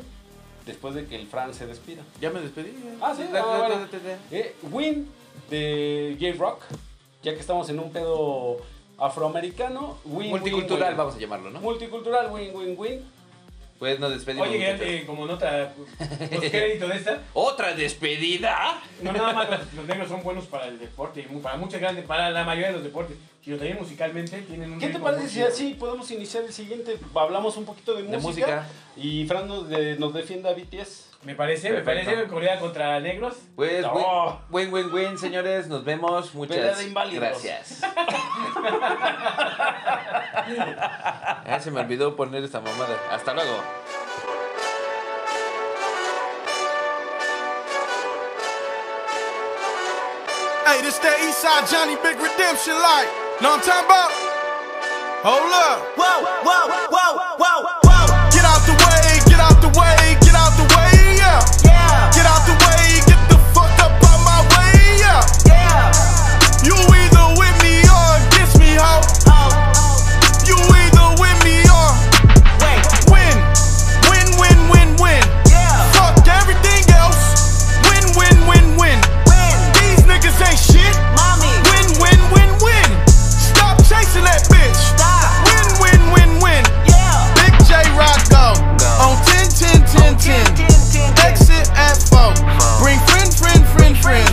[0.67, 2.03] después de que el Fran se despida.
[2.21, 2.75] Ya me despedí.
[3.01, 3.87] Ah, sí, ah, da- bueno.
[4.33, 5.09] Eh, Win
[5.51, 6.63] de J-Rock,
[7.23, 8.57] ya que estamos en un pedo
[8.99, 10.97] afroamericano, Win, Multicultural, win, win.
[10.97, 11.61] vamos a llamarlo, ¿no?
[11.61, 13.18] Multicultural, win, win, win.
[13.79, 14.49] Pues nos despedimos.
[14.49, 18.81] Oye, eh, como nota, pues crédito de esta, ¿Otra despedida?
[19.03, 22.31] no nada más los, los negros son buenos para el deporte, para muchas grandes, para
[22.31, 25.75] la mayoría de los deportes, sino también musicalmente tienen un ¿Qué te parece si así
[25.75, 26.99] podemos iniciar el siguiente?
[27.15, 28.17] Hablamos un poquito de música.
[28.17, 28.67] De música.
[28.97, 31.08] Y Fran nos, de- nos defienda a BTS.
[31.25, 32.11] Me parece, me Perfecto.
[32.11, 33.35] parece Corea contra negros.
[33.57, 33.93] Pues, No.
[33.93, 35.67] buen, buen, buen, buen, señores.
[35.67, 36.35] Nos vemos.
[36.35, 36.83] Muchas
[37.13, 37.81] gracias.
[41.51, 42.97] Ah, se me olvidó poner esta mamada.
[43.11, 43.63] Hasta luego.
[50.69, 53.09] Hey, this that Eastside Johnny Big Redemption like.
[53.41, 54.13] Know I'm talking about?
[55.25, 55.81] Hold up.
[55.97, 57.59] Whoa, whoa, whoa, whoa,
[57.89, 58.05] whoa.
[58.29, 60.88] Get out the way, get out the way, get out the way,
[62.19, 62.68] Get out the way,
[92.81, 94.31] Bring friend, friend, friend, friends.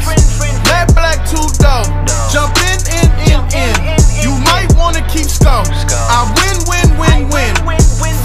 [0.66, 1.86] Black, black, two dough.
[2.32, 3.76] Jump in, in, in, in.
[4.22, 5.64] You might wanna keep score.
[6.10, 7.54] I win, win, win, win.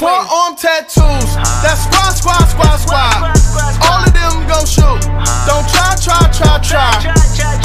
[0.00, 1.36] Forearm tattoos.
[1.60, 3.20] That's squad, squad, squad, squad.
[3.84, 5.00] All of them gon' shoot.
[5.46, 6.90] Don't try, try, try, try.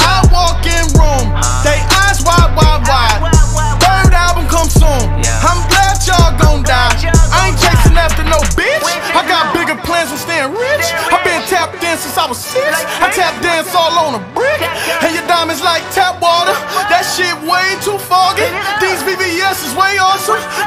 [0.04, 1.32] I walk in room.
[1.64, 2.65] They eyes wide, wide.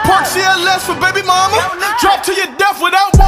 [0.09, 1.61] Park CLS for baby mama.
[2.01, 3.18] Drop to your death without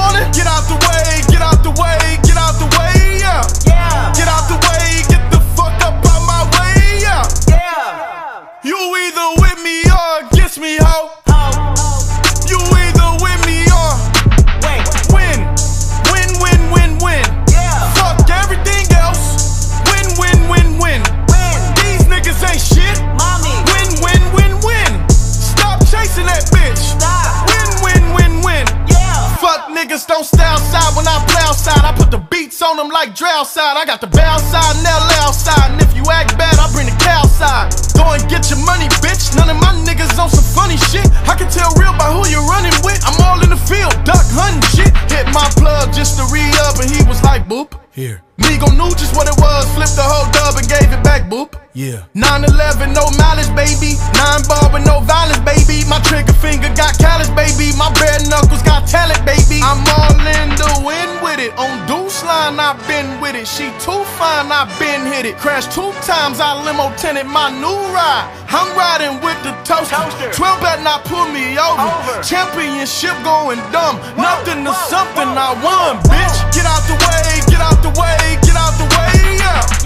[33.42, 33.78] drow side.
[33.78, 35.72] I got the bow side and LA outside.
[35.72, 37.74] And if you act bad, I bring the cow side.
[37.98, 39.36] Go and get your money, bitch.
[39.36, 41.08] None of my niggas on some funny shit.
[41.26, 43.02] I can tell real by who you're running with.
[43.06, 44.92] I'm all in the field, duck hunting shit.
[45.10, 47.74] Hit my plug just to re up, and he was like, boop.
[47.92, 48.22] Here.
[48.38, 51.61] Migo knew just what it was, flipped the whole dub and gave it back, boop.
[51.74, 52.04] Yeah.
[52.20, 53.96] 9-11, no mileage, baby.
[54.20, 55.88] Nine ball with no violence, baby.
[55.88, 57.72] My trigger finger got callous, baby.
[57.80, 59.64] My bare knuckles got talent, baby.
[59.64, 61.56] I'm all in the wind with it.
[61.56, 63.48] On deuce line, I've been with it.
[63.48, 65.40] She too fine, I've been hit it.
[65.40, 68.28] Crashed two times, I limo tented my new ride.
[68.52, 69.96] I'm riding with the toaster.
[69.96, 70.36] Toaster.
[70.36, 71.88] 12 better not pull me over.
[71.88, 72.20] Over.
[72.20, 73.96] Championship going dumb.
[74.20, 76.12] Nothing to whoa, something, whoa, I won, whoa.
[76.12, 76.36] bitch.
[76.52, 79.81] Get out the way, get out the way, get out the way, yeah.